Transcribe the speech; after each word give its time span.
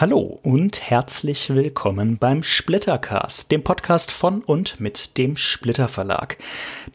Hallo 0.00 0.40
und 0.42 0.80
herzlich 0.80 1.54
willkommen 1.54 2.16
beim 2.16 2.42
Splittercast, 2.42 3.50
dem 3.50 3.62
Podcast 3.62 4.10
von 4.10 4.40
und 4.40 4.80
mit 4.80 5.18
dem 5.18 5.36
Splitter 5.36 5.88
Verlag, 5.88 6.38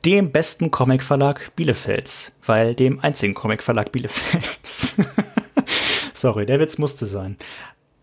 dem 0.05 0.31
besten 0.31 0.71
Comicverlag 0.71 1.55
Bielefelds, 1.55 2.35
weil 2.43 2.73
dem 2.73 2.99
einzigen 3.01 3.35
Comicverlag 3.35 3.91
Bielefelds. 3.91 4.95
Sorry, 6.15 6.47
der 6.47 6.59
Witz 6.59 6.79
musste 6.79 7.05
sein. 7.05 7.37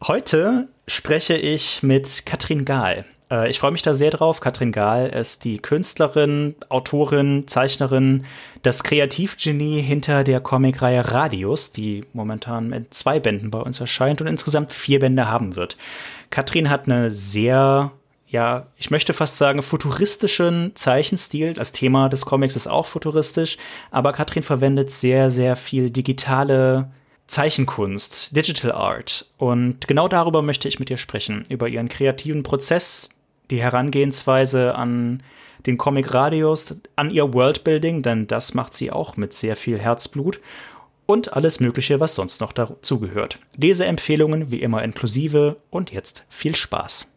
Heute 0.06 0.68
spreche 0.86 1.36
ich 1.36 1.82
mit 1.82 2.24
Katrin 2.24 2.64
Gahl. 2.64 3.04
Äh, 3.32 3.50
ich 3.50 3.58
freue 3.58 3.72
mich 3.72 3.82
da 3.82 3.94
sehr 3.94 4.10
drauf. 4.10 4.40
Katrin 4.40 4.70
Gahl 4.70 5.08
ist 5.08 5.44
die 5.44 5.58
Künstlerin, 5.58 6.54
Autorin, 6.68 7.48
Zeichnerin, 7.48 8.24
das 8.62 8.84
Kreativgenie 8.84 9.80
hinter 9.80 10.22
der 10.22 10.40
Comicreihe 10.40 11.10
Radius, 11.10 11.72
die 11.72 12.04
momentan 12.12 12.72
in 12.72 12.86
zwei 12.90 13.18
Bänden 13.18 13.50
bei 13.50 13.60
uns 13.60 13.80
erscheint 13.80 14.20
und 14.20 14.26
insgesamt 14.26 14.72
vier 14.72 15.00
Bände 15.00 15.28
haben 15.28 15.56
wird. 15.56 15.76
Katrin 16.30 16.70
hat 16.70 16.86
eine 16.86 17.10
sehr 17.10 17.92
ja, 18.28 18.68
ich 18.78 18.90
möchte 18.90 19.12
fast 19.12 19.36
sagen, 19.36 19.60
futuristischen 19.60 20.72
Zeichenstil. 20.74 21.52
Das 21.52 21.72
Thema 21.72 22.08
des 22.08 22.24
Comics 22.24 22.56
ist 22.56 22.66
auch 22.66 22.86
futuristisch, 22.86 23.58
aber 23.90 24.14
Katrin 24.14 24.42
verwendet 24.42 24.90
sehr, 24.90 25.30
sehr 25.30 25.54
viel 25.54 25.90
digitale 25.90 26.90
Zeichenkunst, 27.26 28.34
Digital 28.34 28.72
Art. 28.72 29.26
Und 29.36 29.86
genau 29.86 30.08
darüber 30.08 30.40
möchte 30.40 30.66
ich 30.66 30.78
mit 30.78 30.88
ihr 30.88 30.96
sprechen, 30.96 31.44
über 31.50 31.68
ihren 31.68 31.90
kreativen 31.90 32.42
Prozess, 32.42 33.10
die 33.52 33.62
Herangehensweise 33.62 34.74
an 34.74 35.22
den 35.66 35.78
Comic 35.78 36.12
Radius, 36.12 36.80
an 36.96 37.10
ihr 37.10 37.32
Worldbuilding, 37.32 38.02
denn 38.02 38.26
das 38.26 38.54
macht 38.54 38.74
sie 38.74 38.90
auch 38.90 39.16
mit 39.16 39.32
sehr 39.32 39.54
viel 39.54 39.78
Herzblut 39.78 40.40
und 41.06 41.34
alles 41.34 41.60
Mögliche, 41.60 42.00
was 42.00 42.14
sonst 42.14 42.40
noch 42.40 42.52
dazugehört. 42.52 43.38
Leseempfehlungen 43.56 44.50
wie 44.50 44.62
immer 44.62 44.82
inklusive 44.82 45.56
und 45.70 45.92
jetzt 45.92 46.24
viel 46.28 46.56
Spaß. 46.56 47.08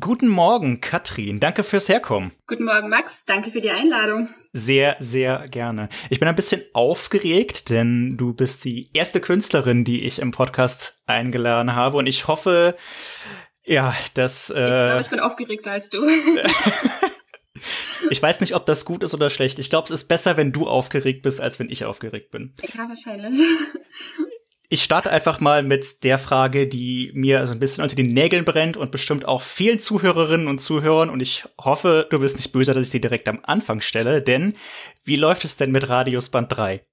Guten 0.00 0.28
Morgen, 0.28 0.80
Katrin. 0.80 1.38
Danke 1.38 1.62
fürs 1.62 1.88
Herkommen. 1.90 2.32
Guten 2.46 2.64
Morgen, 2.64 2.88
Max. 2.88 3.26
Danke 3.26 3.50
für 3.50 3.60
die 3.60 3.70
Einladung. 3.70 4.30
Sehr, 4.54 4.96
sehr 5.00 5.46
gerne. 5.50 5.90
Ich 6.08 6.18
bin 6.18 6.28
ein 6.28 6.34
bisschen 6.34 6.62
aufgeregt, 6.72 7.68
denn 7.68 8.16
du 8.16 8.32
bist 8.32 8.64
die 8.64 8.88
erste 8.94 9.20
Künstlerin, 9.20 9.84
die 9.84 10.04
ich 10.04 10.18
im 10.18 10.30
Podcast 10.30 11.02
eingeladen 11.04 11.74
habe. 11.74 11.98
Und 11.98 12.06
ich 12.06 12.26
hoffe, 12.26 12.74
ja, 13.64 13.94
das. 14.14 14.50
Äh, 14.50 14.62
ich 14.62 14.68
glaube, 14.68 15.00
ich 15.00 15.10
bin 15.10 15.20
aufgeregter 15.20 15.72
als 15.72 15.90
du. 15.90 16.04
ich 18.10 18.22
weiß 18.22 18.40
nicht, 18.40 18.54
ob 18.54 18.66
das 18.66 18.84
gut 18.84 19.02
ist 19.02 19.14
oder 19.14 19.30
schlecht. 19.30 19.58
Ich 19.58 19.70
glaube, 19.70 19.86
es 19.86 19.92
ist 19.92 20.08
besser, 20.08 20.36
wenn 20.36 20.52
du 20.52 20.66
aufgeregt 20.66 21.22
bist, 21.22 21.40
als 21.40 21.58
wenn 21.58 21.70
ich 21.70 21.84
aufgeregt 21.84 22.30
bin. 22.30 22.54
Ja, 22.74 22.88
wahrscheinlich. 22.88 23.40
Ich 24.72 24.82
starte 24.82 25.10
einfach 25.10 25.38
mal 25.38 25.62
mit 25.62 26.02
der 26.02 26.18
Frage, 26.18 26.66
die 26.66 27.10
mir 27.12 27.46
so 27.46 27.52
ein 27.52 27.58
bisschen 27.58 27.84
unter 27.84 27.94
den 27.94 28.06
Nägeln 28.06 28.46
brennt 28.46 28.78
und 28.78 28.90
bestimmt 28.90 29.26
auch 29.26 29.42
vielen 29.42 29.78
Zuhörerinnen 29.78 30.48
und 30.48 30.60
Zuhörern. 30.60 31.10
Und 31.10 31.20
ich 31.20 31.44
hoffe, 31.60 32.06
du 32.08 32.20
bist 32.20 32.36
nicht 32.36 32.52
böse, 32.52 32.72
dass 32.72 32.86
ich 32.86 32.90
sie 32.90 33.02
direkt 33.02 33.28
am 33.28 33.40
Anfang 33.42 33.82
stelle. 33.82 34.22
Denn 34.22 34.54
wie 35.04 35.16
läuft 35.16 35.44
es 35.44 35.58
denn 35.58 35.72
mit 35.72 35.90
Radius 35.90 36.30
Band 36.30 36.56
3? 36.56 36.86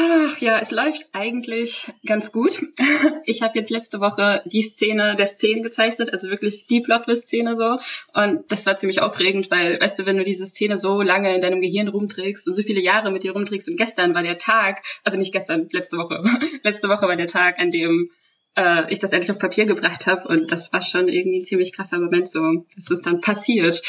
Ach, 0.00 0.38
ja, 0.38 0.60
es 0.60 0.70
läuft 0.70 1.08
eigentlich 1.12 1.92
ganz 2.06 2.30
gut. 2.30 2.58
Ich 3.24 3.42
habe 3.42 3.58
jetzt 3.58 3.70
letzte 3.70 4.00
Woche 4.00 4.42
die 4.46 4.62
Szene 4.62 5.14
der 5.14 5.26
Szenen 5.26 5.62
gezeichnet, 5.62 6.10
also 6.12 6.30
wirklich 6.30 6.66
die 6.66 6.80
Plotwist-Szene 6.80 7.56
so. 7.56 7.78
Und 8.14 8.50
das 8.50 8.64
war 8.64 8.76
ziemlich 8.76 9.02
aufregend, 9.02 9.50
weil, 9.50 9.78
weißt 9.78 9.98
du, 9.98 10.06
wenn 10.06 10.16
du 10.16 10.24
diese 10.24 10.46
Szene 10.46 10.78
so 10.78 11.02
lange 11.02 11.34
in 11.34 11.42
deinem 11.42 11.60
Gehirn 11.60 11.88
rumträgst 11.88 12.48
und 12.48 12.54
so 12.54 12.62
viele 12.62 12.80
Jahre 12.80 13.10
mit 13.10 13.24
dir 13.24 13.32
rumträgst 13.32 13.68
und 13.68 13.76
gestern 13.76 14.14
war 14.14 14.22
der 14.22 14.38
Tag, 14.38 14.82
also 15.04 15.18
nicht 15.18 15.32
gestern, 15.32 15.68
letzte 15.72 15.98
Woche, 15.98 16.22
letzte 16.62 16.88
Woche 16.88 17.06
war 17.06 17.16
der 17.16 17.26
Tag, 17.26 17.58
an 17.58 17.70
dem 17.70 18.10
äh, 18.56 18.90
ich 18.90 18.98
das 18.98 19.12
endlich 19.12 19.30
auf 19.30 19.38
Papier 19.38 19.66
gebracht 19.66 20.06
habe. 20.06 20.26
Und 20.28 20.50
das 20.50 20.72
war 20.72 20.80
schon 20.80 21.08
irgendwie 21.08 21.40
ein 21.40 21.44
ziemlich 21.44 21.74
krasser 21.74 21.98
Moment 21.98 22.30
so. 22.30 22.64
Es 22.78 22.90
ist 22.90 23.04
dann 23.04 23.20
passiert. 23.20 23.82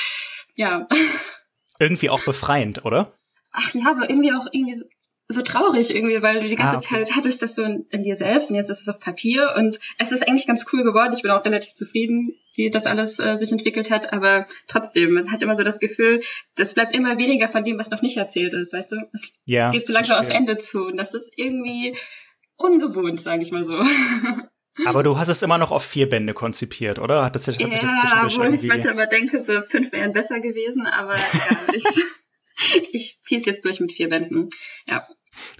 Ja. 0.56 0.88
Irgendwie 1.79 2.09
auch 2.09 2.25
befreiend, 2.25 2.83
oder? 2.83 3.13
Ach 3.51 3.73
ja, 3.73 3.89
aber 3.89 4.09
irgendwie 4.09 4.33
auch 4.33 4.45
irgendwie 4.51 4.75
so 4.75 4.85
so 5.31 5.44
traurig 5.44 5.95
irgendwie, 5.95 6.23
weil 6.23 6.41
du 6.41 6.47
die 6.47 6.56
ganze 6.56 6.78
ah, 6.78 6.79
okay. 6.79 7.03
Zeit 7.03 7.16
hattest 7.16 7.44
das 7.44 7.53
so 7.53 7.63
in, 7.63 7.85
in, 7.91 8.01
dir 8.01 8.16
selbst 8.16 8.50
und 8.50 8.56
jetzt 8.56 8.72
ist 8.72 8.81
es 8.81 8.90
auf 8.90 9.00
Papier 9.00 9.53
und 9.56 9.79
es 10.00 10.12
ist 10.12 10.28
eigentlich 10.28 10.47
ganz 10.47 10.66
cool 10.73 10.84
geworden. 10.84 11.13
Ich 11.16 11.22
bin 11.22 11.29
auch 11.29 11.45
relativ 11.45 11.73
zufrieden, 11.73 12.35
wie 12.56 12.72
das 12.72 12.88
alles 12.88 13.19
äh, 13.19 13.35
sich 13.35 13.51
entwickelt 13.51 13.91
hat, 13.91 14.12
aber 14.12 14.47
trotzdem, 14.68 15.13
man 15.13 15.31
hat 15.31 15.44
immer 15.44 15.53
so 15.53 15.63
das 15.63 15.79
Gefühl, 15.79 16.22
das 16.56 16.73
bleibt 16.73 16.95
immer 16.95 17.19
weniger 17.19 17.47
von 17.47 17.63
dem, 17.63 17.78
was 17.78 17.91
noch 17.91 18.01
nicht 18.01 18.18
erzählt 18.18 18.53
ist, 18.53 18.73
weißt 18.73 18.91
du? 18.91 18.97
Es 19.13 19.31
ja, 19.45 19.69
geht 19.69 19.85
so 19.85 19.94
langsam 19.94 20.18
aufs 20.18 20.29
Ende 20.29 20.57
zu 20.57 20.88
und 20.88 20.97
das 20.97 21.13
ist 21.13 21.31
irgendwie 21.38 21.95
ungewohnt, 22.57 23.22
sage 23.22 23.44
ich 23.44 23.51
mal 23.51 23.63
so. 23.63 23.79
Aber 24.85 25.03
du 25.03 25.19
hast 25.19 25.28
es 25.28 25.44
immer 25.44 25.59
noch 25.59 25.72
auf 25.72 25.84
vier 25.84 26.09
Bände 26.09 26.34
konzipiert, 26.34 26.97
oder? 26.97 27.23
Hat 27.23 27.35
das, 27.35 27.47
hat 27.47 27.59
ja, 27.59 27.68
das 27.68 28.34
obwohl 28.34 28.53
ich 28.53 28.63
manchmal 28.63 28.94
immer 28.94 29.07
denke, 29.07 29.41
so 29.41 29.62
fünf 29.62 29.91
wären 29.91 30.13
besser 30.13 30.39
gewesen, 30.39 30.88
aber 30.88 31.13
gar 31.13 31.72
nicht. 31.72 31.88
ich 32.94 33.22
ziehe 33.22 33.39
es 33.39 33.45
jetzt 33.45 33.66
durch 33.66 33.79
mit 33.79 33.94
vier 33.94 34.09
Bänden. 34.09 34.50
Ja. 34.88 35.07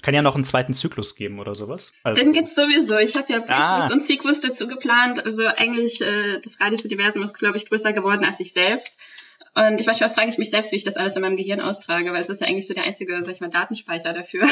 Kann 0.02 0.14
ja 0.14 0.22
noch 0.22 0.36
einen 0.36 0.46
zweiten 0.46 0.74
Zyklus 0.74 1.16
geben 1.16 1.40
oder 1.40 1.56
sowas. 1.56 1.94
Also. 2.04 2.22
Den 2.22 2.34
gibt's 2.34 2.56
sowieso. 2.56 2.98
Ich 2.98 3.16
habe 3.16 3.32
ja 3.32 3.40
ah. 3.48 3.92
und 3.92 4.02
Sequels 4.02 4.42
dazu 4.42 4.68
geplant. 4.68 5.26
Also 5.26 5.46
eigentlich, 5.46 6.02
äh, 6.02 6.40
das 6.40 6.60
Radius-Universum 6.60 7.24
ist, 7.24 7.38
glaube 7.38 7.58
ich, 7.58 7.68
größer 7.68 7.94
geworden 7.94 8.24
als 8.24 8.40
ich 8.40 8.54
selbst. 8.54 8.98
Und 9.56 9.80
ich 9.80 9.88
manchmal 9.88 10.10
frage 10.10 10.30
ich 10.30 10.38
mich 10.38 10.52
selbst, 10.52 10.72
wie 10.72 10.76
ich 10.76 10.84
das 10.84 10.96
alles 10.96 11.16
in 11.16 11.22
meinem 11.22 11.36
Gehirn 11.36 11.60
austrage, 11.60 12.12
weil 12.14 12.22
es 12.22 12.30
ist 12.30 12.42
ja 12.42 12.48
eigentlich 12.48 12.68
so 12.68 12.74
der 12.74 12.84
einzige, 12.84 13.24
sag 13.24 13.34
ich 13.34 13.42
mal, 13.42 13.50
Datenspeicher 13.50 14.14
dafür. 14.14 14.48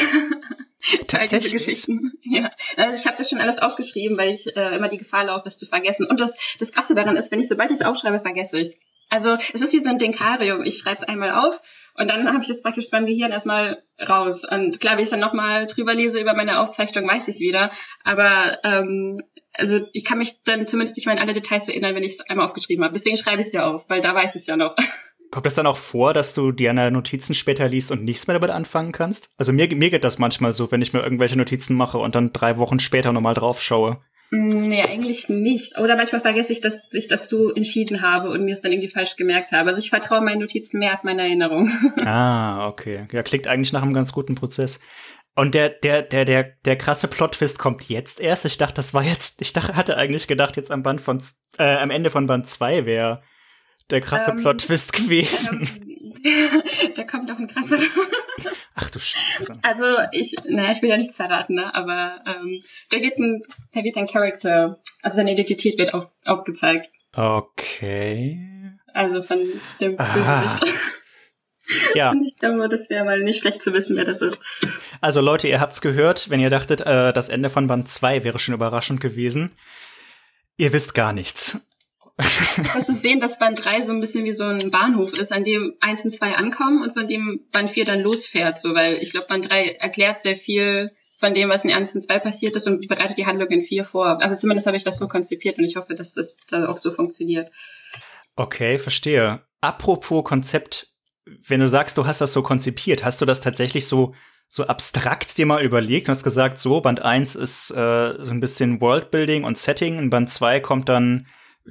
Tatsächlich. 1.06 1.52
Geschichten. 1.52 2.12
Ja. 2.22 2.50
Also 2.76 2.98
ich 2.98 3.06
habe 3.06 3.16
das 3.16 3.30
schon 3.30 3.40
alles 3.40 3.58
aufgeschrieben, 3.58 4.18
weil 4.18 4.30
ich 4.30 4.56
äh, 4.56 4.76
immer 4.76 4.88
die 4.88 4.98
Gefahr 4.98 5.24
laufe, 5.24 5.48
es 5.48 5.56
zu 5.56 5.66
vergessen. 5.66 6.06
Und 6.06 6.20
das, 6.20 6.36
das 6.58 6.72
Krasse 6.72 6.94
daran 6.94 7.16
ist, 7.16 7.30
wenn 7.32 7.40
ich 7.40 7.48
sobald 7.48 7.70
ich 7.70 7.78
es 7.78 7.84
aufschreibe, 7.84 8.20
vergesse 8.20 8.58
ich 8.58 8.76
Also 9.08 9.36
es 9.52 9.62
ist 9.62 9.72
wie 9.72 9.78
so 9.78 9.90
ein 9.90 9.98
Denkarium. 9.98 10.64
Ich 10.64 10.78
schreibe 10.78 10.96
es 10.96 11.04
einmal 11.04 11.32
auf 11.32 11.60
und 11.98 12.08
dann 12.08 12.28
habe 12.28 12.42
ich 12.42 12.48
es 12.48 12.62
praktisch 12.62 12.90
beim 12.90 13.06
Gehirn 13.06 13.32
erstmal 13.32 13.82
raus. 14.08 14.44
Und 14.44 14.80
klar, 14.80 14.96
wenn 14.96 15.02
ich 15.02 15.10
dann 15.10 15.20
nochmal 15.20 15.66
drüber 15.66 15.94
lese 15.94 16.20
über 16.20 16.34
meine 16.34 16.60
Aufzeichnung, 16.60 17.08
weiß 17.08 17.26
ich 17.26 17.36
es 17.36 17.40
wieder. 17.40 17.70
Aber 18.04 18.58
ähm, 18.62 19.20
also 19.52 19.80
ich 19.92 20.04
kann 20.04 20.18
mich 20.18 20.42
dann 20.44 20.66
zumindest 20.68 20.96
nicht 20.96 21.06
mehr 21.06 21.16
an 21.16 21.20
alle 21.22 21.32
Details 21.32 21.68
erinnern, 21.68 21.96
wenn 21.96 22.04
ich 22.04 22.12
es 22.12 22.20
einmal 22.20 22.46
aufgeschrieben 22.46 22.84
habe. 22.84 22.94
Deswegen 22.94 23.16
schreibe 23.16 23.40
ich 23.40 23.48
es 23.48 23.52
ja 23.52 23.66
auf, 23.66 23.84
weil 23.88 24.00
da 24.00 24.14
weiß 24.14 24.36
ich 24.36 24.42
es 24.42 24.46
ja 24.46 24.56
noch. 24.56 24.76
Kommt 25.30 25.46
es 25.46 25.54
dann 25.54 25.66
auch 25.66 25.76
vor, 25.76 26.14
dass 26.14 26.32
du 26.32 26.52
dir 26.52 26.68
deine 26.68 26.90
Notizen 26.90 27.34
später 27.34 27.68
liest 27.68 27.90
und 27.90 28.04
nichts 28.04 28.26
mehr 28.26 28.38
damit 28.38 28.50
anfangen 28.50 28.92
kannst? 28.92 29.28
Also 29.36 29.52
mir, 29.52 29.68
mir 29.74 29.90
geht 29.90 30.04
das 30.04 30.18
manchmal 30.18 30.54
so, 30.54 30.70
wenn 30.70 30.80
ich 30.80 30.92
mir 30.92 31.02
irgendwelche 31.02 31.36
Notizen 31.36 31.76
mache 31.76 31.98
und 31.98 32.14
dann 32.14 32.32
drei 32.32 32.56
Wochen 32.56 32.78
später 32.78 33.12
nochmal 33.12 33.34
drauf 33.34 33.60
schaue. 33.60 34.00
Mm, 34.30 34.62
nee, 34.62 34.82
eigentlich 34.82 35.28
nicht. 35.28 35.78
Oder 35.78 35.96
manchmal 35.96 36.20
vergesse 36.20 36.52
ich, 36.52 36.60
dass 36.60 36.92
ich 36.92 37.08
das 37.08 37.28
so 37.28 37.52
entschieden 37.54 38.02
habe 38.02 38.30
und 38.30 38.44
mir 38.44 38.52
es 38.52 38.60
dann 38.60 38.72
irgendwie 38.72 38.90
falsch 38.90 39.16
gemerkt 39.16 39.52
habe. 39.52 39.68
Also 39.68 39.80
ich 39.80 39.90
vertraue 39.90 40.20
meinen 40.20 40.40
Notizen 40.40 40.78
mehr 40.78 40.90
als 40.90 41.04
meiner 41.04 41.22
Erinnerung. 41.22 41.70
Ah, 42.04 42.68
okay. 42.68 43.06
Ja, 43.12 43.22
klingt 43.22 43.46
eigentlich 43.46 43.72
nach 43.72 43.82
einem 43.82 43.92
ganz 43.92 44.12
guten 44.12 44.34
Prozess. 44.34 44.80
Und 45.34 45.54
der, 45.54 45.68
der, 45.68 46.02
der, 46.02 46.24
der, 46.24 46.42
der 46.64 46.76
krasse 46.76 47.06
Plot-Twist 47.06 47.58
kommt 47.58 47.88
jetzt 47.88 48.20
erst. 48.20 48.44
Ich 48.44 48.58
dachte, 48.58 48.74
das 48.74 48.94
war 48.94 49.02
jetzt, 49.02 49.40
ich 49.40 49.52
dachte, 49.52 49.76
hatte 49.76 49.96
eigentlich 49.96 50.26
gedacht, 50.26 50.56
jetzt 50.56 50.70
am 50.70 50.82
Band 50.82 51.00
von, 51.00 51.22
äh, 51.58 51.76
am 51.76 51.90
Ende 51.90 52.10
von 52.10 52.26
Band 52.26 52.46
2 52.46 52.86
wäre 52.86 53.22
der 53.90 54.00
krasse 54.00 54.32
ähm, 54.32 54.38
Plot-Twist 54.38 54.92
gewesen. 54.94 55.60
Ähm, 55.60 55.87
da 56.94 57.04
kommt 57.04 57.28
noch 57.28 57.38
ein 57.38 57.48
krasser. 57.48 57.78
Ach 58.74 58.90
du 58.90 58.98
Scheiße. 58.98 59.58
Also 59.62 59.86
ich, 60.12 60.34
naja, 60.44 60.72
ich 60.72 60.82
will 60.82 60.90
ja 60.90 60.96
nichts 60.96 61.16
verraten, 61.16 61.54
ne? 61.54 61.74
aber 61.74 62.22
ähm, 62.26 62.62
da 62.90 63.00
wird 63.00 63.18
ein, 63.18 63.42
da 63.72 63.82
wird 63.82 63.96
ein 63.96 64.06
Charakter, 64.06 64.80
also 65.02 65.16
seine 65.16 65.32
Identität 65.32 65.78
wird 65.78 65.94
auf, 65.94 66.10
aufgezeigt. 66.24 66.88
Okay. 67.14 68.38
Also 68.92 69.22
von 69.22 69.38
dem 69.80 69.96
Bösewicht. 69.96 70.74
Ja. 71.94 72.10
Und 72.12 72.24
ich 72.24 72.36
glaube, 72.36 72.68
das 72.68 72.90
wäre 72.90 73.04
mal 73.04 73.20
nicht 73.20 73.40
schlecht 73.40 73.62
zu 73.62 73.72
wissen, 73.72 73.96
wer 73.96 74.04
das 74.04 74.22
ist. 74.22 74.40
Also 75.00 75.20
Leute, 75.20 75.48
ihr 75.48 75.60
habt's 75.60 75.80
gehört, 75.80 76.30
wenn 76.30 76.40
ihr 76.40 76.50
dachtet, 76.50 76.80
äh, 76.80 77.12
das 77.12 77.28
Ende 77.28 77.50
von 77.50 77.66
Band 77.66 77.88
2 77.88 78.24
wäre 78.24 78.38
schon 78.38 78.54
überraschend 78.54 79.00
gewesen. 79.00 79.56
Ihr 80.56 80.72
wisst 80.72 80.94
gar 80.94 81.12
nichts. 81.12 81.60
Kannst 82.72 82.88
du 82.88 82.94
sehen, 82.94 83.20
dass 83.20 83.38
Band 83.38 83.64
3 83.64 83.80
so 83.82 83.92
ein 83.92 84.00
bisschen 84.00 84.24
wie 84.24 84.32
so 84.32 84.44
ein 84.44 84.70
Bahnhof 84.70 85.12
ist, 85.12 85.32
an 85.32 85.44
dem 85.44 85.74
1 85.80 86.04
und 86.04 86.10
2 86.10 86.34
ankommen 86.34 86.82
und 86.82 86.94
von 86.94 87.06
dem 87.06 87.46
Band 87.52 87.70
4 87.70 87.84
dann 87.84 88.00
losfährt, 88.00 88.58
so, 88.58 88.74
weil 88.74 88.94
ich 88.94 89.12
glaube, 89.12 89.28
Band 89.28 89.48
3 89.48 89.76
erklärt 89.78 90.18
sehr 90.18 90.36
viel 90.36 90.90
von 91.18 91.32
dem, 91.32 91.48
was 91.48 91.64
in 91.64 91.72
1 91.72 91.94
und 91.94 92.00
2 92.00 92.18
passiert 92.18 92.56
ist 92.56 92.66
und 92.66 92.86
bereitet 92.88 93.18
die 93.18 93.26
Handlung 93.26 93.48
in 93.50 93.60
4 93.60 93.84
vor. 93.84 94.20
Also 94.20 94.36
zumindest 94.36 94.66
habe 94.66 94.76
ich 94.76 94.84
das 94.84 94.98
so 94.98 95.06
konzipiert 95.06 95.58
und 95.58 95.64
ich 95.64 95.76
hoffe, 95.76 95.94
dass 95.94 96.14
das 96.14 96.36
da 96.48 96.68
auch 96.68 96.76
so 96.76 96.92
funktioniert. 96.92 97.50
Okay, 98.34 98.78
verstehe. 98.78 99.40
Apropos 99.60 100.24
Konzept, 100.24 100.88
wenn 101.24 101.60
du 101.60 101.68
sagst, 101.68 101.98
du 101.98 102.06
hast 102.06 102.20
das 102.20 102.32
so 102.32 102.42
konzipiert, 102.42 103.04
hast 103.04 103.20
du 103.20 103.26
das 103.26 103.40
tatsächlich 103.40 103.86
so 103.86 104.14
so 104.50 104.64
abstrakt 104.64 105.36
dir 105.36 105.44
mal 105.44 105.62
überlegt 105.62 106.08
und 106.08 106.14
hast 106.14 106.24
gesagt, 106.24 106.58
so, 106.58 106.80
Band 106.80 107.02
1 107.02 107.36
ist 107.36 107.70
äh, 107.70 108.14
so 108.18 108.30
ein 108.30 108.40
bisschen 108.40 108.80
Worldbuilding 108.80 109.44
und 109.44 109.58
Setting, 109.58 109.98
in 109.98 110.08
Band 110.08 110.30
2 110.30 110.60
kommt 110.60 110.88
dann 110.88 111.26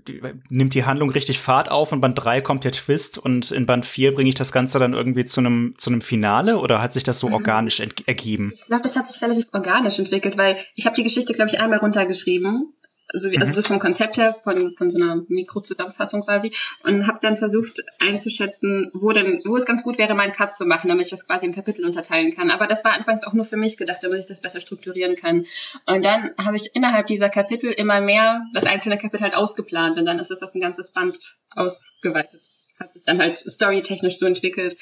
die, 0.08 0.22
nimmt 0.50 0.74
die 0.74 0.86
Handlung 0.86 1.10
richtig 1.10 1.40
Fahrt 1.40 1.72
auf 1.72 1.92
und 1.92 2.02
Band 2.02 2.22
3 2.22 2.42
kommt 2.42 2.64
der 2.64 2.72
Twist 2.72 3.18
und 3.18 3.52
in 3.52 3.66
Band 3.66 3.86
4 3.86 4.14
bringe 4.14 4.30
ich 4.30 4.36
das 4.36 4.52
Ganze 4.52 4.80
dann 4.80 4.94
irgendwie 4.94 5.26
zu 5.26 5.40
einem 5.40 5.76
zu 5.78 5.90
einem 5.90 6.02
Finale 6.02 6.58
oder 6.60 6.82
hat 6.82 6.94
sich 6.94 7.04
das 7.04 7.20
so 7.20 7.28
mhm. 7.28 7.36
organisch 7.36 7.80
ergeben? 7.80 8.52
Ich 8.54 8.66
glaube, 8.66 8.84
das 8.84 8.96
hat 8.96 9.08
sich 9.08 9.22
relativ 9.22 9.48
organisch 9.54 10.00
entwickelt, 10.00 10.38
weil 10.38 10.58
ich 10.76 10.86
habe 10.86 10.96
die 10.96 11.04
Geschichte, 11.04 11.34
glaube 11.34 11.50
ich, 11.50 11.60
einmal 11.60 11.80
runtergeschrieben 11.80 12.74
also, 13.14 13.32
wie, 13.32 13.38
also 13.38 13.54
so 13.54 13.62
vom 13.62 13.80
Konzept 13.80 14.18
her, 14.18 14.36
von, 14.44 14.76
von 14.78 14.90
so 14.90 14.98
einer 14.98 15.24
Mikrozusammenfassung 15.28 16.24
quasi, 16.26 16.52
und 16.84 17.08
habe 17.08 17.20
dann 17.22 17.38
versucht 17.38 17.82
einzuschätzen, 18.00 18.92
wo 18.94 19.12
denn, 19.12 19.42
wo 19.46 19.56
es 19.56 19.66
ganz 19.66 19.84
gut 19.84 19.98
wäre, 19.98 20.14
meinen 20.14 20.34
Cut 20.34 20.54
zu 20.54 20.66
machen, 20.66 20.90
damit 20.90 21.06
ich 21.06 21.12
das 21.12 21.26
quasi 21.26 21.46
in 21.46 21.56
Kapitel 21.56 21.86
unterteilen 21.86 22.36
kann. 22.36 22.52
Aber 22.52 22.68
das 22.68 22.84
war 22.84 22.94
anfangs 22.94 23.26
auch 23.26 23.34
nur 23.34 23.46
für 23.46 23.58
mich 23.58 23.78
gedacht, 23.78 24.00
damit 24.02 24.20
ich 24.20 24.28
das 24.28 24.42
besser 24.42 24.60
strukturieren 24.60 25.16
kann. 25.16 25.46
Und 25.86 26.04
dann 26.04 26.34
habe 26.38 26.58
ich 26.58 26.72
innerhalb 26.74 27.08
dieser 27.08 27.30
Kapitel 27.30 27.72
immer 27.72 28.02
mehr 28.02 28.46
das 28.54 28.66
einzelne 28.66 28.98
Kapitel 28.98 29.24
halt 29.24 29.36
ausgeplant 29.36 29.98
und 29.98 30.06
dann 30.06 30.20
ist 30.20 30.32
es 30.32 30.44
auf 30.44 30.54
ein 30.54 30.62
ganzes 30.62 30.92
Band 30.92 31.18
ausgeweitet. 31.52 32.42
Hat 32.80 32.94
sich 32.94 33.04
dann 33.06 33.20
halt 33.20 33.38
storytechnisch 33.38 34.20
so 34.20 34.26
entwickelt. 34.26 34.78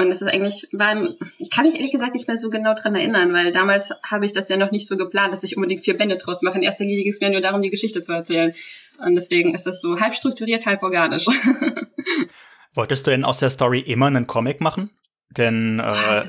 Und 0.00 0.10
es 0.10 0.22
ist 0.22 0.28
eigentlich, 0.28 0.68
war, 0.72 0.96
ich 1.38 1.50
kann 1.50 1.64
mich 1.64 1.74
ehrlich 1.74 1.92
gesagt 1.92 2.14
nicht 2.14 2.26
mehr 2.26 2.36
so 2.36 2.50
genau 2.50 2.74
dran 2.74 2.94
erinnern, 2.94 3.32
weil 3.32 3.52
damals 3.52 3.90
habe 4.02 4.24
ich 4.24 4.32
das 4.32 4.48
ja 4.48 4.56
noch 4.56 4.70
nicht 4.70 4.86
so 4.86 4.96
geplant, 4.96 5.32
dass 5.32 5.44
ich 5.44 5.56
unbedingt 5.56 5.84
vier 5.84 5.96
Bände 5.96 6.16
draus 6.16 6.42
mache. 6.42 6.56
In 6.56 6.62
erster 6.62 6.84
Linie 6.84 7.02
ging 7.02 7.12
es 7.12 7.20
mir 7.20 7.30
nur 7.30 7.40
darum, 7.40 7.62
die 7.62 7.70
Geschichte 7.70 8.02
zu 8.02 8.12
erzählen. 8.12 8.54
Und 8.98 9.14
deswegen 9.14 9.54
ist 9.54 9.66
das 9.66 9.80
so 9.80 10.00
halb 10.00 10.14
strukturiert, 10.14 10.66
halb 10.66 10.82
organisch. 10.82 11.26
Wolltest 12.74 13.06
du 13.06 13.10
denn 13.10 13.24
aus 13.24 13.38
der 13.38 13.50
Story 13.50 13.80
immer 13.80 14.06
einen 14.06 14.26
Comic 14.26 14.60
machen? 14.60 14.90
Denn, 15.30 15.80
äh, 15.80 16.22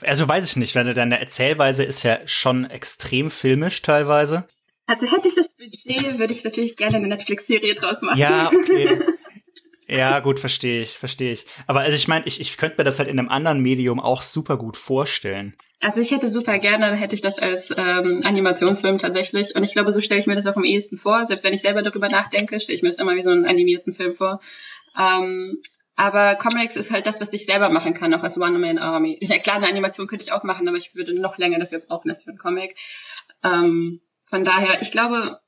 also 0.00 0.28
weiß 0.28 0.48
ich 0.48 0.56
nicht, 0.56 0.74
deine 0.74 1.20
Erzählweise 1.20 1.84
ist 1.84 2.02
ja 2.02 2.18
schon 2.24 2.68
extrem 2.68 3.30
filmisch 3.30 3.82
teilweise. 3.82 4.44
Also 4.86 5.06
hätte 5.06 5.28
ich 5.28 5.34
das 5.34 5.54
Budget, 5.54 6.18
würde 6.18 6.34
ich 6.34 6.44
natürlich 6.44 6.76
gerne 6.76 6.96
eine 6.96 7.08
Netflix-Serie 7.08 7.74
draus 7.74 8.02
machen. 8.02 8.18
Ja, 8.18 8.48
okay. 8.48 9.00
Ja, 9.88 10.20
gut, 10.20 10.38
verstehe 10.38 10.82
ich, 10.82 10.90
verstehe 10.90 11.32
ich. 11.32 11.46
Aber 11.66 11.80
also 11.80 11.94
ich 11.96 12.08
meine, 12.08 12.26
ich, 12.26 12.40
ich 12.40 12.56
könnte 12.56 12.76
mir 12.78 12.84
das 12.84 12.98
halt 12.98 13.08
in 13.08 13.18
einem 13.18 13.28
anderen 13.28 13.60
Medium 13.60 14.00
auch 14.00 14.22
super 14.22 14.56
gut 14.56 14.76
vorstellen. 14.76 15.54
Also 15.80 16.00
ich 16.00 16.12
hätte 16.12 16.28
super 16.28 16.58
gerne, 16.58 16.94
hätte 16.96 17.16
ich 17.16 17.20
das 17.20 17.40
als 17.40 17.70
ähm, 17.76 18.18
Animationsfilm 18.24 18.98
tatsächlich. 18.98 19.56
Und 19.56 19.64
ich 19.64 19.72
glaube, 19.72 19.90
so 19.90 20.00
stelle 20.00 20.20
ich 20.20 20.28
mir 20.28 20.36
das 20.36 20.46
auch 20.46 20.56
am 20.56 20.64
ehesten 20.64 20.96
vor. 20.96 21.26
Selbst 21.26 21.44
wenn 21.44 21.52
ich 21.52 21.60
selber 21.60 21.82
darüber 21.82 22.08
nachdenke, 22.08 22.60
stelle 22.60 22.76
ich 22.76 22.82
mir 22.82 22.88
das 22.88 22.98
immer 22.98 23.16
wie 23.16 23.22
so 23.22 23.30
einen 23.30 23.46
animierten 23.46 23.92
Film 23.92 24.12
vor. 24.12 24.40
Ähm, 24.96 25.60
aber 25.96 26.36
Comics 26.36 26.76
ist 26.76 26.92
halt 26.92 27.06
das, 27.06 27.20
was 27.20 27.32
ich 27.32 27.44
selber 27.44 27.68
machen 27.68 27.94
kann, 27.94 28.14
auch 28.14 28.22
als 28.22 28.38
One-Man-Army. 28.38 29.18
Ja, 29.22 29.38
klar, 29.38 29.56
eine 29.56 29.68
Animation 29.68 30.06
könnte 30.06 30.24
ich 30.24 30.32
auch 30.32 30.44
machen, 30.44 30.68
aber 30.68 30.76
ich 30.76 30.94
würde 30.94 31.18
noch 31.18 31.36
länger 31.36 31.58
dafür 31.58 31.80
brauchen 31.80 32.08
als 32.08 32.22
für 32.22 32.30
einen 32.30 32.38
Comic. 32.38 32.76
Ähm, 33.42 34.00
von 34.26 34.44
daher, 34.44 34.80
ich 34.80 34.92
glaube, 34.92 35.40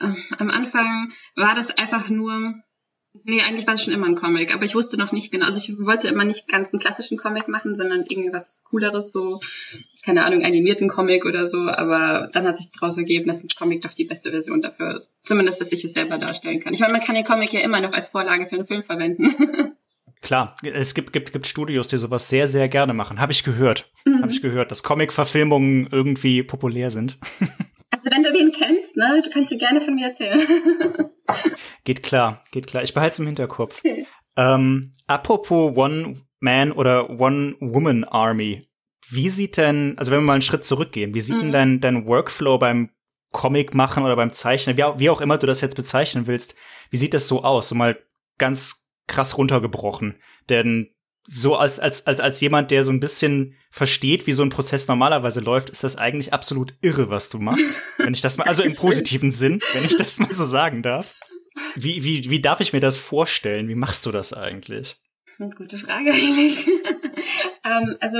äh, 0.00 0.12
am 0.38 0.50
Anfang 0.50 1.12
war 1.36 1.54
das 1.54 1.78
einfach 1.78 2.08
nur 2.08 2.54
Nee, 3.24 3.42
eigentlich 3.42 3.66
war 3.66 3.74
es 3.74 3.82
schon 3.82 3.92
immer 3.92 4.06
ein 4.06 4.14
Comic, 4.14 4.54
aber 4.54 4.64
ich 4.64 4.74
wusste 4.74 4.96
noch 4.96 5.12
nicht 5.12 5.30
genau. 5.30 5.46
Also 5.46 5.58
ich 5.58 5.78
wollte 5.84 6.08
immer 6.08 6.24
nicht 6.24 6.48
ganz 6.48 6.72
einen 6.72 6.80
klassischen 6.80 7.18
Comic 7.18 7.48
machen, 7.48 7.74
sondern 7.74 8.04
irgendwas 8.06 8.62
Cooleres, 8.64 9.12
so, 9.12 9.40
keine 10.04 10.24
Ahnung, 10.24 10.44
animierten 10.44 10.88
Comic 10.88 11.24
oder 11.24 11.46
so, 11.46 11.68
aber 11.68 12.28
dann 12.32 12.46
hat 12.46 12.56
sich 12.56 12.70
daraus 12.70 12.96
ergeben, 12.96 13.26
dass 13.26 13.42
ein 13.42 13.48
Comic 13.56 13.82
doch 13.82 13.92
die 13.92 14.04
beste 14.04 14.30
Version 14.30 14.60
dafür 14.60 14.96
ist. 14.96 15.14
Zumindest, 15.22 15.60
dass 15.60 15.72
ich 15.72 15.84
es 15.84 15.92
selber 15.92 16.18
darstellen 16.18 16.60
kann. 16.60 16.74
Ich 16.74 16.80
meine, 16.80 16.92
man 16.92 17.02
kann 17.02 17.14
den 17.14 17.24
Comic 17.24 17.52
ja 17.52 17.60
immer 17.60 17.80
noch 17.80 17.92
als 17.92 18.08
Vorlage 18.08 18.46
für 18.46 18.56
einen 18.56 18.66
Film 18.66 18.82
verwenden. 18.82 19.34
Klar, 20.20 20.56
es 20.62 20.94
gibt, 20.94 21.12
gibt, 21.12 21.32
gibt 21.32 21.46
Studios, 21.46 21.88
die 21.88 21.96
sowas 21.96 22.28
sehr, 22.28 22.48
sehr 22.48 22.68
gerne 22.68 22.92
machen. 22.92 23.20
Habe 23.20 23.32
ich 23.32 23.44
gehört. 23.44 23.90
Mhm. 24.04 24.22
Habe 24.22 24.32
ich 24.32 24.42
gehört, 24.42 24.70
dass 24.70 24.82
Comic-Verfilmungen 24.82 25.88
irgendwie 25.90 26.42
populär 26.42 26.90
sind. 26.90 27.18
Also 27.90 28.10
wenn 28.10 28.22
du 28.22 28.30
wen 28.34 28.52
kennst, 28.52 28.98
ne, 28.98 29.22
du 29.24 29.30
kannst 29.30 29.50
dir 29.50 29.56
gerne 29.56 29.80
von 29.80 29.94
mir 29.94 30.08
erzählen. 30.08 30.38
geht 31.84 32.02
klar, 32.02 32.42
geht 32.50 32.66
klar. 32.66 32.82
Ich 32.82 32.94
behalte 32.94 33.12
es 33.12 33.18
im 33.18 33.26
Hinterkopf. 33.26 33.78
Okay. 33.78 34.06
Ähm, 34.36 34.94
apropos 35.06 35.76
One-Man 35.76 36.72
oder 36.72 37.10
One-Woman-Army. 37.10 38.68
Wie 39.10 39.28
sieht 39.28 39.56
denn, 39.56 39.96
also 39.98 40.12
wenn 40.12 40.20
wir 40.20 40.26
mal 40.26 40.34
einen 40.34 40.42
Schritt 40.42 40.64
zurückgehen, 40.64 41.14
wie 41.14 41.20
sieht 41.20 41.36
mhm. 41.36 41.40
denn 41.40 41.52
dein, 41.52 41.80
dein 41.80 42.06
Workflow 42.06 42.58
beim 42.58 42.90
Comic 43.32 43.74
machen 43.74 44.04
oder 44.04 44.16
beim 44.16 44.32
Zeichnen, 44.32 44.76
wie, 44.76 44.84
wie 44.96 45.10
auch 45.10 45.20
immer 45.20 45.38
du 45.38 45.46
das 45.46 45.60
jetzt 45.60 45.76
bezeichnen 45.76 46.26
willst, 46.26 46.54
wie 46.90 46.96
sieht 46.96 47.14
das 47.14 47.28
so 47.28 47.42
aus? 47.42 47.68
So 47.68 47.74
mal 47.74 47.98
ganz 48.38 48.88
krass 49.06 49.36
runtergebrochen. 49.36 50.16
Denn 50.48 50.94
so 51.30 51.56
als, 51.56 51.78
als, 51.78 52.06
als, 52.06 52.20
als 52.20 52.40
jemand, 52.40 52.70
der 52.70 52.84
so 52.84 52.90
ein 52.90 53.00
bisschen 53.00 53.54
versteht, 53.70 54.26
wie 54.26 54.32
so 54.32 54.42
ein 54.42 54.48
Prozess 54.48 54.88
normalerweise 54.88 55.40
läuft, 55.40 55.68
ist 55.68 55.84
das 55.84 55.96
eigentlich 55.96 56.32
absolut 56.32 56.74
irre, 56.80 57.10
was 57.10 57.28
du 57.28 57.38
machst. 57.38 57.78
Wenn 57.98 58.14
ich 58.14 58.22
das 58.22 58.38
mal, 58.38 58.44
also 58.44 58.62
im 58.62 58.74
positiven 58.74 59.30
Sinn, 59.30 59.60
wenn 59.74 59.84
ich 59.84 59.96
das 59.96 60.18
mal 60.18 60.32
so 60.32 60.46
sagen 60.46 60.82
darf. 60.82 61.14
Wie, 61.74 62.04
wie, 62.04 62.30
wie 62.30 62.40
darf 62.40 62.60
ich 62.60 62.72
mir 62.72 62.80
das 62.80 62.96
vorstellen? 62.96 63.68
Wie 63.68 63.74
machst 63.74 64.06
du 64.06 64.12
das 64.12 64.32
eigentlich? 64.32 64.96
Eine 65.38 65.50
gute 65.50 65.76
Frage 65.76 66.12
eigentlich. 66.12 66.66
ähm, 67.64 67.96
also, 68.00 68.18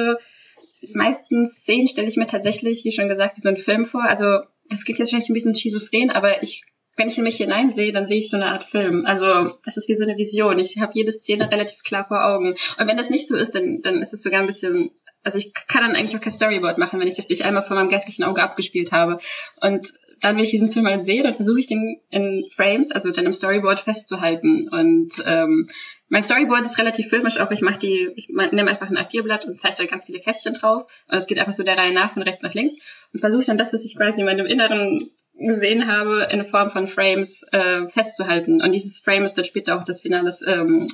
die 0.82 0.94
meisten 0.94 1.46
Szenen 1.46 1.88
stelle 1.88 2.08
ich 2.08 2.16
mir 2.16 2.26
tatsächlich, 2.26 2.84
wie 2.84 2.92
schon 2.92 3.08
gesagt, 3.08 3.36
wie 3.36 3.40
so 3.40 3.48
ein 3.48 3.56
Film 3.56 3.86
vor. 3.86 4.02
Also, 4.02 4.40
das 4.68 4.84
klingt 4.84 4.98
jetzt 4.98 5.10
vielleicht 5.10 5.30
ein 5.30 5.34
bisschen 5.34 5.54
schizophren, 5.54 6.10
aber 6.10 6.42
ich 6.42 6.64
wenn 6.98 7.08
ich 7.08 7.16
in 7.16 7.24
mich 7.24 7.36
hineinsehe, 7.36 7.92
dann 7.92 8.08
sehe 8.08 8.18
ich 8.18 8.28
so 8.28 8.36
eine 8.36 8.46
Art 8.46 8.64
Film. 8.64 9.06
Also 9.06 9.54
das 9.64 9.76
ist 9.76 9.88
wie 9.88 9.94
so 9.94 10.04
eine 10.04 10.18
Vision. 10.18 10.58
Ich 10.58 10.78
habe 10.80 10.92
jede 10.94 11.12
Szene 11.12 11.50
relativ 11.50 11.82
klar 11.84 12.04
vor 12.04 12.24
Augen. 12.24 12.48
Und 12.50 12.86
wenn 12.88 12.96
das 12.96 13.08
nicht 13.08 13.28
so 13.28 13.36
ist, 13.36 13.54
dann, 13.54 13.82
dann 13.82 14.02
ist 14.02 14.12
es 14.12 14.22
sogar 14.22 14.40
ein 14.40 14.46
bisschen, 14.46 14.90
also 15.22 15.38
ich 15.38 15.52
kann 15.54 15.84
dann 15.84 15.94
eigentlich 15.94 16.16
auch 16.16 16.20
kein 16.20 16.32
Storyboard 16.32 16.76
machen, 16.78 16.98
wenn 16.98 17.06
ich 17.06 17.14
das 17.14 17.28
nicht 17.28 17.44
einmal 17.44 17.62
vor 17.62 17.76
meinem 17.76 17.88
geistlichen 17.88 18.24
Auge 18.24 18.42
abgespielt 18.42 18.90
habe. 18.90 19.20
Und 19.60 19.94
dann, 20.20 20.34
wenn 20.34 20.42
ich 20.42 20.50
diesen 20.50 20.72
Film 20.72 20.84
mal 20.84 20.98
sehe, 20.98 21.22
dann 21.22 21.36
versuche 21.36 21.60
ich 21.60 21.68
den 21.68 22.00
in 22.10 22.44
Frames, 22.50 22.90
also 22.90 23.12
dann 23.12 23.26
im 23.26 23.32
Storyboard 23.32 23.78
festzuhalten. 23.78 24.68
Und 24.68 25.22
ähm, 25.24 25.68
mein 26.08 26.24
Storyboard 26.24 26.62
ist 26.62 26.78
relativ 26.78 27.08
filmisch 27.08 27.38
auch. 27.38 27.52
Ich 27.52 27.62
mache 27.62 27.78
die, 27.78 28.10
ich 28.16 28.28
nehme 28.28 28.70
einfach 28.70 28.90
ein 28.90 28.98
A4-Blatt 28.98 29.46
und 29.46 29.60
zeichne 29.60 29.84
da 29.84 29.90
ganz 29.90 30.06
viele 30.06 30.18
Kästchen 30.18 30.54
drauf. 30.54 30.90
Und 31.06 31.16
es 31.16 31.28
geht 31.28 31.38
einfach 31.38 31.52
so 31.52 31.62
der 31.62 31.76
Reihe 31.76 31.92
nach, 31.92 32.12
von 32.14 32.22
rechts 32.22 32.42
nach 32.42 32.54
links. 32.54 32.74
Und 33.12 33.20
versuche 33.20 33.44
dann 33.44 33.58
das, 33.58 33.72
was 33.72 33.84
ich 33.84 33.96
quasi 33.96 34.20
in 34.20 34.26
meinem 34.26 34.46
Inneren 34.46 34.98
gesehen 35.38 35.86
habe, 35.86 36.28
in 36.30 36.46
Form 36.46 36.70
von 36.70 36.86
Frames 36.86 37.44
äh, 37.52 37.88
festzuhalten. 37.88 38.60
Und 38.60 38.72
dieses 38.72 39.00
Frame 39.00 39.24
ist 39.24 39.34
dann 39.38 39.44
später 39.44 39.78
auch 39.78 39.84
das 39.84 40.00
finale 40.00 40.30
ähm, 40.46 40.86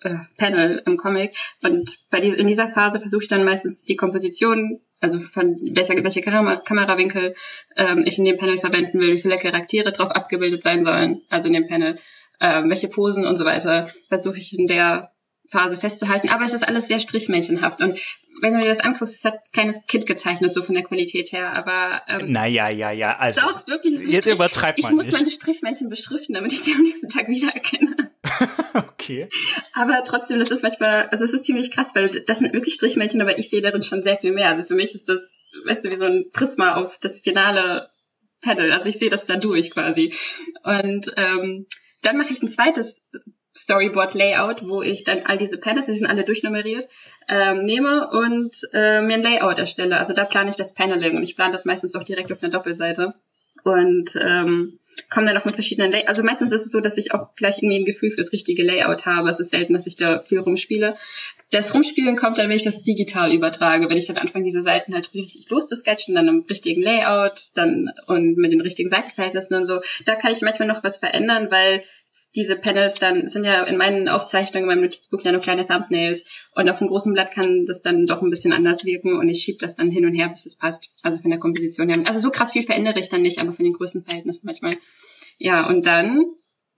äh, 0.00 0.16
Panel 0.38 0.82
im 0.86 0.96
Comic. 0.96 1.36
Und 1.62 1.98
bei 2.10 2.20
dies, 2.20 2.34
in 2.34 2.46
dieser 2.46 2.68
Phase 2.68 2.98
versuche 2.98 3.22
ich 3.22 3.28
dann 3.28 3.44
meistens 3.44 3.84
die 3.84 3.96
Komposition, 3.96 4.80
also 5.00 5.20
von 5.20 5.56
welcher, 5.74 6.02
welche 6.02 6.22
Kamera, 6.22 6.56
Kamerawinkel 6.56 7.34
ähm, 7.76 8.02
ich 8.06 8.18
in 8.18 8.24
dem 8.24 8.38
Panel 8.38 8.58
verwenden 8.58 8.98
will, 8.98 9.16
wie 9.16 9.22
viele 9.22 9.36
Charaktere 9.36 9.92
drauf 9.92 10.10
abgebildet 10.10 10.62
sein 10.62 10.84
sollen, 10.84 11.22
also 11.28 11.48
in 11.48 11.54
dem 11.54 11.68
Panel, 11.68 11.98
äh, 12.40 12.62
welche 12.64 12.88
Posen 12.88 13.26
und 13.26 13.36
so 13.36 13.44
weiter, 13.44 13.88
versuche 14.08 14.38
ich 14.38 14.58
in 14.58 14.66
der 14.66 15.12
Phase 15.50 15.76
festzuhalten. 15.76 16.28
Aber 16.28 16.44
es 16.44 16.52
ist 16.52 16.66
alles 16.66 16.86
sehr 16.88 17.00
strichmännchenhaft. 17.00 17.80
Und 17.80 17.98
wenn 18.40 18.54
du 18.54 18.60
dir 18.60 18.68
das 18.68 18.80
anguckst, 18.80 19.14
es 19.14 19.24
hat 19.24 19.34
ein 19.34 19.52
kleines 19.52 19.86
Kind 19.86 20.06
gezeichnet, 20.06 20.52
so 20.52 20.62
von 20.62 20.74
der 20.74 20.84
Qualität 20.84 21.32
her. 21.32 21.52
Aber 21.52 22.02
ähm, 22.08 22.32
naja, 22.32 22.68
ja, 22.68 22.90
ja. 22.90 23.16
Also 23.16 23.40
ist 23.40 23.46
auch 23.46 23.66
wirklich 23.66 23.98
so 24.00 24.10
jetzt 24.10 24.24
Strich, 24.24 24.34
übertreibt 24.34 24.82
man 24.82 24.90
Ich 24.90 24.96
muss 24.96 25.06
nicht. 25.06 25.18
meine 25.18 25.30
Strichmännchen 25.30 25.88
beschriften, 25.88 26.34
damit 26.34 26.52
ich 26.52 26.60
sie 26.60 26.74
am 26.74 26.82
nächsten 26.82 27.08
Tag 27.08 27.28
wiedererkenne. 27.28 28.10
okay. 28.74 29.28
Aber 29.72 30.02
trotzdem, 30.04 30.38
das 30.38 30.50
ist 30.50 30.62
manchmal, 30.62 31.08
also 31.08 31.24
es 31.24 31.32
ist 31.32 31.44
ziemlich 31.44 31.70
krass, 31.70 31.94
weil 31.94 32.08
das 32.08 32.38
sind 32.38 32.52
wirklich 32.52 32.74
Strichmännchen, 32.74 33.20
aber 33.20 33.38
ich 33.38 33.50
sehe 33.50 33.62
darin 33.62 33.82
schon 33.82 34.02
sehr 34.02 34.18
viel 34.18 34.32
mehr. 34.32 34.48
Also 34.48 34.64
für 34.64 34.74
mich 34.74 34.94
ist 34.94 35.08
das, 35.08 35.38
weißt 35.64 35.84
du, 35.84 35.90
wie 35.90 35.96
so 35.96 36.06
ein 36.06 36.26
Prisma 36.32 36.74
auf 36.74 36.98
das 36.98 37.20
finale 37.20 37.88
Panel. 38.42 38.72
Also 38.72 38.88
ich 38.88 38.98
sehe 38.98 39.10
das 39.10 39.26
da 39.26 39.36
durch 39.36 39.70
quasi. 39.70 40.12
Und 40.62 41.12
ähm, 41.16 41.66
dann 42.02 42.16
mache 42.16 42.32
ich 42.32 42.42
ein 42.42 42.48
zweites 42.48 43.02
Storyboard-Layout, 43.56 44.68
wo 44.68 44.82
ich 44.82 45.04
dann 45.04 45.24
all 45.24 45.38
diese 45.38 45.58
Panels, 45.58 45.86
die 45.86 45.92
sind 45.92 46.06
alle 46.06 46.24
durchnummeriert, 46.24 46.88
ähm, 47.28 47.62
nehme 47.62 48.08
und 48.10 48.56
äh, 48.72 49.00
mir 49.00 49.14
ein 49.14 49.22
Layout 49.22 49.58
erstelle. 49.58 49.98
Also 49.98 50.12
da 50.12 50.24
plane 50.24 50.50
ich 50.50 50.56
das 50.56 50.74
Paneling 50.74 51.16
und 51.16 51.22
ich 51.22 51.36
plane 51.36 51.52
das 51.52 51.64
meistens 51.64 51.94
auch 51.94 52.04
direkt 52.04 52.30
auf 52.32 52.42
einer 52.42 52.52
Doppelseite. 52.52 53.14
Und 53.64 54.14
ähm, 54.22 54.78
komme 55.10 55.26
dann 55.26 55.36
auch 55.36 55.44
mit 55.44 55.54
verschiedenen 55.54 55.92
Layouts. 55.92 56.08
Also 56.08 56.22
meistens 56.22 56.52
ist 56.52 56.66
es 56.66 56.72
so, 56.72 56.80
dass 56.80 56.96
ich 56.96 57.12
auch 57.12 57.34
gleich 57.34 57.58
irgendwie 57.58 57.78
ein 57.78 57.84
Gefühl 57.84 58.12
fürs 58.12 58.32
richtige 58.32 58.62
Layout 58.62 59.06
habe. 59.06 59.28
Es 59.28 59.40
ist 59.40 59.50
selten, 59.50 59.74
dass 59.74 59.86
ich 59.86 59.96
da 59.96 60.20
viel 60.20 60.38
rumspiele. 60.38 60.96
Das 61.50 61.74
Rumspielen 61.74 62.16
kommt 62.16 62.38
dann, 62.38 62.48
wenn 62.48 62.56
ich 62.56 62.64
das 62.64 62.82
digital 62.82 63.32
übertrage. 63.32 63.88
Wenn 63.88 63.96
ich 63.96 64.06
dann 64.06 64.16
anfange, 64.16 64.44
diese 64.44 64.62
Seiten 64.62 64.94
halt 64.94 65.12
richtig 65.14 65.48
loszusketchen, 65.50 66.14
dann 66.14 66.28
im 66.28 66.40
richtigen 66.48 66.82
Layout, 66.82 67.50
dann 67.54 67.90
und 68.06 68.36
mit 68.36 68.52
den 68.52 68.60
richtigen 68.60 68.88
Seitenverhältnissen 68.88 69.56
und 69.56 69.66
so. 69.66 69.80
Da 70.04 70.16
kann 70.16 70.32
ich 70.32 70.42
manchmal 70.42 70.68
noch 70.68 70.82
was 70.82 70.98
verändern, 70.98 71.48
weil 71.50 71.82
diese 72.34 72.56
Panels 72.56 72.96
dann 72.96 73.28
sind 73.28 73.44
ja 73.44 73.62
in 73.64 73.76
meinen 73.76 74.08
Aufzeichnungen, 74.08 74.64
in 74.64 74.68
meinem 74.68 74.84
Notizbuch 74.84 75.22
ja 75.22 75.32
nur 75.32 75.40
kleine 75.40 75.66
Thumbnails 75.66 76.24
und 76.54 76.68
auf 76.68 76.80
einem 76.80 76.88
großen 76.88 77.12
Blatt 77.14 77.32
kann 77.32 77.64
das 77.64 77.82
dann 77.82 78.06
doch 78.06 78.22
ein 78.22 78.30
bisschen 78.30 78.52
anders 78.52 78.84
wirken 78.84 79.18
und 79.18 79.28
ich 79.28 79.42
schiebe 79.42 79.58
das 79.58 79.76
dann 79.76 79.90
hin 79.90 80.04
und 80.04 80.14
her, 80.14 80.28
bis 80.28 80.46
es 80.46 80.56
passt. 80.56 80.90
Also 81.02 81.20
von 81.20 81.30
der 81.30 81.40
Komposition 81.40 81.88
her. 81.88 82.02
Also 82.06 82.20
so 82.20 82.30
krass 82.30 82.52
viel 82.52 82.62
verändere 82.62 82.98
ich 82.98 83.08
dann 83.08 83.22
nicht, 83.22 83.38
aber 83.38 83.52
von 83.52 83.64
den 83.64 83.74
Größenverhältnissen 83.74 84.46
manchmal. 84.46 84.72
Ja, 85.38 85.66
und 85.66 85.86
dann 85.86 86.24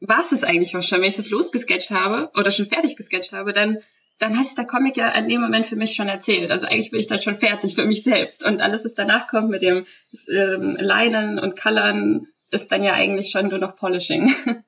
war 0.01 0.21
es 0.21 0.31
das 0.31 0.45
eigentlich 0.45 0.77
auch 0.77 0.83
schon. 0.83 1.01
Wenn 1.01 1.09
ich 1.09 1.17
das 1.17 1.31
losgesketcht 1.31 1.91
habe 1.91 2.31
oder 2.35 2.51
schon 2.51 2.67
fertig 2.67 2.97
gesketcht 2.97 3.33
habe, 3.33 3.53
dann 3.53 3.79
dann 4.19 4.37
heißt 4.37 4.59
der 4.59 4.67
Comic 4.67 4.97
ja 4.97 5.11
in 5.11 5.29
dem 5.29 5.41
Moment 5.41 5.67
für 5.67 5.77
mich 5.77 5.95
schon 5.95 6.09
erzählt. 6.09 6.51
Also 6.51 6.67
eigentlich 6.67 6.91
bin 6.91 7.01
ich 7.01 7.07
dann 7.07 7.21
schon 7.21 7.37
fertig 7.37 7.77
für 7.77 7.87
mich 7.87 8.03
selbst. 8.03 8.45
Und 8.45 8.61
alles, 8.61 8.85
was 8.85 8.95
danach 8.95 9.29
kommt 9.29 9.49
mit 9.49 9.63
dem 9.63 9.87
ähm, 10.29 10.77
Linen 10.77 11.39
und 11.39 11.59
Colorn, 11.59 12.27
ist 12.51 12.73
dann 12.73 12.83
ja 12.83 12.95
eigentlich 12.95 13.31
schon 13.31 13.49
nur 13.49 13.59
noch 13.59 13.77
Polishing. 13.77 14.35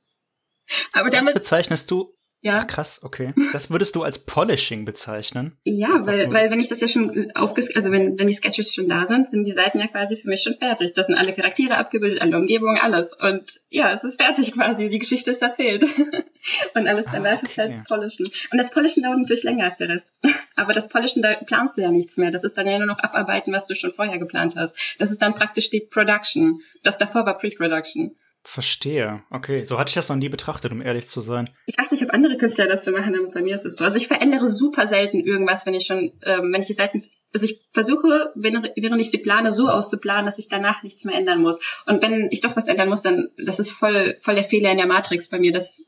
Aber 0.92 1.10
damit. 1.10 1.28
Was 1.28 1.34
bezeichnest 1.34 1.90
du, 1.90 2.14
Ja. 2.42 2.60
Ach, 2.60 2.66
krass, 2.66 3.00
okay. 3.02 3.34
Das 3.52 3.70
würdest 3.70 3.94
du 3.96 4.02
als 4.02 4.18
Polishing 4.18 4.86
bezeichnen? 4.86 5.58
Ja, 5.64 6.06
weil, 6.06 6.32
weil 6.32 6.50
wenn 6.50 6.58
ich 6.58 6.68
das 6.68 6.80
ja 6.80 6.88
schon 6.88 7.30
aufges 7.34 7.76
also 7.76 7.92
wenn, 7.92 8.18
wenn 8.18 8.26
die 8.26 8.32
Sketches 8.32 8.74
schon 8.74 8.88
da 8.88 9.04
sind, 9.04 9.28
sind 9.28 9.44
die 9.44 9.52
Seiten 9.52 9.78
ja 9.78 9.88
quasi 9.88 10.16
für 10.16 10.28
mich 10.28 10.42
schon 10.42 10.54
fertig. 10.54 10.94
Das 10.94 11.06
sind 11.06 11.16
alle 11.16 11.34
Charaktere 11.34 11.76
abgebildet, 11.76 12.22
alle 12.22 12.38
Umgebungen, 12.38 12.78
alles. 12.80 13.12
Und 13.12 13.60
ja, 13.68 13.92
es 13.92 14.04
ist 14.04 14.22
fertig 14.22 14.52
quasi. 14.52 14.88
Die 14.88 14.98
Geschichte 14.98 15.30
ist 15.32 15.42
erzählt. 15.42 15.84
Und 16.74 16.88
alles 16.88 17.04
danach 17.12 17.32
ah, 17.32 17.40
okay. 17.42 17.46
ist 17.46 17.58
halt 17.58 17.86
Polischen. 17.86 18.26
Und 18.50 18.56
das 18.56 18.70
Polischen 18.70 19.02
dauert 19.02 19.18
natürlich 19.18 19.42
länger 19.42 19.64
als 19.64 19.76
der 19.76 19.90
Rest. 19.90 20.08
Aber 20.56 20.72
das 20.72 20.88
Polischen, 20.88 21.20
da 21.20 21.34
planst 21.34 21.76
du 21.76 21.82
ja 21.82 21.90
nichts 21.90 22.16
mehr. 22.16 22.30
Das 22.30 22.44
ist 22.44 22.56
dann 22.56 22.66
ja 22.66 22.78
nur 22.78 22.86
noch 22.86 23.00
abarbeiten, 23.00 23.52
was 23.52 23.66
du 23.66 23.74
schon 23.74 23.90
vorher 23.90 24.18
geplant 24.18 24.56
hast. 24.56 24.96
Das 24.98 25.10
ist 25.10 25.20
dann 25.20 25.34
praktisch 25.34 25.68
die 25.68 25.80
Production. 25.80 26.62
Das 26.82 26.96
davor 26.96 27.26
war 27.26 27.36
Pre-Production. 27.36 28.16
Verstehe. 28.42 29.22
Okay, 29.30 29.64
so 29.64 29.78
hatte 29.78 29.90
ich 29.90 29.94
das 29.94 30.08
noch 30.08 30.16
nie 30.16 30.30
betrachtet, 30.30 30.72
um 30.72 30.80
ehrlich 30.80 31.08
zu 31.08 31.20
sein. 31.20 31.50
Ich 31.66 31.76
weiß 31.76 31.90
nicht, 31.90 32.02
ob 32.02 32.10
andere 32.14 32.38
Künstler 32.38 32.66
das 32.66 32.84
so 32.84 32.90
machen, 32.90 33.14
aber 33.14 33.30
bei 33.30 33.42
mir 33.42 33.54
ist 33.54 33.66
es 33.66 33.76
so. 33.76 33.84
Also 33.84 33.98
ich 33.98 34.08
verändere 34.08 34.48
super 34.48 34.86
selten 34.86 35.20
irgendwas, 35.20 35.66
wenn 35.66 35.74
ich 35.74 35.86
schon, 35.86 36.12
ähm, 36.22 36.52
wenn 36.52 36.62
ich 36.62 36.66
die 36.66 36.72
Seiten, 36.72 37.04
also 37.34 37.44
ich 37.44 37.60
versuche, 37.72 38.32
während 38.34 39.00
ich 39.00 39.10
sie 39.10 39.18
plane, 39.18 39.52
so 39.52 39.68
auszuplanen, 39.68 40.24
dass 40.24 40.38
ich 40.38 40.48
danach 40.48 40.82
nichts 40.82 41.04
mehr 41.04 41.16
ändern 41.16 41.42
muss. 41.42 41.60
Und 41.86 42.00
wenn 42.00 42.28
ich 42.30 42.40
doch 42.40 42.56
was 42.56 42.66
ändern 42.66 42.88
muss, 42.88 43.02
dann, 43.02 43.28
das 43.44 43.58
ist 43.58 43.72
voll, 43.72 44.16
voll 44.22 44.36
der 44.36 44.44
Fehler 44.44 44.70
in 44.70 44.78
der 44.78 44.86
Matrix 44.86 45.28
bei 45.28 45.38
mir. 45.38 45.52
Das 45.52 45.84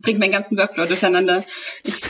bringt 0.00 0.20
meinen 0.20 0.32
ganzen 0.32 0.56
Workflow 0.56 0.86
durcheinander. 0.86 1.44
Ich 1.82 2.02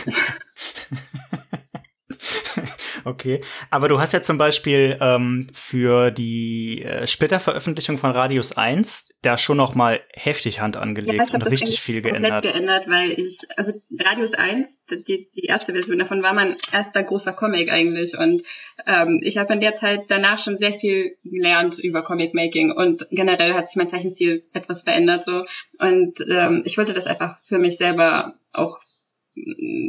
Okay, 3.05 3.41
aber 3.71 3.89
du 3.89 4.01
hast 4.01 4.13
ja 4.13 4.23
zum 4.23 4.39
Beispiel 4.39 4.97
ähm, 5.01 5.49
für 5.53 6.11
die 6.11 6.83
äh, 6.83 7.07
Splitterveröffentlichung 7.07 7.99
von 7.99 8.11
Radius 8.11 8.57
1 8.57 9.09
da 9.23 9.37
schon 9.37 9.57
noch 9.57 9.75
mal 9.75 10.01
heftig 10.13 10.61
Hand 10.61 10.77
angelegt 10.77 11.31
ja, 11.31 11.35
und 11.35 11.43
richtig 11.51 11.81
viel 11.81 12.01
geändert. 12.01 12.43
geändert, 12.43 12.89
weil 12.89 13.13
ich, 13.13 13.41
also 13.57 13.73
Radius 13.99 14.35
1, 14.35 14.85
die, 15.07 15.29
die 15.35 15.45
erste 15.45 15.73
Version 15.73 15.99
davon 15.99 16.23
war 16.23 16.33
mein 16.33 16.57
erster 16.73 17.03
großer 17.03 17.33
Comic 17.33 17.71
eigentlich 17.71 18.17
und 18.17 18.43
ähm, 18.87 19.21
ich 19.23 19.39
habe 19.39 19.53
in 19.53 19.61
der 19.61 19.75
Zeit 19.75 20.05
danach 20.09 20.39
schon 20.39 20.57
sehr 20.57 20.73
viel 20.73 21.17
gelernt 21.25 21.79
über 21.79 22.03
Comic 22.03 22.35
Making 22.35 22.73
und 22.73 23.07
generell 23.11 23.55
hat 23.55 23.69
sich 23.69 23.77
mein 23.77 23.89
Zeichenstil 23.89 24.45
etwas 24.53 24.83
verändert 24.83 25.25
so 25.25 25.45
und 25.79 26.25
ähm, 26.29 26.63
ich 26.65 26.79
wollte 26.79 26.95
das 26.95 27.07
einfach 27.07 27.39
für 27.45 27.59
mich 27.59 27.77
selber 27.77 28.35
auch 28.53 28.81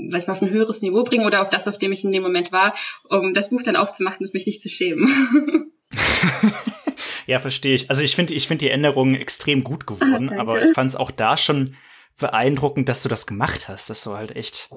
sag 0.09 0.21
ich 0.21 0.27
mal, 0.27 0.33
auf 0.33 0.41
ein 0.41 0.49
höheres 0.49 0.81
Niveau 0.81 1.03
bringen 1.03 1.25
oder 1.25 1.41
auf 1.41 1.49
das, 1.49 1.67
auf 1.67 1.77
dem 1.77 1.91
ich 1.91 2.03
in 2.03 2.11
dem 2.11 2.23
Moment 2.23 2.51
war, 2.51 2.73
um 3.09 3.33
das 3.33 3.49
Buch 3.49 3.63
dann 3.63 3.75
aufzumachen 3.75 4.25
und 4.25 4.33
mich 4.33 4.45
nicht 4.45 4.61
zu 4.61 4.69
schämen. 4.69 5.71
ja, 7.27 7.39
verstehe 7.39 7.75
ich. 7.75 7.89
Also 7.89 8.01
ich 8.01 8.15
finde 8.15 8.33
ich 8.33 8.47
finde 8.47 8.65
die 8.65 8.71
Änderungen 8.71 9.15
extrem 9.15 9.63
gut 9.63 9.87
geworden, 9.87 10.31
ah, 10.31 10.39
aber 10.39 10.63
ich 10.63 10.73
fand 10.73 10.89
es 10.89 10.95
auch 10.95 11.11
da 11.11 11.37
schon 11.37 11.75
beeindruckend, 12.17 12.89
dass 12.89 13.03
du 13.03 13.09
das 13.09 13.27
gemacht 13.27 13.67
hast. 13.67 13.89
Das 13.89 14.01
so 14.01 14.17
halt 14.17 14.35
echt. 14.35 14.69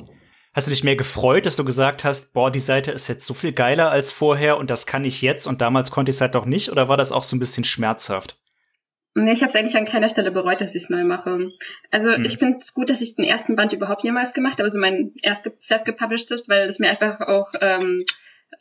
Hast 0.55 0.67
du 0.67 0.71
dich 0.71 0.83
mehr 0.83 0.97
gefreut, 0.97 1.47
dass 1.47 1.57
du 1.57 1.65
gesagt 1.65 2.05
hast, 2.05 2.33
boah, 2.33 2.51
die 2.51 2.59
Seite 2.59 2.91
ist 2.91 3.07
jetzt 3.07 3.27
so 3.27 3.35
viel 3.35 3.53
geiler 3.53 3.91
als 3.91 4.11
vorher 4.11 4.57
und 4.57 4.71
das 4.71 4.87
kann 4.87 5.05
ich 5.05 5.23
jetzt 5.23 5.47
und 5.47 5.61
damals 5.61 5.91
konnte 5.91 6.11
ich 6.11 6.17
es 6.17 6.21
halt 6.21 6.35
doch 6.35 6.47
nicht? 6.47 6.73
Oder 6.73 6.89
war 6.89 6.97
das 6.97 7.13
auch 7.13 7.23
so 7.23 7.37
ein 7.37 7.39
bisschen 7.39 7.65
schmerzhaft? 7.65 8.39
Nee, 9.15 9.33
ich 9.33 9.43
habe 9.43 9.49
es 9.49 9.57
eigentlich 9.57 9.77
an 9.77 9.85
keiner 9.85 10.09
Stelle 10.09 10.31
bereut, 10.31 10.61
dass 10.61 10.75
ich 10.75 10.85
es 10.85 10.91
neu 10.91 11.05
mache. 11.05 11.51
Also 11.91 12.15
hm. 12.15 12.25
ich 12.25 12.39
finde 12.39 12.59
es 12.59 12.75
gut, 12.75 12.91
dass 12.91 13.01
ich 13.01 13.17
den 13.17 13.25
ersten 13.25 13.57
Band 13.57 13.73
überhaupt 13.73 14.05
jemals 14.05 14.35
gemacht 14.35 14.55
habe, 14.55 14.65
also 14.65 14.79
mein 14.79 15.13
erst 15.23 15.51
self-gepublished 15.61 16.49
weil 16.49 16.69
es 16.69 16.79
mir 16.79 16.91
einfach 16.91 17.21
auch 17.21 17.51
ähm, 17.61 18.05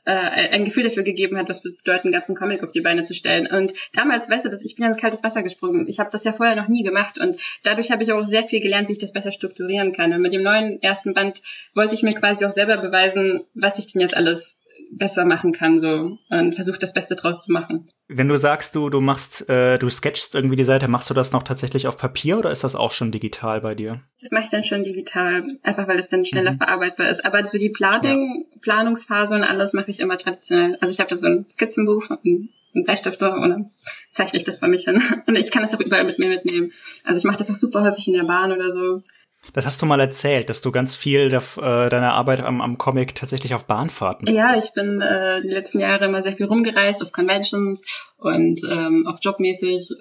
äh, 0.06 0.50
ein 0.50 0.66
Gefühl 0.66 0.84
dafür 0.84 1.04
gegeben 1.04 1.38
hat, 1.38 1.50
was 1.50 1.62
bedeutet, 1.62 2.06
einen 2.06 2.14
ganzen 2.14 2.36
Comic 2.36 2.64
auf 2.64 2.72
die 2.72 2.82
Beine 2.82 3.04
zu 3.04 3.14
stellen. 3.14 3.48
Und 3.48 3.74
damals, 3.94 4.30
weißt 4.30 4.46
du, 4.46 4.50
das, 4.50 4.64
ich 4.64 4.76
bin 4.76 4.84
ja 4.84 4.90
ins 4.90 5.00
kaltes 5.00 5.24
Wasser 5.24 5.44
gesprungen. 5.44 5.88
Ich 5.88 6.00
habe 6.00 6.10
das 6.12 6.24
ja 6.24 6.34
vorher 6.34 6.56
noch 6.56 6.68
nie 6.68 6.84
gemacht 6.84 7.20
und 7.20 7.38
dadurch 7.64 7.92
habe 7.92 8.04
ich 8.04 8.12
auch 8.12 8.24
sehr 8.24 8.44
viel 8.44 8.62
gelernt, 8.62 8.88
wie 8.88 8.94
ich 8.94 9.00
das 9.00 9.14
besser 9.14 9.32
strukturieren 9.32 9.94
kann. 9.94 10.14
Und 10.14 10.22
mit 10.22 10.34
dem 10.34 10.44
neuen 10.44 10.82
ersten 10.82 11.14
Band 11.14 11.42
wollte 11.74 11.96
ich 11.96 12.04
mir 12.04 12.12
quasi 12.12 12.46
auch 12.46 12.52
selber 12.52 12.78
beweisen, 12.78 13.42
was 13.54 13.80
ich 13.80 13.92
denn 13.92 14.02
jetzt 14.02 14.16
alles 14.16 14.60
besser 14.92 15.26
machen 15.26 15.52
kann 15.52 15.80
so 15.80 16.18
und 16.30 16.56
versuche 16.56 16.80
das 16.80 16.94
Beste 16.94 17.16
draus 17.16 17.44
zu 17.44 17.52
machen. 17.52 17.90
Wenn 18.08 18.28
du 18.28 18.38
sagst, 18.38 18.76
du 18.76 18.90
du 18.90 19.02
machst, 19.02 19.50
äh, 19.50 19.78
du 19.78 19.90
sketchst 19.90 20.36
irgendwie 20.36 20.56
die 20.56 20.64
Seite, 20.64 20.88
machst 20.88 21.10
du 21.10 21.14
das 21.14 21.32
noch 21.32 21.44
tatsächlich 21.44 21.88
auf 21.88 21.98
Papier 21.98 22.38
oder 22.38 22.52
ist 22.52 22.64
das 22.64 22.76
auch 22.76 22.92
schon 22.92 23.12
digital 23.12 23.62
bei 23.62 23.76
dir? 23.76 24.02
Das 24.20 24.32
mache 24.32 24.46
ich 24.46 24.50
dann 24.50 24.64
schon 24.64 24.84
digital, 24.84 25.44
einfach 25.64 25.88
weil 25.88 26.00
es 26.00 26.08
dann 26.08 26.26
schneller 26.26 26.54
mhm. 26.54 26.58
verarbeitbar 26.58 27.10
ist. 27.10 27.26
Aber 27.26 27.44
so 27.46 27.58
die 27.58 27.70
Planung, 27.70 28.46
ja. 28.52 28.60
Planungsphase 28.62 29.36
und 29.36 29.44
alles 29.44 29.74
mache 29.74 29.92
ich 29.92 30.00
immer 30.00 30.18
traditionell. 30.18 30.78
Also 30.82 30.92
ich 30.92 31.00
habe 31.00 31.10
da 31.10 31.16
so 31.16 31.28
ein 31.28 31.46
Skizzenbuch 31.50 32.10
und 32.10 32.50
einen 32.76 32.84
Bleistift 32.86 33.22
und 33.22 33.50
dann 33.50 33.72
zeichne 34.12 34.38
ich 34.38 34.44
das 34.44 34.60
bei 34.60 34.68
mich 34.68 34.84
hin. 34.84 35.02
Und 35.28 35.36
ich 35.36 35.52
kann 35.52 35.64
das 35.64 35.74
auch 35.74 35.80
überall 35.80 36.04
mit 36.04 36.20
mir 36.20 36.30
mitnehmen. 36.30 36.72
Also 37.04 37.18
ich 37.18 37.24
mache 37.24 37.38
das 37.38 37.50
auch 37.50 37.56
super 37.56 37.82
häufig 37.82 38.08
in 38.08 38.14
der 38.14 38.24
Bahn 38.24 38.52
oder 38.52 38.72
so. 38.72 39.02
Das 39.54 39.66
hast 39.66 39.82
du 39.82 39.86
mal 39.86 40.00
erzählt, 40.00 40.50
dass 40.50 40.62
du 40.62 40.72
ganz 40.72 40.96
viel 40.96 41.30
der, 41.30 41.42
äh, 41.58 41.90
deiner 41.90 42.14
Arbeit 42.14 42.42
am, 42.42 42.62
am 42.62 42.78
Comic 42.78 43.16
tatsächlich 43.16 43.54
auf 43.54 43.66
Bahnfahrten. 43.66 44.28
Ja, 44.28 44.58
ich 44.58 44.74
bin 44.74 45.02
äh, 45.02 45.42
die 45.42 45.50
letzten 45.50 45.80
Jahre 45.80 46.06
immer 46.06 46.22
sehr 46.22 46.36
viel 46.36 46.48
rumgereist 46.48 47.02
auf 47.02 47.12
Conventions 47.12 47.82
und 48.18 48.62
ähm, 48.70 49.08
auch 49.08 49.20
jobmäßig 49.22 49.94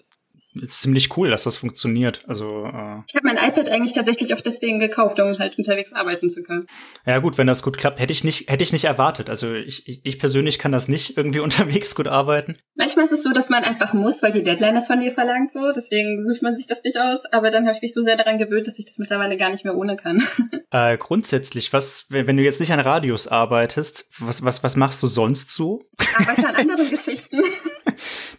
ist 0.62 0.80
ziemlich 0.80 1.16
cool, 1.16 1.30
dass 1.30 1.44
das 1.44 1.56
funktioniert. 1.56 2.22
Also 2.26 2.64
äh 2.64 3.02
ich 3.08 3.14
habe 3.14 3.24
mein 3.24 3.36
iPad 3.36 3.68
eigentlich 3.68 3.92
tatsächlich 3.92 4.34
auch 4.34 4.40
deswegen 4.40 4.78
gekauft, 4.78 5.20
um 5.20 5.38
halt 5.38 5.58
unterwegs 5.58 5.92
arbeiten 5.92 6.28
zu 6.28 6.42
können. 6.42 6.66
Ja 7.04 7.18
gut, 7.18 7.38
wenn 7.38 7.46
das 7.46 7.62
gut 7.62 7.78
klappt, 7.78 8.00
hätte 8.00 8.12
ich 8.12 8.24
nicht 8.24 8.50
hätte 8.50 8.62
ich 8.62 8.72
nicht 8.72 8.84
erwartet. 8.84 9.30
Also 9.30 9.54
ich, 9.54 9.86
ich, 9.88 10.00
ich 10.04 10.18
persönlich 10.18 10.58
kann 10.58 10.72
das 10.72 10.88
nicht 10.88 11.16
irgendwie 11.16 11.40
unterwegs 11.46 11.94
gut 11.94 12.06
arbeiten. 12.06 12.56
Manchmal 12.74 13.06
ist 13.06 13.12
es 13.12 13.22
so, 13.22 13.32
dass 13.32 13.50
man 13.50 13.64
einfach 13.64 13.94
muss, 13.94 14.22
weil 14.22 14.32
die 14.32 14.42
Deadline 14.42 14.74
das 14.74 14.86
von 14.86 15.00
dir 15.00 15.12
verlangt 15.12 15.50
so. 15.50 15.72
Deswegen 15.74 16.22
sucht 16.24 16.42
man 16.42 16.56
sich 16.56 16.66
das 16.66 16.82
nicht 16.82 16.98
aus. 16.98 17.26
Aber 17.26 17.50
dann 17.50 17.66
habe 17.66 17.76
ich 17.76 17.82
mich 17.82 17.94
so 17.94 18.02
sehr 18.02 18.16
daran 18.16 18.38
gewöhnt, 18.38 18.66
dass 18.66 18.78
ich 18.78 18.86
das 18.86 18.98
mittlerweile 18.98 19.36
gar 19.36 19.50
nicht 19.50 19.64
mehr 19.64 19.76
ohne 19.76 19.96
kann. 19.96 20.22
Äh, 20.72 20.98
grundsätzlich, 20.98 21.72
was 21.72 22.06
wenn, 22.10 22.26
wenn 22.26 22.36
du 22.36 22.42
jetzt 22.42 22.58
nicht 22.58 22.72
an 22.72 22.80
Radios 22.80 23.28
arbeitest, 23.28 24.10
was 24.18 24.42
was 24.42 24.64
was 24.64 24.74
machst 24.74 25.00
du 25.00 25.06
sonst 25.06 25.54
so? 25.54 25.84
Arbeite 26.18 26.48
an 26.48 26.56
anderen 26.56 26.90
Geschichten. 26.90 27.40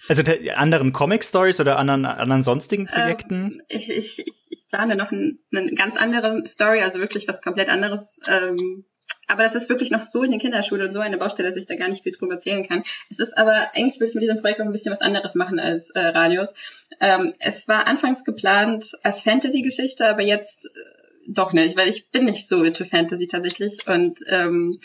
Also 0.08 0.24
anderen 0.56 0.94
Comic-Stories 0.94 1.60
oder 1.60 1.78
anderen, 1.78 2.06
anderen 2.06 2.44
sonstigen 2.44 2.84
ähm, 2.84 2.94
Projekten? 2.94 3.36
Ähm, 3.36 3.62
ich, 3.68 3.90
ich, 3.90 4.26
ich 4.50 4.68
plane 4.70 4.96
noch 4.96 5.12
ein, 5.12 5.40
eine 5.54 5.72
ganz 5.74 5.98
andere 5.98 6.46
Story, 6.46 6.82
also 6.82 7.00
wirklich 7.00 7.28
was 7.28 7.42
komplett 7.42 7.70
anderes. 7.70 8.20
Ähm, 8.28 8.86
aber 9.28 9.44
das 9.44 9.56
ist 9.56 9.70
wirklich 9.70 9.92
noch 9.92 10.02
so 10.02 10.24
in 10.24 10.32
der 10.32 10.40
Kinderschule 10.40 10.86
und 10.86 10.92
so 10.92 11.02
eine 11.02 11.18
Baustelle, 11.18 11.50
dass 11.50 11.58
ich 11.58 11.66
da 11.66 11.76
gar 11.76 11.90
nicht 11.90 12.04
viel 12.04 12.14
drüber 12.14 12.34
erzählen 12.34 12.66
kann. 12.66 12.84
Es 13.10 13.20
ist 13.20 13.38
aber, 13.38 13.68
eigentlich 13.76 14.00
will 14.00 14.08
ich 14.08 14.16
mit 14.16 14.24
diesem 14.24 14.40
Projekt 14.40 14.62
auch 14.62 14.66
ein 14.66 14.72
bisschen 14.72 14.94
was 14.94 15.02
anderes 15.02 15.36
machen 15.36 15.60
als 15.60 15.90
äh, 15.92 16.00
Radios. 16.00 16.56
Ähm, 17.02 17.34
es 17.40 17.68
war 17.68 17.88
anfangs 17.88 18.24
geplant 18.24 18.94
als 19.04 19.22
Fantasy-Geschichte, 19.22 20.08
aber 20.08 20.22
jetzt 20.22 20.68
äh, 20.68 20.98
doch 21.28 21.52
nicht, 21.52 21.76
weil 21.76 21.90
ich 21.90 22.10
bin 22.10 22.24
nicht 22.24 22.48
so 22.48 22.64
into 22.64 22.86
Fantasy 22.86 23.28
tatsächlich 23.28 23.86
und 23.88 24.20
ähm, 24.28 24.80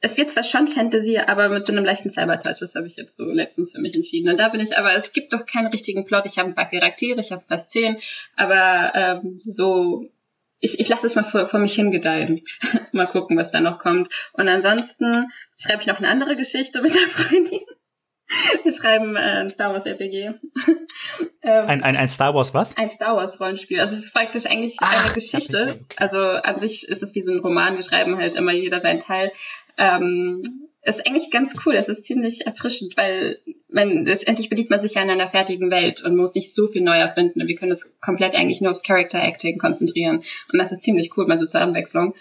es 0.00 0.16
wird 0.16 0.30
zwar 0.30 0.44
schon 0.44 0.66
Fantasy, 0.66 1.18
aber 1.18 1.48
mit 1.50 1.64
so 1.64 1.72
einem 1.72 1.84
leichten 1.84 2.10
Cyber-Touch, 2.10 2.58
das 2.58 2.74
habe 2.74 2.86
ich 2.86 2.96
jetzt 2.96 3.16
so 3.16 3.24
letztens 3.24 3.72
für 3.72 3.80
mich 3.80 3.94
entschieden. 3.94 4.30
Und 4.30 4.38
da 4.38 4.48
bin 4.48 4.60
ich, 4.60 4.76
aber 4.76 4.94
es 4.94 5.12
gibt 5.12 5.32
doch 5.32 5.44
keinen 5.44 5.66
richtigen 5.66 6.06
Plot. 6.06 6.24
Ich 6.26 6.38
habe 6.38 6.48
ein 6.48 6.54
paar 6.54 6.70
Charaktere, 6.70 7.20
ich 7.20 7.32
habe 7.32 7.44
fast 7.46 7.70
zehn, 7.70 7.98
aber 8.34 8.92
ähm, 8.94 9.38
so, 9.40 10.08
ich, 10.58 10.80
ich 10.80 10.88
lasse 10.88 11.06
es 11.06 11.16
mal 11.16 11.22
vor, 11.22 11.48
vor 11.48 11.60
mich 11.60 11.74
hingedeihen. 11.74 12.42
mal 12.92 13.06
gucken, 13.06 13.36
was 13.36 13.50
da 13.50 13.60
noch 13.60 13.78
kommt. 13.78 14.08
Und 14.32 14.48
ansonsten 14.48 15.12
schreibe 15.58 15.82
ich 15.82 15.86
noch 15.86 15.98
eine 15.98 16.08
andere 16.08 16.36
Geschichte 16.36 16.80
mit 16.80 16.94
der 16.94 17.06
Freundin. 17.06 17.60
Wir 18.62 18.72
schreiben 18.72 19.16
äh, 19.16 19.40
ein 19.40 19.50
Star 19.50 19.72
Wars 19.72 19.86
RPG. 19.86 20.18
ähm, 21.42 21.66
ein, 21.66 21.82
ein, 21.82 21.96
ein 21.96 22.08
Star 22.08 22.34
Wars 22.34 22.54
was? 22.54 22.76
Ein 22.76 22.90
Star 22.90 23.16
Wars 23.16 23.40
Rollenspiel. 23.40 23.80
Also 23.80 23.96
es 23.96 24.04
ist 24.04 24.14
praktisch 24.14 24.46
eigentlich 24.46 24.76
Ach, 24.80 25.04
eine 25.04 25.14
Geschichte. 25.14 25.80
Also 25.96 26.18
an 26.18 26.56
sich 26.56 26.88
ist 26.88 27.02
es 27.02 27.14
wie 27.14 27.20
so 27.20 27.32
ein 27.32 27.40
Roman. 27.40 27.74
Wir 27.74 27.82
schreiben 27.82 28.16
halt 28.16 28.36
immer 28.36 28.52
jeder 28.52 28.80
seinen 28.80 29.00
Teil. 29.00 29.32
Ähm, 29.78 30.42
ist 30.82 31.06
eigentlich 31.06 31.30
ganz 31.30 31.54
cool. 31.66 31.74
Es 31.74 31.88
ist 31.88 32.04
ziemlich 32.04 32.46
erfrischend, 32.46 32.96
weil 32.96 33.38
man 33.68 34.04
letztendlich 34.06 34.48
bedient 34.48 34.70
man 34.70 34.80
sich 34.80 34.94
ja 34.94 35.02
in 35.02 35.10
einer 35.10 35.28
fertigen 35.28 35.70
Welt 35.70 36.02
und 36.02 36.16
muss 36.16 36.34
nicht 36.34 36.54
so 36.54 36.68
viel 36.68 36.82
neu 36.82 36.96
erfinden. 36.96 37.42
Und 37.42 37.48
wir 37.48 37.56
können 37.56 37.72
uns 37.72 37.92
komplett 38.00 38.34
eigentlich 38.34 38.60
nur 38.60 38.70
aufs 38.70 38.82
Character 38.82 39.20
Acting 39.20 39.58
konzentrieren. 39.58 40.22
Und 40.52 40.58
das 40.58 40.72
ist 40.72 40.82
ziemlich 40.82 41.16
cool, 41.16 41.26
mal 41.26 41.36
so 41.36 41.46
zur 41.46 41.60
Abwechslung. 41.60 42.14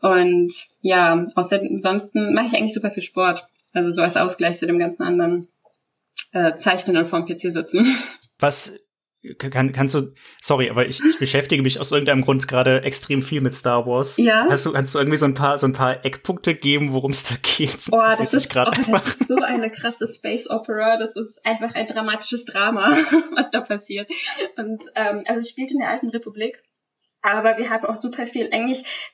Und 0.00 0.52
ja, 0.80 1.12
ansonsten 1.12 2.34
mache 2.34 2.46
ich 2.46 2.54
eigentlich 2.54 2.74
super 2.74 2.90
viel 2.90 3.02
Sport. 3.02 3.48
Also 3.72 3.90
so 3.90 4.02
als 4.02 4.16
Ausgleich 4.16 4.58
zu 4.58 4.66
dem 4.66 4.78
ganzen 4.78 5.02
anderen 5.02 5.48
äh, 6.32 6.54
Zeichnen 6.56 6.96
und 6.96 7.06
vorm 7.06 7.26
PC 7.26 7.52
sitzen. 7.52 7.86
Was 8.38 8.76
kann, 9.38 9.72
kannst 9.72 9.94
du, 9.94 10.14
sorry, 10.40 10.70
aber 10.70 10.86
ich, 10.86 11.00
ich 11.04 11.18
beschäftige 11.18 11.62
mich 11.62 11.78
aus 11.78 11.92
irgendeinem 11.92 12.22
Grund 12.22 12.48
gerade 12.48 12.82
extrem 12.84 13.22
viel 13.22 13.42
mit 13.42 13.54
Star 13.54 13.86
Wars. 13.86 14.16
Ja. 14.16 14.46
Hast 14.48 14.64
du, 14.64 14.72
kannst 14.72 14.94
du 14.94 14.98
irgendwie 14.98 15.18
so 15.18 15.26
ein 15.26 15.34
paar, 15.34 15.58
so 15.58 15.66
ein 15.66 15.72
paar 15.72 16.04
Eckpunkte 16.06 16.54
geben, 16.54 16.94
worum 16.94 17.10
es 17.10 17.24
da 17.24 17.34
geht? 17.42 17.88
Oh, 17.92 17.98
das, 17.98 18.18
das 18.18 18.34
ist, 18.34 18.56
oh, 18.56 18.64
das 18.64 19.20
ist 19.20 19.28
so 19.28 19.36
eine 19.42 19.70
krasse 19.70 20.06
Space 20.08 20.48
Opera. 20.48 20.96
Das 20.96 21.16
ist 21.16 21.44
einfach 21.44 21.74
ein 21.74 21.86
dramatisches 21.86 22.46
Drama, 22.46 22.90
was 23.36 23.50
da 23.50 23.60
passiert. 23.60 24.10
Und 24.56 24.84
ähm, 24.94 25.24
also 25.26 25.40
es 25.40 25.50
spielt 25.50 25.70
in 25.72 25.80
der 25.80 25.90
alten 25.90 26.08
Republik 26.08 26.62
aber 27.22 27.58
wir 27.58 27.70
haben 27.70 27.84
auch 27.84 27.94
super 27.94 28.26
viel, 28.26 28.48
eigentlich, 28.52 29.12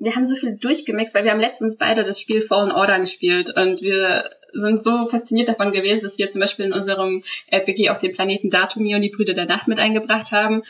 wir 0.00 0.14
haben 0.14 0.24
so 0.24 0.36
viel 0.36 0.56
durchgemixt, 0.56 1.14
weil 1.14 1.24
wir 1.24 1.32
haben 1.32 1.40
letztens 1.40 1.76
beide 1.76 2.02
das 2.02 2.20
Spiel 2.20 2.42
Fallen 2.42 2.72
Order 2.72 2.98
gespielt 3.00 3.52
und 3.54 3.82
wir 3.82 4.30
sind 4.52 4.82
so 4.82 5.06
fasziniert 5.06 5.48
davon 5.48 5.72
gewesen, 5.72 6.04
dass 6.04 6.18
wir 6.18 6.28
zum 6.28 6.40
Beispiel 6.40 6.66
in 6.66 6.72
unserem 6.72 7.22
RPG 7.48 7.90
auch 7.90 7.98
den 7.98 8.12
Planeten 8.12 8.50
Datumir 8.50 8.96
und 8.96 9.02
die 9.02 9.10
Brüder 9.10 9.34
der 9.34 9.46
Nacht 9.46 9.68
mit 9.68 9.78
eingebracht 9.78 10.32
haben. 10.32 10.62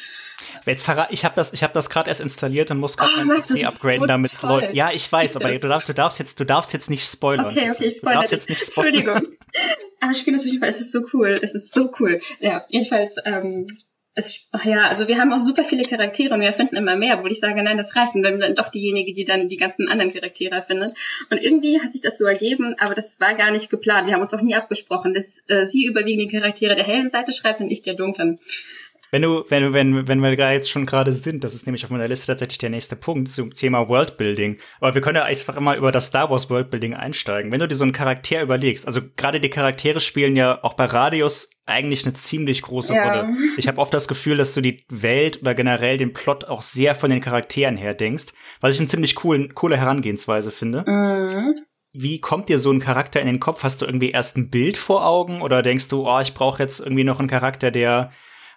Jetzt 0.67 0.85
verrat, 0.85 1.13
ich 1.13 1.25
habe 1.25 1.35
das, 1.37 1.53
ich 1.53 1.63
habe 1.63 1.73
das 1.73 1.89
gerade 1.89 2.09
erst 2.09 2.21
installiert 2.21 2.71
und 2.71 2.79
muss 2.79 2.97
gerade 2.97 3.13
oh, 3.21 3.25
meinen 3.25 3.43
PC 3.43 3.67
upgraden, 3.67 4.01
so 4.01 4.07
damit 4.07 4.33
es 4.33 4.43
läuft. 4.43 4.75
Ja, 4.75 4.91
ich 4.93 5.11
weiß, 5.11 5.37
aber 5.37 5.51
du 5.53 5.69
darfst, 5.69 5.89
du 5.89 5.95
darfst 5.95 6.19
jetzt, 6.19 6.41
du 6.41 6.45
darfst 6.45 6.73
jetzt 6.73 6.91
nicht 6.91 7.09
spoilern. 7.09 7.47
Okay, 7.47 7.71
okay, 7.71 7.87
ich 7.87 7.97
spoilere. 7.97 8.17
Du 8.17 8.21
darfst 8.21 8.33
jetzt 8.33 8.49
nicht 8.49 8.63
spoilern. 8.63 8.95
Entschuldigung. 8.95 9.37
Aber 10.03 10.13
das 10.13 10.19
Spiel 10.19 10.35
ist 10.35 10.41
auf 10.41 10.47
jeden 10.47 10.61
Fall, 10.61 10.71
es 10.71 10.81
ist 10.81 10.93
so 10.93 11.01
cool, 11.13 11.39
es 11.43 11.55
ist 11.55 11.75
so 11.75 11.93
cool. 12.01 12.23
Ja, 12.39 12.63
jedenfalls 12.71 13.17
ähm, 13.27 13.67
es, 14.21 14.47
ach 14.53 14.65
ja, 14.65 14.85
also 14.89 15.09
wir 15.09 15.19
haben 15.19 15.33
auch 15.33 15.39
super 15.39 15.65
viele 15.65 15.83
Charaktere 15.83 16.33
und 16.33 16.41
wir 16.41 16.47
erfinden 16.47 16.77
immer 16.77 16.97
mehr, 16.97 17.19
obwohl 17.19 17.33
ich 17.33 17.41
sage, 17.41 17.63
nein, 17.63 17.77
das 17.77 17.97
reicht. 17.97 18.15
Und 18.15 18.23
dann, 18.23 18.55
doch 18.55 18.71
diejenige, 18.71 19.13
die 19.13 19.25
dann 19.25 19.49
die 19.49 19.57
ganzen 19.57 19.89
anderen 19.89 20.13
Charaktere 20.13 20.55
erfindet. 20.55 20.97
Und 21.31 21.39
irgendwie 21.39 21.81
hat 21.81 21.93
sich 21.93 22.01
das 22.01 22.19
so 22.19 22.27
ergeben, 22.27 22.77
aber 22.79 22.95
das 22.95 23.19
war 23.21 23.35
gar 23.35 23.51
nicht 23.51 23.71
geplant. 23.71 24.07
Wir 24.07 24.15
haben 24.15 24.21
uns 24.21 24.33
auch 24.33 24.41
nie 24.41 24.55
abgesprochen, 24.55 25.15
dass 25.15 25.43
äh, 25.49 25.67
sie 25.67 25.87
überwiegend 25.87 26.31
die 26.31 26.37
Charaktere 26.37 26.77
der 26.77 26.85
hellen 26.85 27.11
Seite 27.11 27.33
schreibt 27.33 27.61
und 27.61 27.71
ich 27.71 27.83
der 27.83 27.95
dunklen. 27.95 28.39
Wenn 29.11 29.23
du, 29.23 29.45
wenn, 29.49 29.73
wenn, 29.73 30.07
wenn 30.07 30.21
wir 30.21 30.37
da 30.37 30.53
jetzt 30.53 30.71
schon 30.71 30.87
gerade 30.87 31.13
sind, 31.13 31.43
das 31.43 31.55
ist 31.55 31.67
nämlich 31.67 31.85
auf 31.85 31.91
meiner 31.91 32.07
Liste 32.07 32.27
tatsächlich 32.29 32.59
der 32.59 32.71
nächste 32.71 32.95
Punkt 32.95 33.29
zum 33.31 33.53
Thema 33.53 33.89
Worldbuilding. 33.89 34.59
Aber 34.81 34.95
wir 34.95 35.01
können 35.01 35.17
ja 35.17 35.25
einfach 35.25 35.57
immer 35.57 35.77
über 35.77 35.91
das 35.91 36.07
Star 36.07 36.31
Wars 36.31 36.49
Worldbuilding 36.49 36.95
einsteigen. 36.95 37.51
Wenn 37.51 37.61
du 37.61 37.67
dir 37.67 37.75
so 37.75 37.85
einen 37.85 37.93
Charakter 37.93 38.43
überlegst, 38.43 38.87
also 38.87 39.01
gerade 39.17 39.41
die 39.41 39.51
Charaktere 39.51 40.01
spielen 40.01 40.37
ja 40.37 40.63
auch 40.63 40.75
bei 40.75 40.85
Radius 40.85 41.51
eigentlich 41.67 42.05
eine 42.05 42.15
ziemlich 42.15 42.63
große 42.63 42.95
ja. 42.95 43.23
Rolle. 43.23 43.37
Ich 43.57 43.69
habe 43.69 43.79
oft 43.79 43.95
das 43.95 44.09
Gefühl, 44.09 44.37
dass 44.37 44.55
du 44.55 44.61
die 44.61 44.85
Welt 44.89 45.41
oder 45.41 45.55
generell 45.55 45.99
den 45.99 46.13
Plot 46.13 46.45
auch 46.45 46.63
sehr 46.63 46.95
von 46.95 47.11
den 47.11 47.21
Charakteren 47.21 47.77
her 47.77 47.95
denkst, 47.95 48.27
was 48.61 48.75
ich 48.75 48.81
eine 48.81 48.89
ziemlich 48.89 49.15
coolen, 49.15 49.55
coole 49.55 49.77
Herangehensweise 49.77 50.51
finde. 50.51 50.85
Mhm. 50.87 51.55
Wie 51.93 52.21
kommt 52.21 52.49
dir 52.49 52.61
so 52.61 52.71
ein 52.71 52.79
Charakter 52.79 53.21
in 53.21 53.27
den 53.27 53.41
Kopf? 53.41 53.65
Hast 53.65 53.83
du 53.83 53.87
irgendwie 53.87 54.13
erst 54.13 54.37
ein 54.37 54.51
Bild 54.51 54.77
vor 54.77 55.05
Augen 55.05 55.43
oder 55.43 55.63
denkst 55.63 55.89
du, 55.89 56.09
oh, 56.09 56.21
ich 56.21 56.35
brauche 56.35 56.63
jetzt 56.63 56.79
irgendwie 56.79 57.03
noch 57.03 57.19
einen 57.19 57.29
Charakter, 57.29 57.73
der 57.73 58.13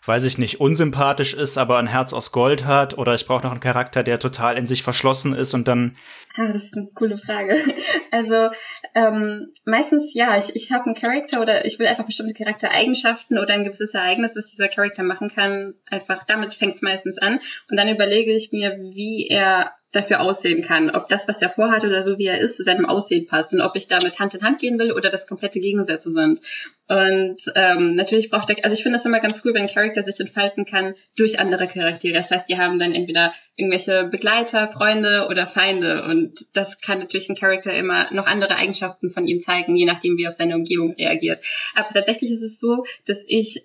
weiß 0.06 0.26
ich 0.26 0.38
nicht, 0.38 0.60
unsympathisch 0.60 1.34
ist, 1.34 1.58
aber 1.58 1.78
ein 1.78 1.88
Herz 1.88 2.14
aus 2.14 2.32
Gold 2.32 2.66
hat, 2.66 2.98
oder 2.98 3.16
ich 3.16 3.26
brauche 3.26 3.44
noch 3.44 3.52
einen 3.52 3.60
Charakter, 3.60 4.04
der 4.04 4.20
total 4.20 4.58
in 4.58 4.68
sich 4.68 4.84
verschlossen 4.84 5.34
ist 5.34 5.54
und 5.54 5.68
dann. 5.68 5.96
Ah, 6.36 6.48
das 6.48 6.64
ist 6.64 6.78
eine 6.78 6.90
coole 6.94 7.18
Frage. 7.18 7.56
Also 8.12 8.50
ähm, 8.94 9.52
meistens 9.66 10.14
ja, 10.14 10.38
ich, 10.38 10.56
ich 10.56 10.72
habe 10.72 10.86
einen 10.86 10.96
Charakter 10.96 11.42
oder 11.42 11.66
ich 11.66 11.80
will 11.80 11.88
einfach 11.88 12.06
bestimmte 12.06 12.36
Charaktereigenschaften 12.36 13.40
oder 13.40 13.56
ein 13.56 13.64
gewisses 13.64 13.96
Ereignis, 13.96 14.36
was 14.36 14.52
dieser 14.52 14.68
Charakter 14.68 15.02
machen 15.02 15.32
kann. 15.34 15.74
Einfach 15.90 16.24
damit 16.24 16.54
fängt 16.54 16.76
es 16.76 16.84
meistens 16.84 17.18
an 17.18 17.40
und 17.70 17.78
dann 17.78 17.90
überlege 17.90 18.32
ich 18.36 18.52
mir, 18.52 18.78
wie 18.78 19.28
er 19.30 19.72
dafür 19.94 20.22
aussehen 20.22 20.64
kann, 20.64 20.90
ob 20.90 21.08
das, 21.08 21.28
was 21.28 21.42
er 21.42 21.50
vorhat 21.50 21.86
oder 21.86 22.02
so 22.02 22.18
wie 22.18 22.26
er 22.26 22.40
ist, 22.40 22.58
zu 22.58 22.64
seinem 22.64 22.86
Aussehen 22.86 23.28
passt 23.28 23.54
und 23.54 23.62
ob 23.62 23.76
ich 23.76 23.88
damit 23.88 24.20
Hand 24.20 24.34
in 24.34 24.42
Hand 24.42 24.60
gehen 24.60 24.80
will 24.80 24.92
oder 24.92 25.10
das 25.10 25.28
komplette 25.28 25.60
Gegensätze 25.60 26.12
sind. 26.12 26.42
Und 26.88 27.38
ähm, 27.56 27.96
natürlich 27.96 28.30
braucht 28.30 28.50
er, 28.50 28.64
also 28.64 28.74
ich 28.74 28.84
finde 28.84 28.98
das 28.98 29.06
immer 29.06 29.20
ganz 29.20 29.44
cool, 29.46 29.54
wenn 29.54 29.62
ein 29.62 29.74
Charakter 29.74 30.02
sich 30.02 30.20
entfalten 30.20 30.66
kann 30.66 30.96
durch 31.16 31.40
andere 31.40 31.68
Charaktere. 31.68 32.16
Das 32.16 32.32
heißt, 32.32 32.50
die 32.50 32.58
haben 32.58 32.80
dann 32.80 32.94
entweder 32.94 33.34
irgendwelche 33.56 34.06
Begleiter, 34.06 34.68
Freunde 34.68 35.28
oder 35.30 35.46
Feinde 35.48 36.04
und 36.04 36.48
das 36.54 36.82
kann 36.82 37.00
natürlich 37.00 37.30
ein 37.30 37.36
Charakter 37.36 37.74
immer 37.74 38.12
noch 38.12 38.26
andere 38.26 38.56
Eigenschaften 38.56 39.12
von 39.12 39.28
ihm 39.28 39.40
zeigen, 39.40 39.76
je 39.76 39.86
nachdem, 39.86 40.18
wie 40.18 40.24
er 40.24 40.30
auf 40.30 40.36
seine 40.36 40.56
Umgebung 40.56 40.96
reagiert. 40.96 41.40
Aber 41.76 41.90
tatsächlich 41.94 42.32
ist 42.32 42.44
es 42.44 42.60
so, 42.60 42.84
dass 43.06 43.24
ich 43.28 43.64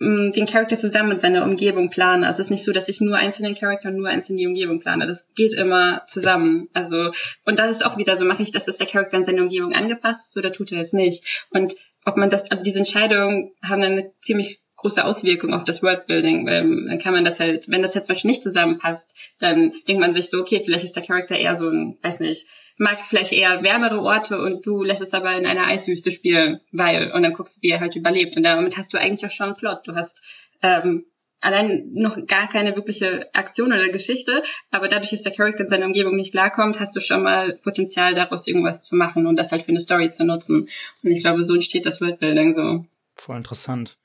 den 0.00 0.46
Charakter 0.46 0.78
zusammen 0.78 1.10
mit 1.10 1.20
seiner 1.20 1.44
Umgebung 1.44 1.90
plane. 1.90 2.26
Also 2.26 2.40
es 2.40 2.46
ist 2.46 2.50
nicht 2.50 2.64
so, 2.64 2.72
dass 2.72 2.88
ich 2.88 3.02
nur 3.02 3.16
einzelnen 3.16 3.54
Charakter 3.54 3.90
und 3.90 3.96
nur 3.96 4.08
einzeln 4.08 4.38
die 4.38 4.46
Umgebung 4.46 4.80
plane. 4.80 5.06
Das 5.06 5.28
geht 5.34 5.52
immer 5.52 6.02
zusammen. 6.06 6.68
Also, 6.72 7.12
und 7.44 7.58
das 7.58 7.70
ist 7.70 7.84
auch 7.84 7.98
wieder 7.98 8.16
so, 8.16 8.24
mache 8.24 8.42
ich 8.42 8.50
das, 8.50 8.64
dass 8.64 8.78
der 8.78 8.86
Charakter 8.86 9.18
an 9.18 9.24
seine 9.24 9.42
Umgebung 9.42 9.74
angepasst 9.74 10.22
ist 10.22 10.36
oder 10.38 10.52
tut 10.54 10.72
er 10.72 10.80
es 10.80 10.94
nicht? 10.94 11.46
Und 11.50 11.74
ob 12.06 12.16
man 12.16 12.30
das, 12.30 12.50
also 12.50 12.64
diese 12.64 12.78
Entscheidungen 12.78 13.52
haben 13.62 13.82
dann 13.82 13.92
eine 13.92 14.12
ziemlich 14.22 14.60
große 14.76 15.04
Auswirkung 15.04 15.52
auf 15.52 15.64
das 15.64 15.82
Worldbuilding, 15.82 16.46
weil 16.46 16.86
dann 16.86 16.98
kann 16.98 17.12
man 17.12 17.26
das 17.26 17.38
halt, 17.38 17.68
wenn 17.68 17.82
das 17.82 17.94
jetzt 17.94 18.06
zum 18.06 18.14
Beispiel 18.14 18.30
nicht 18.30 18.42
zusammenpasst, 18.42 19.14
dann 19.38 19.72
denkt 19.86 20.00
man 20.00 20.14
sich 20.14 20.30
so, 20.30 20.40
okay, 20.40 20.62
vielleicht 20.64 20.84
ist 20.84 20.96
der 20.96 21.02
Charakter 21.02 21.36
eher 21.36 21.54
so 21.54 21.68
ein, 21.68 21.98
weiß 22.00 22.20
nicht, 22.20 22.46
mag 22.80 23.04
vielleicht 23.04 23.32
eher 23.32 23.62
wärmere 23.62 24.00
Orte 24.00 24.40
und 24.40 24.64
du 24.64 24.82
lässt 24.82 25.02
es 25.02 25.12
aber 25.12 25.36
in 25.36 25.44
einer 25.44 25.66
Eiswüste 25.66 26.10
spielen, 26.10 26.60
weil, 26.72 27.12
und 27.12 27.22
dann 27.22 27.34
guckst 27.34 27.58
du, 27.58 27.62
wie 27.62 27.68
er 27.68 27.80
halt 27.80 27.94
überlebt. 27.94 28.38
Und 28.38 28.42
damit 28.42 28.78
hast 28.78 28.94
du 28.94 28.98
eigentlich 28.98 29.24
auch 29.26 29.30
schon 29.30 29.48
einen 29.48 29.56
Plot. 29.56 29.86
Du 29.86 29.94
hast 29.94 30.22
ähm, 30.62 31.04
allein 31.42 31.90
noch 31.92 32.16
gar 32.26 32.48
keine 32.48 32.74
wirkliche 32.76 33.28
Aktion 33.34 33.68
oder 33.74 33.90
Geschichte, 33.90 34.42
aber 34.70 34.88
dadurch, 34.88 35.10
dass 35.10 35.20
der 35.20 35.32
Charakter 35.32 35.64
in 35.64 35.68
seiner 35.68 35.84
Umgebung 35.84 36.16
nicht 36.16 36.32
klarkommt, 36.32 36.80
hast 36.80 36.96
du 36.96 37.00
schon 37.00 37.22
mal 37.22 37.54
Potenzial 37.62 38.14
daraus 38.14 38.46
irgendwas 38.46 38.80
zu 38.80 38.96
machen 38.96 39.26
und 39.26 39.36
das 39.36 39.52
halt 39.52 39.64
für 39.64 39.72
eine 39.72 39.80
Story 39.80 40.08
zu 40.08 40.24
nutzen. 40.24 40.70
Und 41.04 41.10
ich 41.10 41.20
glaube, 41.20 41.42
so 41.42 41.54
entsteht 41.54 41.84
das 41.84 42.00
Worldbuilding 42.00 42.54
so. 42.54 42.86
Voll 43.14 43.36
interessant. 43.36 43.98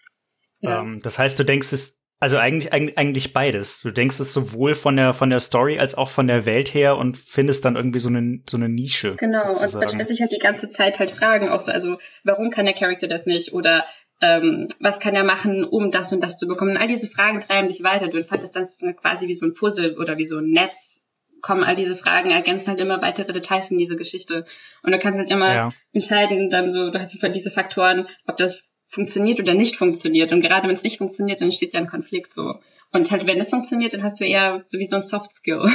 Ja. 0.59 0.81
Ähm, 0.81 0.99
das 1.01 1.17
heißt, 1.17 1.39
du 1.39 1.45
denkst 1.45 1.71
es 1.71 2.01
also 2.19 2.37
eigentlich, 2.37 2.71
eigentlich 2.73 3.33
beides. 3.33 3.81
Du 3.81 3.91
denkst 3.91 4.19
es 4.19 4.33
sowohl 4.33 4.73
von 4.73 4.95
der, 4.95 5.13
von 5.13 5.29
der 5.29 5.39
Story 5.39 5.79
als 5.79 5.95
auch 5.95 6.09
von 6.09 6.27
der 6.27 6.45
Welt 6.45 6.73
her 6.73 6.97
und 6.97 7.17
findest 7.17 7.65
dann 7.65 7.75
irgendwie 7.75 7.99
so 7.99 8.09
eine, 8.09 8.39
so 8.49 8.57
eine 8.57 8.69
Nische. 8.69 9.15
Genau, 9.17 9.53
sozusagen. 9.53 9.73
und 9.73 9.79
man 9.79 9.89
stellt 9.89 10.07
sich 10.07 10.21
halt 10.21 10.31
die 10.31 10.39
ganze 10.39 10.69
Zeit 10.69 10.99
halt 10.99 11.11
Fragen, 11.11 11.49
auch 11.49 11.59
so, 11.59 11.71
also, 11.71 11.97
warum 12.23 12.51
kann 12.51 12.65
der 12.65 12.73
Charakter 12.73 13.07
das 13.07 13.25
nicht? 13.25 13.53
Oder, 13.53 13.85
ähm, 14.21 14.67
was 14.79 15.01
kann 15.01 15.13
er 15.13 15.25
machen, 15.25 15.65
um 15.65 15.91
das 15.91 16.13
und 16.13 16.21
das 16.21 16.37
zu 16.37 16.47
bekommen? 16.47 16.71
Und 16.71 16.77
all 16.77 16.87
diese 16.87 17.09
Fragen 17.09 17.41
treiben 17.41 17.67
dich 17.67 17.83
weiter. 17.83 18.07
Du 18.07 18.21
fasst 18.21 18.55
das 18.55 18.77
dann 18.77 18.95
quasi 18.95 19.27
wie 19.27 19.33
so 19.33 19.45
ein 19.45 19.53
Puzzle 19.53 19.97
oder 19.97 20.17
wie 20.17 20.25
so 20.25 20.37
ein 20.37 20.49
Netz 20.49 21.01
kommen 21.41 21.63
all 21.63 21.75
diese 21.75 21.95
Fragen, 21.95 22.31
ergänzen 22.31 22.69
halt 22.69 22.79
immer 22.79 23.03
weitere 23.03 23.31
Details 23.31 23.69
in 23.69 23.77
diese 23.77 23.95
Geschichte. 23.95 24.45
Und 24.81 24.93
du 24.93 24.97
kannst 24.97 25.19
halt 25.19 25.29
immer 25.29 25.53
ja. 25.53 25.69
entscheiden, 25.93 26.49
dann 26.49 26.71
so, 26.71 26.89
du 26.89 26.99
hast 26.99 27.15
diese 27.21 27.51
Faktoren, 27.51 28.07
ob 28.25 28.37
das 28.37 28.69
funktioniert 28.95 29.39
oder 29.39 29.53
nicht 29.53 29.75
funktioniert. 29.75 30.31
Und 30.31 30.41
gerade 30.41 30.67
wenn 30.67 30.73
es 30.73 30.83
nicht 30.83 30.97
funktioniert, 30.97 31.39
dann 31.39 31.47
entsteht 31.49 31.73
ja 31.73 31.79
ein 31.79 31.87
Konflikt 31.87 32.33
so. 32.33 32.55
Und 32.91 33.11
halt, 33.11 33.27
wenn 33.27 33.39
es 33.39 33.49
funktioniert, 33.49 33.93
dann 33.93 34.03
hast 34.03 34.19
du 34.19 34.25
eher 34.25 34.63
sowieso 34.65 34.95
ein 34.95 35.01
Soft 35.01 35.33
Skill. 35.33 35.65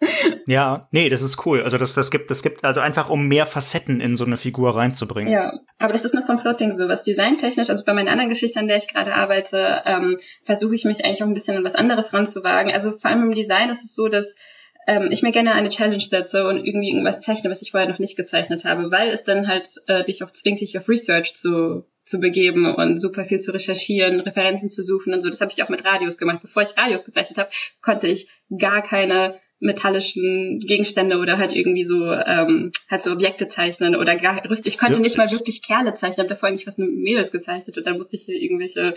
ja, 0.46 0.88
nee, 0.92 1.08
das 1.08 1.22
ist 1.22 1.44
cool. 1.46 1.62
Also 1.62 1.78
das, 1.78 1.94
das 1.94 2.10
gibt, 2.10 2.30
das 2.30 2.42
gibt 2.42 2.64
also 2.64 2.80
einfach, 2.80 3.10
um 3.10 3.26
mehr 3.26 3.46
Facetten 3.46 4.00
in 4.00 4.16
so 4.16 4.24
eine 4.24 4.36
Figur 4.36 4.76
reinzubringen. 4.76 5.32
Ja, 5.32 5.58
aber 5.78 5.92
das 5.92 6.04
ist 6.04 6.14
nur 6.14 6.22
vom 6.22 6.38
Plotting 6.38 6.76
so. 6.76 6.88
Was 6.88 7.02
designtechnisch, 7.02 7.70
also 7.70 7.84
bei 7.84 7.94
meinen 7.94 8.08
anderen 8.08 8.30
Geschichten, 8.30 8.58
an 8.58 8.68
der 8.68 8.76
ich 8.76 8.88
gerade 8.88 9.14
arbeite, 9.14 9.82
ähm, 9.86 10.18
versuche 10.44 10.74
ich 10.74 10.84
mich 10.84 11.04
eigentlich 11.04 11.22
auch 11.22 11.28
ein 11.28 11.34
bisschen 11.34 11.56
an 11.56 11.64
was 11.64 11.74
anderes 11.74 12.12
ranzuwagen. 12.12 12.72
Also 12.72 12.92
vor 12.92 13.10
allem 13.10 13.24
im 13.24 13.34
Design 13.34 13.70
ist 13.70 13.84
es 13.84 13.94
so, 13.94 14.08
dass 14.08 14.36
ähm, 14.86 15.08
ich 15.10 15.22
mir 15.22 15.32
gerne 15.32 15.52
eine 15.52 15.68
Challenge 15.68 16.00
setze 16.00 16.46
und 16.46 16.64
irgendwie 16.64 16.88
irgendwas 16.88 17.20
zeichne, 17.20 17.50
was 17.50 17.62
ich 17.62 17.70
vorher 17.70 17.88
noch 17.88 17.98
nicht 17.98 18.16
gezeichnet 18.16 18.64
habe, 18.64 18.90
weil 18.90 19.10
es 19.10 19.24
dann 19.24 19.46
halt 19.46 19.68
äh, 19.86 20.04
dich 20.04 20.24
auch 20.24 20.32
zwingt, 20.32 20.60
dich 20.60 20.76
auf 20.78 20.88
Research 20.88 21.34
zu 21.34 21.84
zu 22.10 22.18
begeben 22.18 22.66
und 22.66 23.00
super 23.00 23.24
viel 23.24 23.38
zu 23.38 23.52
recherchieren, 23.52 24.20
Referenzen 24.20 24.68
zu 24.68 24.82
suchen 24.82 25.14
und 25.14 25.20
so. 25.20 25.30
Das 25.30 25.40
habe 25.40 25.52
ich 25.52 25.62
auch 25.62 25.68
mit 25.68 25.84
Radios 25.84 26.18
gemacht. 26.18 26.42
Bevor 26.42 26.62
ich 26.62 26.76
Radios 26.76 27.04
gezeichnet 27.04 27.38
habe, 27.38 27.50
konnte 27.80 28.08
ich 28.08 28.28
gar 28.58 28.82
keine 28.82 29.36
metallischen 29.60 30.58
Gegenstände 30.58 31.18
oder 31.18 31.36
halt 31.36 31.54
irgendwie 31.54 31.84
so 31.84 32.10
ähm, 32.10 32.72
halt 32.90 33.02
so 33.02 33.12
Objekte 33.12 33.46
zeichnen 33.46 33.94
oder 33.94 34.16
gar 34.16 34.42
Rüst. 34.48 34.66
Ich 34.66 34.78
konnte 34.78 35.00
nicht 35.00 35.18
mal 35.18 35.30
wirklich 35.30 35.62
Kerle 35.62 35.92
zeichnen, 35.92 36.24
habe 36.24 36.30
davor 36.30 36.48
eigentlich 36.48 36.66
was 36.66 36.78
mit 36.78 36.90
Mädels 36.90 37.30
gezeichnet 37.30 37.76
und 37.76 37.86
dann 37.86 37.98
musste 37.98 38.16
ich 38.16 38.22
hier 38.22 38.40
irgendwelche 38.40 38.94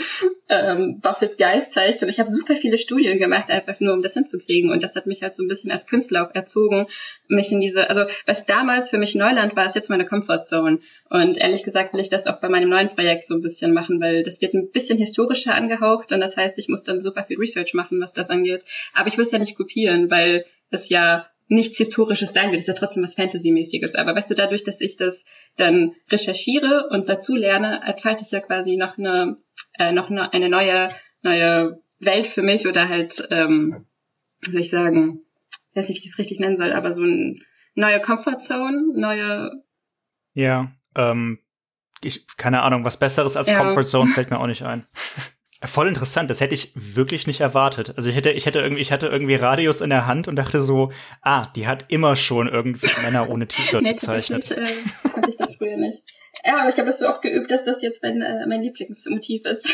ähm, 0.48 1.02
Buffett 1.02 1.38
Guys 1.38 1.68
zeichnen. 1.68 2.10
Ich 2.10 2.18
habe 2.20 2.30
super 2.30 2.56
viele 2.56 2.78
Studien 2.78 3.20
gemacht, 3.20 3.52
einfach 3.52 3.82
nur 3.82 3.94
um 3.94 4.02
das 4.02 4.14
hinzukriegen 4.14 4.72
und 4.72 4.82
das 4.82 4.96
hat 4.96 5.06
mich 5.06 5.22
halt 5.22 5.34
so 5.34 5.44
ein 5.44 5.50
bisschen 5.50 5.70
als 5.70 5.86
Künstler 5.86 6.26
auch 6.26 6.34
erzogen, 6.34 6.88
mich 7.28 7.52
in 7.52 7.60
diese, 7.60 7.90
also 7.90 8.06
was 8.26 8.46
damals 8.46 8.90
für 8.90 8.98
mich 8.98 9.16
Neuland 9.16 9.58
war, 9.58 9.66
ist 9.66 9.76
jetzt 9.76 9.90
meine 9.90 10.06
Comfortzone 10.06 10.80
und 11.10 11.38
ehrlich 11.38 11.64
gesagt 11.64 11.94
will 11.94 12.00
ich 12.00 12.10
das 12.10 12.26
auch 12.26 12.40
bei 12.40 12.48
meinem 12.48 12.70
neuen 12.70 12.88
Projekt 12.88 13.26
so 13.26 13.36
ein 13.36 13.42
bisschen 13.42 13.74
machen, 13.74 14.00
weil 14.00 14.24
das 14.24 14.40
wird 14.40 14.54
ein 14.54 14.72
bisschen 14.72 14.98
historischer 14.98 15.56
angehaucht 15.56 16.14
und 16.14 16.22
das 16.22 16.38
heißt, 16.38 16.58
ich 16.58 16.70
muss 16.70 16.84
dann 16.84 17.02
super 17.02 17.26
viel 17.26 17.38
Research 17.38 17.74
machen, 17.74 18.00
was 18.00 18.14
das 18.14 18.30
angeht, 18.30 18.64
aber 18.94 19.10
ich 19.10 19.18
will 19.18 19.26
es 19.26 19.32
ja 19.34 19.40
nicht 19.40 19.58
kopieren, 19.58 20.10
weil 20.10 20.46
es 20.74 20.90
ja 20.90 21.28
nichts 21.48 21.78
Historisches 21.78 22.34
sein 22.34 22.52
wird, 22.52 22.56
es 22.56 22.68
ist 22.68 22.76
ja 22.76 22.80
trotzdem 22.80 23.04
was 23.04 23.16
Fantasy-mäßiges. 23.16 23.96
Aber 23.96 24.16
weißt 24.16 24.32
du, 24.32 24.36
dadurch, 24.36 24.64
dass 24.64 24.82
ich 24.82 24.98
das 24.98 25.26
dann 25.58 25.94
recherchiere 26.10 26.90
und 26.90 27.08
dazu 27.10 27.36
lerne, 27.36 27.82
entfalte 27.86 28.24
ich 28.24 28.32
ja 28.32 28.40
quasi 28.40 28.76
noch 28.76 28.98
eine, 28.98 29.38
äh, 29.78 29.92
noch 29.92 30.10
eine, 30.10 30.34
eine 30.34 30.50
neue, 30.50 30.88
neue 31.22 31.82
Welt 32.00 32.28
für 32.28 32.42
mich 32.42 32.68
oder 32.68 32.90
halt, 32.90 33.28
ähm, 33.30 33.86
wie 34.42 34.52
soll 34.52 34.62
ich 34.62 34.70
sagen, 34.70 35.22
ich 35.72 35.78
weiß 35.78 35.90
nicht, 35.90 36.04
wie 36.04 36.06
ich 36.06 36.12
das 36.12 36.20
richtig 36.20 36.40
nennen 36.40 36.58
soll, 36.58 36.74
aber 36.74 36.92
so 36.92 37.04
eine 37.04 37.36
neue 37.76 38.00
Comfortzone, 38.00 38.94
neue. 38.96 39.52
Ja, 40.34 40.72
ähm, 40.96 41.40
ich, 42.02 42.26
keine 42.38 42.62
Ahnung, 42.62 42.84
was 42.84 42.98
Besseres 42.98 43.38
als 43.38 43.48
ja. 43.48 43.58
Comfort 43.58 44.08
fällt 44.08 44.30
mir 44.30 44.40
auch 44.40 44.48
nicht 44.48 44.64
ein. 44.64 44.86
Voll 45.66 45.88
interessant, 45.88 46.30
das 46.30 46.42
hätte 46.42 46.54
ich 46.54 46.74
wirklich 46.76 47.26
nicht 47.26 47.40
erwartet. 47.40 47.94
Also 47.96 48.10
ich 48.10 48.16
hätte, 48.16 48.32
ich 48.32 48.46
hätte 48.46 48.60
irgendwie, 48.60 48.82
ich 48.82 48.92
hatte 48.92 49.08
irgendwie 49.08 49.36
Radius 49.36 49.82
in 49.82 49.90
der 49.90 50.06
Hand 50.06 50.28
und 50.28 50.36
dachte 50.36 50.62
so, 50.62 50.92
ah, 51.22 51.48
die 51.56 51.68
hat 51.68 51.86
immer 51.88 52.16
schon 52.16 52.48
irgendwie 52.48 52.90
Männer 53.04 53.30
ohne 53.30 53.48
T-Shirt 53.48 53.82
nee, 53.82 53.94
gezeichnet. 53.94 54.52
Äh, 54.52 54.66
konnte 55.10 55.30
ich 55.30 55.38
das 55.38 55.56
früher 55.56 55.78
nicht. 55.78 56.04
Ja, 56.46 56.60
aber 56.60 56.70
ich 56.70 56.78
habe 56.78 56.90
es 56.90 57.00
so 57.00 57.08
oft 57.08 57.22
geübt, 57.22 57.50
dass 57.52 57.64
das 57.64 57.82
jetzt 57.82 58.04
mein, 58.04 58.22
äh, 58.22 58.46
mein 58.46 58.62
Lieblingsmotiv 58.62 59.46
ist. 59.46 59.74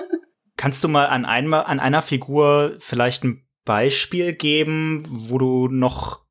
Kannst 0.56 0.84
du 0.84 0.88
mal 0.88 1.06
an 1.06 1.24
einmal 1.24 1.64
an 1.64 1.80
einer 1.80 2.02
Figur 2.02 2.76
vielleicht 2.78 3.24
ein 3.24 3.44
Beispiel 3.64 4.34
geben, 4.34 5.02
wo 5.08 5.38
du 5.38 5.68
noch 5.68 6.22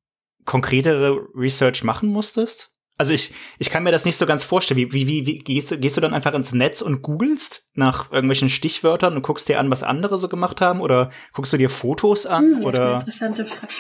konkretere 0.46 1.20
Research 1.36 1.84
machen 1.84 2.10
musstest? 2.10 2.73
Also 3.04 3.14
ich, 3.14 3.34
ich 3.60 3.70
kann 3.70 3.84
mir 3.84 3.92
das 3.92 4.06
nicht 4.06 4.16
so 4.16 4.26
ganz 4.26 4.46
vorstellen. 4.46 4.78
Wie, 4.78 4.94
wie, 4.94 5.08
wie, 5.08 5.26
wie 5.26 5.36
gehst, 5.36 5.72
du, 5.72 5.78
gehst 5.78 5.98
du 5.98 6.02
dann 6.02 6.14
einfach 6.14 6.34
ins 6.34 6.54
Netz 6.54 6.82
und 6.82 7.02
googelst 7.02 7.68
nach 7.74 8.10
irgendwelchen 8.14 8.48
Stichwörtern 8.48 9.18
und 9.18 9.24
guckst 9.24 9.50
dir 9.50 9.60
an, 9.60 9.70
was 9.70 9.84
andere 9.84 10.18
so 10.18 10.30
gemacht 10.30 10.62
haben? 10.62 10.80
Oder 10.80 11.10
guckst 11.34 11.52
du 11.52 11.58
dir 11.58 11.70
Fotos 11.70 12.26
an? 12.26 12.60
Hm, 12.60 12.64
oder? 12.64 12.94
Interessante 12.94 13.46
Frage. 13.46 13.74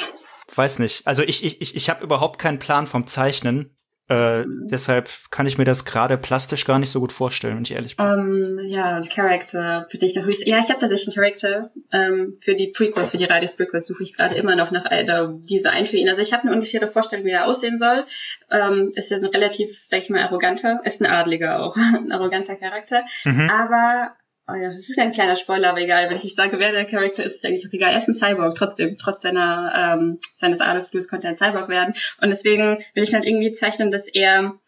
Weiß 0.53 0.79
nicht. 0.79 1.07
Also 1.07 1.23
ich, 1.23 1.45
ich, 1.45 1.61
ich, 1.61 1.73
ich 1.73 1.89
habe 1.89 2.03
überhaupt 2.03 2.37
keinen 2.37 2.59
Plan 2.59 2.85
vom 2.85 3.07
Zeichnen. 3.07 3.77
Äh, 4.09 4.43
deshalb 4.69 5.09
kann 5.31 5.47
ich 5.47 5.57
mir 5.57 5.63
das 5.63 5.85
gerade 5.85 6.17
plastisch 6.17 6.65
gar 6.65 6.77
nicht 6.77 6.91
so 6.91 6.99
gut 6.99 7.13
vorstellen, 7.13 7.55
wenn 7.55 7.63
ich 7.63 7.71
ehrlich 7.71 7.95
bin. 7.95 8.05
Um, 8.05 8.59
ähm, 8.59 8.59
ja, 8.67 9.01
Charakter, 9.03 9.85
für 9.89 9.97
dich 9.97 10.13
der 10.13 10.25
höchste. 10.25 10.49
Ja, 10.49 10.59
ich 10.59 10.69
habe 10.69 10.81
tatsächlich 10.81 11.07
einen 11.07 11.23
Charakter. 11.23 11.71
Ähm, 11.91 12.37
für 12.41 12.55
die 12.55 12.67
Prequels, 12.67 13.11
für 13.11 13.17
die 13.17 13.23
Radius 13.23 13.55
Prequels 13.55 13.87
suche 13.87 14.03
ich 14.03 14.13
gerade 14.15 14.35
immer 14.35 14.57
noch 14.57 14.71
nach 14.71 14.83
einer 14.85 15.39
Design 15.39 15.87
für 15.87 15.95
ihn. 15.95 16.09
Also 16.09 16.21
ich 16.21 16.33
habe 16.33 16.43
eine 16.43 16.53
ungefähre 16.53 16.89
Vorstellung, 16.89 17.25
wie 17.25 17.31
er 17.31 17.47
aussehen 17.47 17.77
soll. 17.77 18.03
Ähm, 18.51 18.91
ist 18.93 19.09
ja 19.09 19.17
ein 19.17 19.25
relativ, 19.25 19.69
sag 19.85 19.99
ich 19.99 20.09
mal, 20.09 20.21
arroganter, 20.21 20.81
ist 20.83 21.01
ein 21.01 21.09
Adliger 21.09 21.61
auch, 21.61 21.77
ein 21.95 22.11
arroganter 22.11 22.57
Charakter. 22.57 23.05
Mhm. 23.23 23.49
Aber 23.49 24.11
Oh 24.45 24.55
ja, 24.55 24.71
das 24.71 24.89
ist 24.89 24.99
ein 24.99 25.13
kleiner 25.13 25.37
Spoiler, 25.37 25.69
aber 25.69 25.79
egal. 25.79 26.09
Wenn 26.09 26.17
ich 26.17 26.35
sage, 26.35 26.59
wer 26.59 26.71
der 26.71 26.83
Charakter 26.83 27.23
ist, 27.23 27.35
ist 27.35 27.45
eigentlich 27.45 27.65
auch 27.65 27.73
egal. 27.73 27.91
Er 27.91 27.97
ist 27.97 28.09
ein 28.09 28.13
Cyborg, 28.13 28.55
trotzdem. 28.55 28.97
Trotz 28.97 29.21
seiner, 29.21 29.97
ähm, 29.97 30.19
seines 30.35 30.59
Adelsblues 30.59 31.07
konnte 31.07 31.27
er 31.27 31.29
ein 31.29 31.35
Cyborg 31.37 31.69
werden. 31.69 31.93
Und 32.21 32.29
deswegen 32.29 32.83
will 32.93 33.03
ich 33.03 33.13
halt 33.13 33.25
irgendwie 33.25 33.53
zeichnen, 33.53 33.89
dass 33.89 34.09
er 34.09 34.59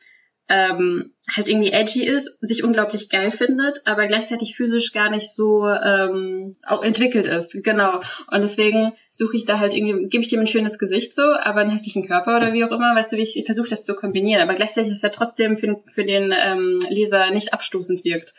ähm, 0.48 1.16
halt 1.36 1.50
irgendwie 1.50 1.72
edgy 1.72 2.06
ist, 2.06 2.38
sich 2.42 2.64
unglaublich 2.64 3.10
geil 3.10 3.32
findet, 3.32 3.82
aber 3.86 4.06
gleichzeitig 4.06 4.56
physisch 4.56 4.94
gar 4.94 5.10
nicht 5.10 5.34
so 5.34 5.68
ähm, 5.68 6.56
auch 6.68 6.84
entwickelt 6.84 7.28
ist. 7.28 7.64
Genau. 7.64 7.98
Und 8.32 8.42
deswegen 8.42 8.94
suche 9.10 9.38
ich 9.38 9.46
da 9.46 9.60
halt 9.60 9.74
irgendwie, 9.74 10.08
gebe 10.08 10.22
ich 10.22 10.30
dem 10.30 10.42
ein 10.42 10.48
schönes 10.48 10.78
Gesicht 10.78 11.16
so, 11.16 11.24
aber 11.24 11.62
einen 11.62 11.72
hässlichen 11.72 12.06
Körper 12.06 12.38
oder 12.38 12.54
wie 12.54 12.64
auch 12.64 12.72
immer, 12.72 12.96
weißt 12.96 13.12
du, 13.12 13.18
wie 13.18 13.24
ich, 13.24 13.38
ich 13.38 13.46
versuche 13.46 13.70
das 13.70 13.84
zu 13.84 13.96
kombinieren, 13.96 14.42
aber 14.42 14.54
gleichzeitig 14.54 14.92
ist 14.92 15.04
er 15.04 15.12
trotzdem 15.12 15.58
für, 15.58 15.82
für 15.94 16.04
den 16.04 16.32
ähm, 16.32 16.80
Leser 16.90 17.32
nicht 17.32 17.54
abstoßend 17.54 18.04
wirkt. 18.04 18.36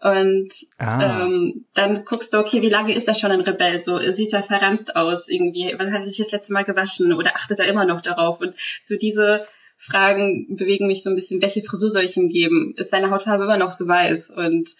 Und 0.00 0.48
ah. 0.78 1.24
ähm, 1.24 1.66
dann 1.74 2.04
guckst 2.04 2.32
du, 2.32 2.38
okay, 2.38 2.62
wie 2.62 2.70
lange 2.70 2.94
ist 2.94 3.08
er 3.08 3.14
schon 3.14 3.32
ein 3.32 3.40
Rebell? 3.40 3.78
So 3.78 3.98
sieht 4.10 4.32
er 4.32 4.42
verranzt 4.42 4.96
aus 4.96 5.28
irgendwie? 5.28 5.74
Wann 5.76 5.92
hat 5.92 6.00
er 6.00 6.06
sich 6.06 6.18
das 6.18 6.32
letzte 6.32 6.52
Mal 6.52 6.64
gewaschen? 6.64 7.12
Oder 7.12 7.36
achtet 7.36 7.60
er 7.60 7.68
immer 7.68 7.84
noch 7.84 8.00
darauf? 8.00 8.40
Und 8.40 8.54
so 8.82 8.96
diese 8.96 9.46
Fragen 9.76 10.56
bewegen 10.56 10.86
mich 10.86 11.02
so 11.02 11.10
ein 11.10 11.16
bisschen, 11.16 11.42
welche 11.42 11.62
Frisur 11.62 11.90
soll 11.90 12.04
ich 12.04 12.16
ihm 12.16 12.28
geben? 12.28 12.74
Ist 12.76 12.90
seine 12.90 13.10
Hautfarbe 13.10 13.44
immer 13.44 13.58
noch 13.58 13.70
so 13.70 13.86
weiß? 13.86 14.30
Und 14.30 14.70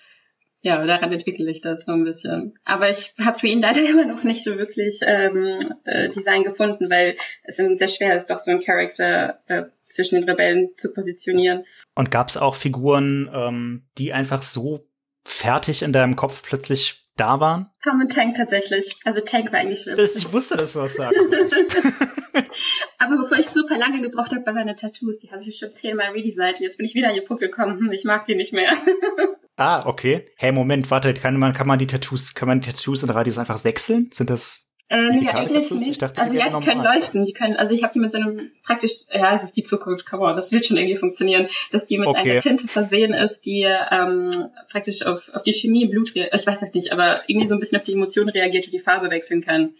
ja, 0.62 0.84
daran 0.86 1.12
entwickle 1.12 1.50
ich 1.50 1.60
das 1.60 1.84
so 1.84 1.92
ein 1.92 2.04
bisschen. 2.04 2.58
Aber 2.64 2.88
ich 2.88 3.12
habe 3.22 3.38
für 3.38 3.48
ihn 3.48 3.60
leider 3.60 3.84
immer 3.88 4.06
noch 4.06 4.24
nicht 4.24 4.42
so 4.42 4.56
wirklich 4.56 5.00
ähm, 5.06 5.58
äh, 5.84 6.08
Design 6.08 6.42
gefunden, 6.42 6.88
weil 6.88 7.16
es 7.42 7.56
sehr 7.56 7.88
schwer 7.88 8.16
ist, 8.16 8.30
doch 8.30 8.38
so 8.38 8.50
ein 8.50 8.62
Charakter 8.62 9.40
äh, 9.46 9.64
zwischen 9.88 10.14
den 10.14 10.28
Rebellen 10.28 10.70
zu 10.76 10.94
positionieren. 10.94 11.64
Und 11.94 12.10
gab 12.10 12.30
es 12.30 12.38
auch 12.38 12.54
Figuren, 12.54 13.30
ähm, 13.32 13.82
die 13.98 14.14
einfach 14.14 14.42
so 14.42 14.86
fertig 15.24 15.82
in 15.82 15.92
deinem 15.92 16.16
Kopf 16.16 16.42
plötzlich 16.42 17.04
da 17.16 17.40
waren? 17.40 17.70
Common 17.82 18.08
Tank 18.08 18.36
tatsächlich. 18.36 18.96
Also 19.04 19.20
Tank 19.20 19.52
war 19.52 19.60
eigentlich 19.60 19.80
schlimm. 19.80 19.96
Das, 19.96 20.16
ich 20.16 20.32
wusste, 20.32 20.56
dass 20.56 20.72
du 20.72 20.80
was 20.80 20.94
sagen 20.94 21.14
Aber 22.98 23.16
bevor 23.18 23.38
ich 23.38 23.48
super 23.50 23.76
lange 23.78 24.00
gebraucht 24.00 24.32
habe 24.32 24.44
bei 24.44 24.52
seinen 24.52 24.76
Tattoos, 24.76 25.18
die 25.18 25.30
habe 25.30 25.42
ich 25.44 25.58
schon 25.58 25.72
zehnmal 25.72 26.10
redesigned. 26.12 26.60
Jetzt 26.60 26.78
bin 26.78 26.86
ich 26.86 26.94
wieder 26.94 27.08
an 27.08 27.14
den 27.14 27.24
Punkt 27.24 27.42
gekommen, 27.42 27.78
hm, 27.78 27.92
ich 27.92 28.04
mag 28.04 28.24
die 28.24 28.34
nicht 28.34 28.52
mehr. 28.52 28.72
ah, 29.56 29.86
okay. 29.86 30.26
Hey, 30.36 30.52
Moment, 30.52 30.90
warte, 30.90 31.14
kann 31.14 31.38
man, 31.38 31.52
kann 31.52 31.66
man 31.66 31.78
die 31.78 31.86
Tattoos, 31.86 32.34
kann 32.34 32.48
man 32.48 32.60
die 32.60 32.70
Tattoos 32.70 33.02
und 33.02 33.10
Radios 33.10 33.38
einfach 33.38 33.62
wechseln? 33.64 34.10
Sind 34.12 34.30
das 34.30 34.68
äh, 34.90 35.10
nee, 35.10 35.28
eigentlich 35.28 35.70
nicht. 35.70 36.02
Dachte, 36.02 36.20
also 36.20 36.36
ja, 36.36 36.50
die 36.50 36.66
können 36.66 36.84
leuchten. 36.84 37.24
Die 37.24 37.32
können, 37.32 37.56
also 37.56 37.74
ich 37.74 37.82
habe 37.82 37.94
die 37.94 38.00
mit 38.00 38.12
so 38.12 38.18
einem 38.18 38.38
praktisch, 38.64 38.92
ja, 39.12 39.34
es 39.34 39.42
ist 39.42 39.56
die 39.56 39.62
Zukunft, 39.62 40.06
come 40.06 40.24
on, 40.24 40.36
das 40.36 40.52
wird 40.52 40.66
schon 40.66 40.76
irgendwie 40.76 40.96
funktionieren, 40.96 41.48
dass 41.72 41.86
die 41.86 41.98
mit 41.98 42.06
okay. 42.06 42.32
einer 42.32 42.40
Tinte 42.40 42.68
versehen 42.68 43.14
ist, 43.14 43.46
die 43.46 43.62
ähm, 43.62 44.28
praktisch 44.70 45.06
auf, 45.06 45.30
auf 45.32 45.42
die 45.42 45.52
Chemie 45.52 45.84
im 45.84 45.90
Blut, 45.90 46.14
ich 46.14 46.46
weiß 46.46 46.62
nicht, 46.74 46.92
aber 46.92 47.22
irgendwie 47.28 47.46
so 47.46 47.54
ein 47.54 47.60
bisschen 47.60 47.78
auf 47.78 47.84
die 47.84 47.94
Emotionen 47.94 48.28
reagiert 48.28 48.66
und 48.66 48.72
die 48.72 48.78
Farbe 48.78 49.10
wechseln 49.10 49.42
kann. 49.42 49.74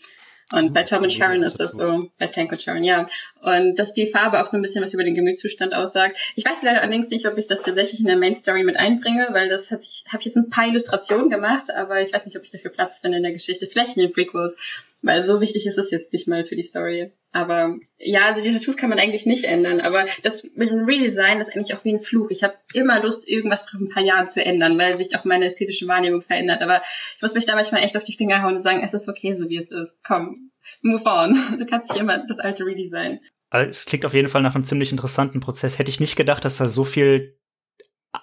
Und 0.53 0.75
bei 0.75 0.83
Tom 0.83 1.03
und 1.03 1.13
Sharon 1.13 1.43
ist 1.43 1.59
das 1.59 1.73
so, 1.73 2.11
bei 2.19 2.27
Tank 2.27 2.53
und 2.53 2.61
Sharon, 2.61 2.85
ja. 2.85 3.09
Und 3.41 3.79
dass 3.79 3.95
die 3.95 4.07
Farbe 4.07 4.41
auch 4.41 4.47
so 4.47 4.57
ein 4.57 4.63
bisschen 4.63 4.83
was 4.83 4.93
über 4.93 5.03
den 5.03 5.15
Gemütszustand 5.15 5.75
aussagt. 5.75 6.17
Ich 6.37 6.45
weiß 6.45 6.63
leider 6.63 6.83
allerdings 6.83 7.09
nicht, 7.09 7.27
ob 7.27 7.39
ich 7.39 7.47
das 7.47 7.63
tatsächlich 7.63 8.01
in 8.01 8.07
der 8.07 8.17
Main 8.17 8.35
Story 8.35 8.63
mit 8.63 8.77
einbringe, 8.77 9.29
weil 9.33 9.49
das 9.49 9.71
hat 9.71 9.83
ich, 9.83 10.05
habe 10.09 10.23
jetzt 10.23 10.37
ein 10.37 10.51
paar 10.51 10.67
Illustrationen 10.67 11.31
gemacht, 11.31 11.75
aber 11.75 12.03
ich 12.03 12.13
weiß 12.13 12.27
nicht, 12.27 12.37
ob 12.37 12.45
ich 12.45 12.51
dafür 12.51 12.71
Platz 12.71 13.01
finde 13.01 13.17
in 13.19 13.23
der 13.23 13.33
Geschichte. 13.33 13.67
Vielleicht 13.67 13.97
in 13.97 14.03
den 14.03 14.13
Prequels. 14.13 14.59
Weil 15.03 15.23
so 15.25 15.41
wichtig 15.41 15.67
ist 15.67 15.79
es 15.79 15.91
jetzt 15.91 16.13
nicht 16.13 16.29
mal 16.29 16.45
für 16.45 16.57
die 16.57 16.63
Story. 16.63 17.11
Aber 17.35 17.79
ja, 17.99 18.27
also 18.27 18.45
die 18.45 18.53
Tattoos 18.53 18.77
kann 18.77 18.91
man 18.91 19.01
eigentlich 19.01 19.27
nicht 19.27 19.43
ändern. 19.43 19.81
Aber 19.81 20.07
das 20.23 20.45
mit 20.55 20.71
dem 20.71 20.85
Redesign 20.85 21.41
ist 21.41 21.53
eigentlich 21.53 21.75
auch 21.75 21.85
wie 21.85 21.93
ein 21.93 21.99
Fluch. 21.99 22.31
Ich 22.31 22.45
habe 22.45 22.55
immer 22.75 23.03
Lust, 23.03 23.29
irgendwas 23.29 23.67
nach 23.73 23.81
ein 23.81 23.89
paar 23.89 24.05
Jahren 24.05 24.29
zu 24.29 24.43
ändern, 24.43 24.79
weil 24.79 24.97
sich 24.97 25.19
auch 25.19 25.25
meine 25.25 25.47
ästhetische 25.47 25.89
Wahrnehmung 25.89 26.23
verändert. 26.23 26.63
Aber 26.63 26.81
ich 27.17 27.21
muss 27.21 27.35
mich 27.35 27.45
da 27.45 27.57
manchmal 27.57 27.83
echt 27.83 27.97
auf 27.97 28.05
die 28.05 28.17
Finger 28.17 28.43
hauen 28.43 28.55
und 28.55 28.63
sagen, 28.63 28.85
es 28.85 28.95
ist 28.95 29.09
okay, 29.09 29.33
so 29.33 29.49
wie 29.49 29.57
es 29.57 29.73
ist. 29.73 29.99
Komm, 30.07 30.53
move 30.83 31.05
on. 31.07 31.37
Du 31.59 31.67
kannst 31.67 31.91
nicht 31.91 32.01
immer 32.01 32.25
das 32.25 32.39
alte 32.39 32.67
Redesign. 32.67 33.19
Also 33.51 33.69
es 33.69 33.85
klingt 33.85 34.07
auf 34.07 34.15
jeden 34.15 34.29
Fall 34.29 34.43
nach 34.43 34.55
einem 34.55 34.65
ziemlich 34.65 34.93
interessanten 34.93 35.41
Prozess. 35.41 35.81
Hätte 35.81 35.91
ich 35.91 35.99
nicht 35.99 36.15
gedacht, 36.15 36.45
dass 36.45 36.59
da 36.59 36.69
so 36.69 36.85
viel 36.85 37.37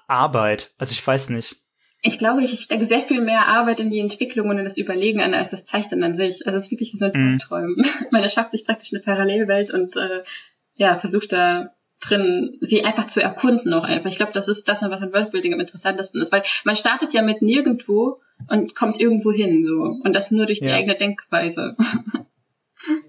Arbeit, 0.07 0.73
also 0.77 0.93
ich 0.93 1.05
weiß 1.05 1.31
nicht 1.31 1.60
ich 2.01 2.17
glaube, 2.17 2.41
ich 2.41 2.51
stecke 2.59 2.85
sehr 2.85 3.01
viel 3.01 3.21
mehr 3.21 3.47
Arbeit 3.47 3.79
in 3.79 3.91
die 3.91 3.99
Entwicklung 3.99 4.49
und 4.49 4.57
in 4.57 4.63
das 4.63 4.77
Überlegen 4.77 5.21
an, 5.21 5.33
als 5.33 5.51
das 5.51 5.65
Zeichnen 5.65 6.03
an 6.03 6.15
sich. 6.15 6.45
Also 6.47 6.57
es 6.57 6.65
ist 6.65 6.71
wirklich 6.71 6.93
wie 6.93 6.97
so 6.97 7.05
ein 7.05 7.33
mhm. 7.33 7.37
Träumen. 7.37 7.75
Man 8.11 8.23
erschafft 8.23 8.51
sich 8.51 8.65
praktisch 8.65 8.91
eine 8.91 9.03
Parallelwelt 9.03 9.71
und 9.71 9.95
äh, 9.97 10.23
ja, 10.77 10.97
versucht 10.97 11.31
da 11.31 11.73
drin, 11.99 12.57
sie 12.61 12.83
einfach 12.83 13.05
zu 13.05 13.21
erkunden 13.21 13.73
auch 13.73 13.83
einfach. 13.83 14.09
Ich 14.09 14.17
glaube, 14.17 14.31
das 14.33 14.47
ist 14.47 14.67
das, 14.67 14.81
was 14.81 15.01
an 15.01 15.13
Worldbuilding 15.13 15.53
am 15.53 15.59
interessantesten 15.59 16.19
ist, 16.19 16.31
weil 16.31 16.43
man 16.65 16.75
startet 16.75 17.13
ja 17.13 17.21
mit 17.21 17.43
nirgendwo 17.43 18.17
und 18.49 18.73
kommt 18.73 18.99
irgendwo 18.99 19.31
hin, 19.31 19.61
so. 19.61 19.99
Und 20.03 20.15
das 20.15 20.31
nur 20.31 20.47
durch 20.47 20.61
die 20.61 20.69
ja. 20.69 20.75
eigene 20.75 20.95
Denkweise. 20.95 21.75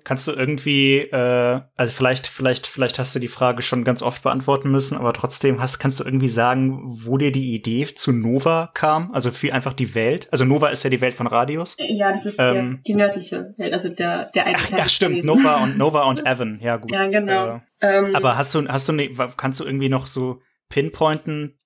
Kannst 0.05 0.27
du 0.29 0.33
irgendwie, 0.33 0.99
äh, 0.99 1.61
also 1.77 1.93
vielleicht, 1.93 2.27
vielleicht, 2.27 2.67
vielleicht 2.67 2.99
hast 2.99 3.15
du 3.15 3.19
die 3.19 3.29
Frage 3.29 3.63
schon 3.63 3.85
ganz 3.85 4.03
oft 4.03 4.23
beantworten 4.23 4.71
müssen, 4.71 4.97
aber 4.97 5.13
trotzdem 5.13 5.61
hast, 5.61 5.79
kannst 5.79 6.01
du 6.01 6.05
irgendwie 6.05 6.29
sagen, 6.29 6.81
wo 6.85 7.19
dir 7.19 7.33
die 7.33 7.55
Idee 7.55 7.87
zu 7.87 8.13
Nova 8.13 8.71
kam? 8.75 9.13
Also 9.13 9.31
für 9.31 9.53
einfach 9.53 9.75
die 9.75 9.95
Welt. 9.95 10.29
Also 10.33 10.45
Nova 10.45 10.69
ist 10.69 10.83
ja 10.83 10.91
die 10.91 11.01
Welt 11.01 11.15
von 11.15 11.27
Radius. 11.27 11.77
Ja, 11.79 12.11
das 12.11 12.27
ist 12.27 12.39
ähm, 12.39 12.55
der, 12.55 12.83
die 12.87 12.95
nördliche 12.95 13.55
Welt, 13.57 13.73
also 13.73 13.89
der, 13.89 14.31
der 14.35 14.47
eine 14.47 14.57
Ach, 14.57 14.73
ach 14.79 14.89
stimmt, 14.89 15.25
Nova 15.25 15.63
und 15.63 15.79
Nova 15.79 16.05
und 16.05 16.27
Evan, 16.27 16.59
ja 16.61 16.77
gut. 16.77 16.93
Ja, 16.93 17.07
genau. 17.07 17.61
Äh, 17.81 17.99
ähm, 17.99 18.17
aber 18.17 18.37
hast 18.37 18.55
du, 18.55 18.67
hast 18.69 18.89
du, 18.89 18.93
ne, 18.93 19.11
kannst 19.37 19.61
du 19.61 19.65
irgendwie 19.65 19.89
noch 19.89 20.07
so 20.07 20.41
pinpointen, 20.69 21.59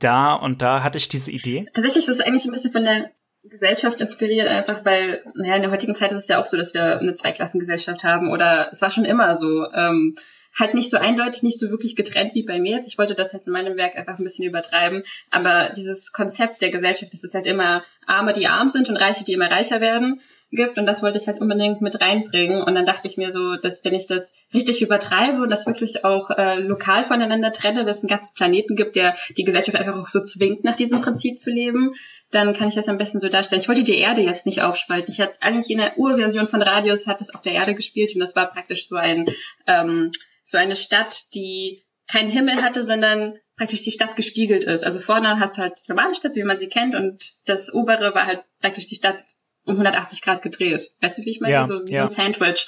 da 0.00 0.34
und 0.34 0.62
da 0.62 0.82
hatte 0.82 0.98
ich 0.98 1.08
diese 1.08 1.30
Idee? 1.30 1.66
Tatsächlich 1.72 2.08
ist 2.08 2.20
es 2.20 2.20
eigentlich 2.20 2.44
ein 2.44 2.52
bisschen 2.52 2.72
von 2.72 2.84
der 2.84 3.10
Gesellschaft 3.44 4.00
inspiriert, 4.00 4.48
einfach 4.48 4.84
weil, 4.84 5.22
naja, 5.34 5.56
in 5.56 5.62
der 5.62 5.70
heutigen 5.70 5.94
Zeit 5.94 6.10
ist 6.12 6.18
es 6.18 6.28
ja 6.28 6.40
auch 6.40 6.46
so, 6.46 6.56
dass 6.56 6.74
wir 6.74 6.98
eine 6.98 7.12
Zweiklassengesellschaft 7.12 8.02
haben 8.02 8.30
oder 8.30 8.68
es 8.72 8.80
war 8.80 8.90
schon 8.90 9.04
immer 9.04 9.34
so. 9.34 9.70
Ähm, 9.72 10.16
halt 10.58 10.74
nicht 10.74 10.88
so 10.88 10.98
eindeutig, 10.98 11.42
nicht 11.42 11.58
so 11.58 11.70
wirklich 11.70 11.96
getrennt 11.96 12.34
wie 12.34 12.44
bei 12.44 12.60
mir 12.60 12.76
jetzt. 12.76 12.86
Ich 12.86 12.96
wollte 12.96 13.14
das 13.14 13.32
halt 13.32 13.46
in 13.46 13.52
meinem 13.52 13.76
Werk 13.76 13.96
einfach 13.96 14.18
ein 14.18 14.24
bisschen 14.24 14.46
übertreiben. 14.46 15.02
Aber 15.30 15.70
dieses 15.76 16.12
Konzept 16.12 16.62
der 16.62 16.70
Gesellschaft, 16.70 17.12
dass 17.12 17.24
es 17.24 17.34
halt 17.34 17.46
immer 17.46 17.82
Arme, 18.06 18.32
die 18.32 18.46
arm 18.46 18.68
sind 18.68 18.88
und 18.88 18.96
Reiche, 18.96 19.24
die 19.24 19.32
immer 19.32 19.50
reicher 19.50 19.80
werden 19.80 20.20
gibt 20.54 20.78
und 20.78 20.86
das 20.86 21.02
wollte 21.02 21.18
ich 21.18 21.26
halt 21.26 21.40
unbedingt 21.40 21.80
mit 21.80 22.00
reinbringen 22.00 22.62
und 22.62 22.74
dann 22.74 22.86
dachte 22.86 23.08
ich 23.08 23.16
mir 23.16 23.30
so, 23.30 23.56
dass 23.56 23.84
wenn 23.84 23.94
ich 23.94 24.06
das 24.06 24.34
richtig 24.52 24.82
übertreibe 24.82 25.42
und 25.42 25.50
das 25.50 25.66
wirklich 25.66 26.04
auch 26.04 26.30
äh, 26.30 26.58
lokal 26.60 27.04
voneinander 27.04 27.52
trenne, 27.52 27.84
dass 27.84 27.98
es 27.98 28.04
einen 28.04 28.10
ganzen 28.10 28.34
Planeten 28.34 28.76
gibt, 28.76 28.96
der 28.96 29.16
die 29.36 29.44
Gesellschaft 29.44 29.76
einfach 29.76 30.00
auch 30.00 30.06
so 30.06 30.20
zwingt, 30.22 30.64
nach 30.64 30.76
diesem 30.76 31.00
Prinzip 31.02 31.38
zu 31.38 31.50
leben, 31.50 31.94
dann 32.30 32.54
kann 32.54 32.68
ich 32.68 32.74
das 32.74 32.88
am 32.88 32.98
besten 32.98 33.20
so 33.20 33.28
darstellen. 33.28 33.60
Ich 33.60 33.68
wollte 33.68 33.84
die 33.84 33.98
Erde 33.98 34.22
jetzt 34.22 34.46
nicht 34.46 34.62
aufspalten. 34.62 35.12
Ich 35.12 35.20
hatte 35.20 35.40
eigentlich 35.40 35.70
in 35.70 35.78
der 35.78 35.98
Urversion 35.98 36.48
von 36.48 36.62
Radius 36.62 37.06
hat 37.06 37.20
das 37.20 37.34
auf 37.34 37.42
der 37.42 37.52
Erde 37.52 37.74
gespielt 37.74 38.14
und 38.14 38.20
das 38.20 38.34
war 38.34 38.50
praktisch 38.50 38.88
so 38.88 38.96
ein 38.96 39.26
ähm, 39.66 40.10
so 40.42 40.58
eine 40.58 40.76
Stadt, 40.76 41.34
die 41.34 41.82
keinen 42.06 42.28
Himmel 42.28 42.62
hatte, 42.62 42.82
sondern 42.82 43.38
praktisch 43.56 43.82
die 43.82 43.90
Stadt 43.90 44.16
gespiegelt 44.16 44.64
ist. 44.64 44.84
Also 44.84 45.00
vorne 45.00 45.40
hast 45.40 45.56
du 45.56 45.62
halt 45.62 45.74
die 45.78 45.90
normale 45.90 46.14
Stadt, 46.14 46.34
wie 46.34 46.44
man 46.44 46.58
sie 46.58 46.68
kennt, 46.68 46.94
und 46.94 47.34
das 47.46 47.72
obere 47.72 48.14
war 48.14 48.26
halt 48.26 48.42
praktisch 48.60 48.86
die 48.86 48.96
Stadt 48.96 49.22
180 49.66 50.20
Grad 50.20 50.42
gedreht. 50.42 50.90
Weißt 51.00 51.18
du, 51.18 51.24
wie 51.24 51.30
ich 51.30 51.40
meine? 51.40 51.54
Ja, 51.54 51.66
so 51.66 51.86
wie 51.86 51.92
ja. 51.92 52.06
so 52.06 52.20
ein 52.20 52.32
Sandwich. 52.32 52.66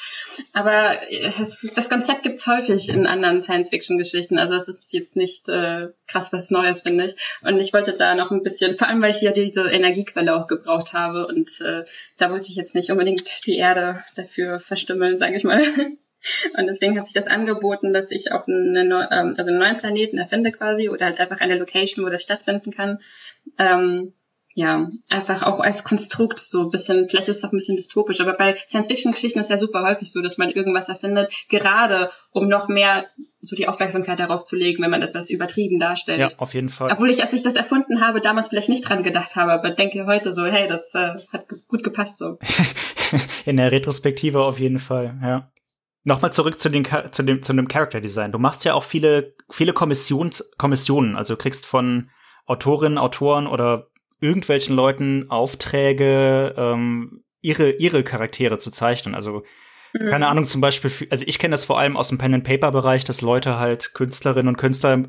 Aber 0.54 0.96
es, 1.10 1.72
das 1.74 1.90
Konzept 1.90 2.22
gibt's 2.22 2.46
häufig 2.46 2.88
in 2.88 3.06
anderen 3.06 3.40
Science-Fiction-Geschichten. 3.40 4.38
Also 4.38 4.54
es 4.54 4.68
ist 4.68 4.92
jetzt 4.94 5.14
nicht 5.14 5.48
äh, 5.48 5.88
krass 6.06 6.32
was 6.32 6.50
Neues, 6.50 6.82
finde 6.82 7.04
ich. 7.04 7.14
Und 7.42 7.58
ich 7.58 7.74
wollte 7.74 7.92
da 7.92 8.14
noch 8.14 8.30
ein 8.30 8.42
bisschen, 8.42 8.78
vor 8.78 8.88
allem 8.88 9.02
weil 9.02 9.10
ich 9.10 9.20
ja 9.20 9.32
diese 9.32 9.68
Energiequelle 9.68 10.34
auch 10.34 10.46
gebraucht 10.46 10.94
habe. 10.94 11.26
Und 11.26 11.60
äh, 11.60 11.84
da 12.16 12.30
wollte 12.30 12.48
ich 12.48 12.56
jetzt 12.56 12.74
nicht 12.74 12.90
unbedingt 12.90 13.46
die 13.46 13.58
Erde 13.58 14.02
dafür 14.14 14.58
verstümmeln, 14.58 15.18
sage 15.18 15.36
ich 15.36 15.44
mal. 15.44 15.62
Und 16.58 16.66
deswegen 16.66 16.98
hat 16.98 17.04
sich 17.04 17.14
das 17.14 17.28
angeboten, 17.28 17.92
dass 17.92 18.10
ich 18.10 18.32
auch 18.32 18.46
eine, 18.48 19.08
ähm, 19.12 19.34
also 19.36 19.50
einen 19.50 19.60
neuen 19.60 19.78
Planeten 19.78 20.18
erfinde 20.18 20.50
quasi 20.50 20.88
oder 20.88 21.06
halt 21.06 21.20
einfach 21.20 21.40
eine 21.40 21.56
Location, 21.56 22.04
wo 22.04 22.08
das 22.08 22.22
stattfinden 22.22 22.72
kann. 22.72 22.98
Ähm, 23.58 24.12
ja, 24.58 24.88
einfach 25.10 25.42
auch 25.42 25.60
als 25.60 25.84
Konstrukt 25.84 26.38
so 26.38 26.62
ein 26.62 26.70
bisschen, 26.70 27.10
vielleicht 27.10 27.28
ist 27.28 27.36
es 27.36 27.44
auch 27.44 27.52
ein 27.52 27.58
bisschen 27.58 27.76
dystopisch, 27.76 28.22
aber 28.22 28.32
bei 28.32 28.56
Science-Fiction-Geschichten 28.66 29.38
ist 29.38 29.50
ja 29.50 29.58
super 29.58 29.82
häufig 29.86 30.10
so, 30.10 30.22
dass 30.22 30.38
man 30.38 30.48
irgendwas 30.48 30.88
erfindet, 30.88 31.30
gerade 31.50 32.10
um 32.30 32.48
noch 32.48 32.66
mehr 32.66 33.04
so 33.42 33.54
die 33.54 33.68
Aufmerksamkeit 33.68 34.18
darauf 34.18 34.44
zu 34.44 34.56
legen, 34.56 34.82
wenn 34.82 34.90
man 34.90 35.02
etwas 35.02 35.28
übertrieben 35.28 35.78
darstellt. 35.78 36.20
Ja, 36.20 36.28
auf 36.38 36.54
jeden 36.54 36.70
Fall. 36.70 36.90
Obwohl 36.90 37.10
ich, 37.10 37.20
als 37.20 37.34
ich 37.34 37.42
das 37.42 37.52
erfunden 37.52 38.00
habe, 38.00 38.22
damals 38.22 38.48
vielleicht 38.48 38.70
nicht 38.70 38.88
dran 38.88 39.02
gedacht 39.02 39.36
habe, 39.36 39.52
aber 39.52 39.72
denke 39.72 40.06
heute 40.06 40.32
so, 40.32 40.46
hey, 40.46 40.66
das 40.66 40.94
äh, 40.94 41.16
hat 41.34 41.48
gut 41.68 41.84
gepasst 41.84 42.16
so. 42.16 42.38
In 43.44 43.58
der 43.58 43.70
Retrospektive 43.70 44.42
auf 44.42 44.58
jeden 44.58 44.78
Fall, 44.78 45.18
ja. 45.22 45.52
Nochmal 46.04 46.32
zurück 46.32 46.58
zu, 46.58 46.70
den, 46.70 46.86
zu 47.10 47.22
dem, 47.22 47.42
zu 47.42 47.52
dem 47.52 47.68
Character 47.68 48.00
Design. 48.00 48.32
Du 48.32 48.38
machst 48.38 48.64
ja 48.64 48.72
auch 48.72 48.84
viele, 48.84 49.34
viele 49.50 49.74
Kommissions, 49.74 50.50
Kommissionen, 50.56 51.14
also 51.14 51.36
kriegst 51.36 51.66
von 51.66 52.08
Autorinnen, 52.46 52.96
Autoren 52.96 53.46
oder 53.46 53.90
irgendwelchen 54.20 54.74
Leuten 54.74 55.30
Aufträge, 55.30 56.54
ähm, 56.56 57.24
ihre, 57.40 57.70
ihre 57.70 58.02
Charaktere 58.02 58.58
zu 58.58 58.70
zeichnen. 58.70 59.14
Also, 59.14 59.44
mhm. 59.92 60.08
keine 60.08 60.28
Ahnung, 60.28 60.46
zum 60.46 60.60
Beispiel, 60.60 60.90
für, 60.90 61.06
also 61.10 61.24
ich 61.26 61.38
kenne 61.38 61.52
das 61.52 61.64
vor 61.64 61.78
allem 61.78 61.96
aus 61.96 62.08
dem 62.08 62.18
Pen-and-Paper-Bereich, 62.18 63.04
dass 63.04 63.20
Leute 63.20 63.58
halt 63.58 63.94
Künstlerinnen 63.94 64.48
und 64.48 64.56
Künstler 64.56 65.04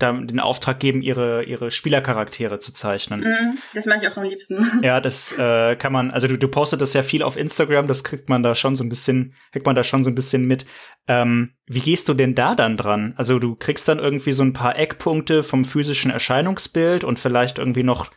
da 0.00 0.12
den 0.12 0.40
Auftrag 0.40 0.80
geben, 0.80 1.02
ihre, 1.02 1.44
ihre 1.44 1.70
Spielercharaktere 1.70 2.58
zu 2.58 2.72
zeichnen. 2.72 3.20
Mhm, 3.20 3.58
das 3.74 3.86
mache 3.86 3.98
ich 4.02 4.08
auch 4.08 4.16
am 4.16 4.24
liebsten. 4.24 4.66
Ja, 4.82 5.00
das 5.00 5.32
äh, 5.38 5.76
kann 5.76 5.92
man, 5.92 6.10
also 6.10 6.26
du, 6.26 6.38
du 6.38 6.48
postet 6.48 6.80
das 6.80 6.94
ja 6.94 7.02
viel 7.02 7.22
auf 7.22 7.36
Instagram, 7.36 7.86
das 7.86 8.02
kriegt 8.02 8.28
man 8.28 8.42
da 8.42 8.54
schon 8.54 8.76
so 8.76 8.84
ein 8.84 8.88
bisschen, 8.88 9.34
kriegt 9.52 9.66
man 9.66 9.76
da 9.76 9.84
schon 9.84 10.04
so 10.04 10.10
ein 10.10 10.14
bisschen 10.14 10.46
mit. 10.46 10.64
Ähm, 11.06 11.52
wie 11.66 11.80
gehst 11.80 12.08
du 12.08 12.14
denn 12.14 12.34
da 12.34 12.54
dann 12.54 12.76
dran? 12.76 13.14
Also 13.16 13.38
du 13.38 13.56
kriegst 13.56 13.86
dann 13.88 13.98
irgendwie 13.98 14.32
so 14.32 14.42
ein 14.42 14.54
paar 14.54 14.78
Eckpunkte 14.78 15.42
vom 15.42 15.64
physischen 15.64 16.10
Erscheinungsbild 16.10 17.04
und 17.04 17.18
vielleicht 17.18 17.58
irgendwie 17.58 17.82
noch 17.82 18.10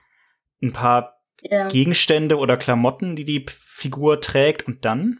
ein 0.63 0.73
paar 0.73 1.21
ja. 1.41 1.67
Gegenstände 1.67 2.38
oder 2.38 2.58
Klamotten, 2.58 3.15
die 3.15 3.26
die 3.26 3.45
Figur 3.49 4.21
trägt 4.21 4.67
und 4.67 4.86
dann? 4.86 5.19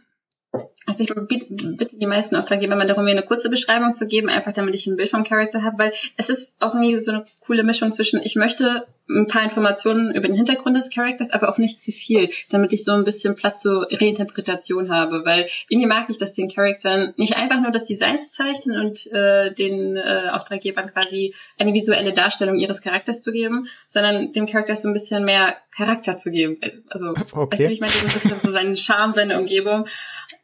Also 0.86 1.04
ich 1.04 1.10
bitte 1.14 1.98
die 1.98 2.06
meisten 2.06 2.36
Auftraggeber 2.36 2.76
mal 2.76 2.86
darum, 2.86 3.04
mir 3.04 3.12
eine 3.12 3.22
kurze 3.22 3.48
Beschreibung 3.48 3.94
zu 3.94 4.06
geben, 4.06 4.28
einfach 4.28 4.52
damit 4.52 4.74
ich 4.74 4.86
ein 4.86 4.96
Bild 4.96 5.10
vom 5.10 5.24
Charakter 5.24 5.62
habe, 5.62 5.78
weil 5.78 5.92
es 6.16 6.28
ist 6.28 6.60
auch 6.60 6.74
irgendwie 6.74 6.98
so 6.98 7.12
eine 7.12 7.24
coole 7.46 7.64
Mischung 7.64 7.90
zwischen, 7.90 8.20
ich 8.22 8.36
möchte 8.36 8.86
ein 9.08 9.26
paar 9.26 9.42
Informationen 9.42 10.14
über 10.14 10.28
den 10.28 10.36
Hintergrund 10.36 10.76
des 10.76 10.90
Charakters, 10.90 11.30
aber 11.30 11.50
auch 11.50 11.58
nicht 11.58 11.80
zu 11.80 11.92
viel, 11.92 12.30
damit 12.50 12.72
ich 12.72 12.84
so 12.84 12.92
ein 12.92 13.04
bisschen 13.04 13.36
Platz 13.36 13.60
zur 13.60 13.86
Reinterpretation 13.90 14.90
habe, 14.90 15.24
weil 15.26 15.46
irgendwie 15.68 15.88
mag 15.88 16.06
ich 16.08 16.16
das 16.16 16.32
den 16.32 16.50
Charakteren 16.50 17.12
nicht 17.16 17.36
einfach 17.36 17.60
nur 17.60 17.70
das 17.70 17.84
Design 17.84 18.18
zu 18.18 18.30
zeichnen 18.30 18.80
und 18.80 19.06
äh, 19.12 19.52
den 19.52 19.96
äh, 19.96 20.30
Auftraggebern 20.32 20.90
quasi 20.92 21.34
eine 21.58 21.74
visuelle 21.74 22.14
Darstellung 22.14 22.56
ihres 22.56 22.80
Charakters 22.80 23.20
zu 23.20 23.30
geben, 23.30 23.68
sondern 23.86 24.32
dem 24.32 24.46
Charakter 24.46 24.74
so 24.74 24.88
ein 24.88 24.94
bisschen 24.94 25.24
mehr 25.24 25.54
Charakter 25.76 26.16
zu 26.16 26.30
geben. 26.30 26.58
Also, 26.88 27.10
okay. 27.10 27.52
weißt 27.52 27.60
du, 27.60 27.72
ich 27.72 27.80
meine, 27.80 27.92
so 27.92 28.06
ein 28.06 28.12
bisschen 28.12 28.40
so 28.40 28.50
seinen 28.50 28.76
Charme, 28.76 29.10
seine 29.10 29.38
Umgebung. 29.38 29.86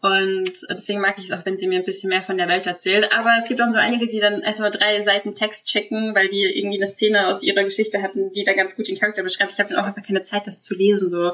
Und 0.03 0.30
deswegen 0.69 1.01
mag 1.01 1.19
ich 1.19 1.27
es 1.27 1.33
auch, 1.33 1.45
wenn 1.45 1.57
sie 1.57 1.67
mir 1.67 1.79
ein 1.79 1.85
bisschen 1.85 2.09
mehr 2.09 2.23
von 2.23 2.37
der 2.37 2.49
Welt 2.49 2.67
erzählt. 2.67 3.09
Aber 3.17 3.33
es 3.39 3.47
gibt 3.47 3.61
auch 3.61 3.69
so 3.69 3.79
einige, 3.79 4.09
die 4.09 4.21
dann 4.21 4.43
etwa 4.43 4.71
drei 4.71 5.03
Seiten 5.03 5.35
Text 5.35 5.67
checken, 5.67 6.15
weil 6.15 6.29
die 6.29 6.43
irgendwie 6.43 6.79
eine 6.79 6.87
Szene 6.87 7.29
aus 7.29 7.43
ihrer 7.43 7.65
Geschichte 7.65 8.03
hatten, 8.03 8.31
die 8.33 8.43
da 8.43 8.53
ganz 8.53 8.77
gut 8.77 8.89
den 8.89 8.99
Charakter 8.99 9.23
beschreibt. 9.23 9.53
Ich 9.53 9.59
habe 9.59 9.71
dann 9.71 9.79
auch 9.79 9.87
einfach 9.87 10.07
keine 10.07 10.23
Zeit, 10.23 10.47
das 10.47 10.61
zu 10.61 10.75
lesen. 10.75 11.09
So. 11.09 11.33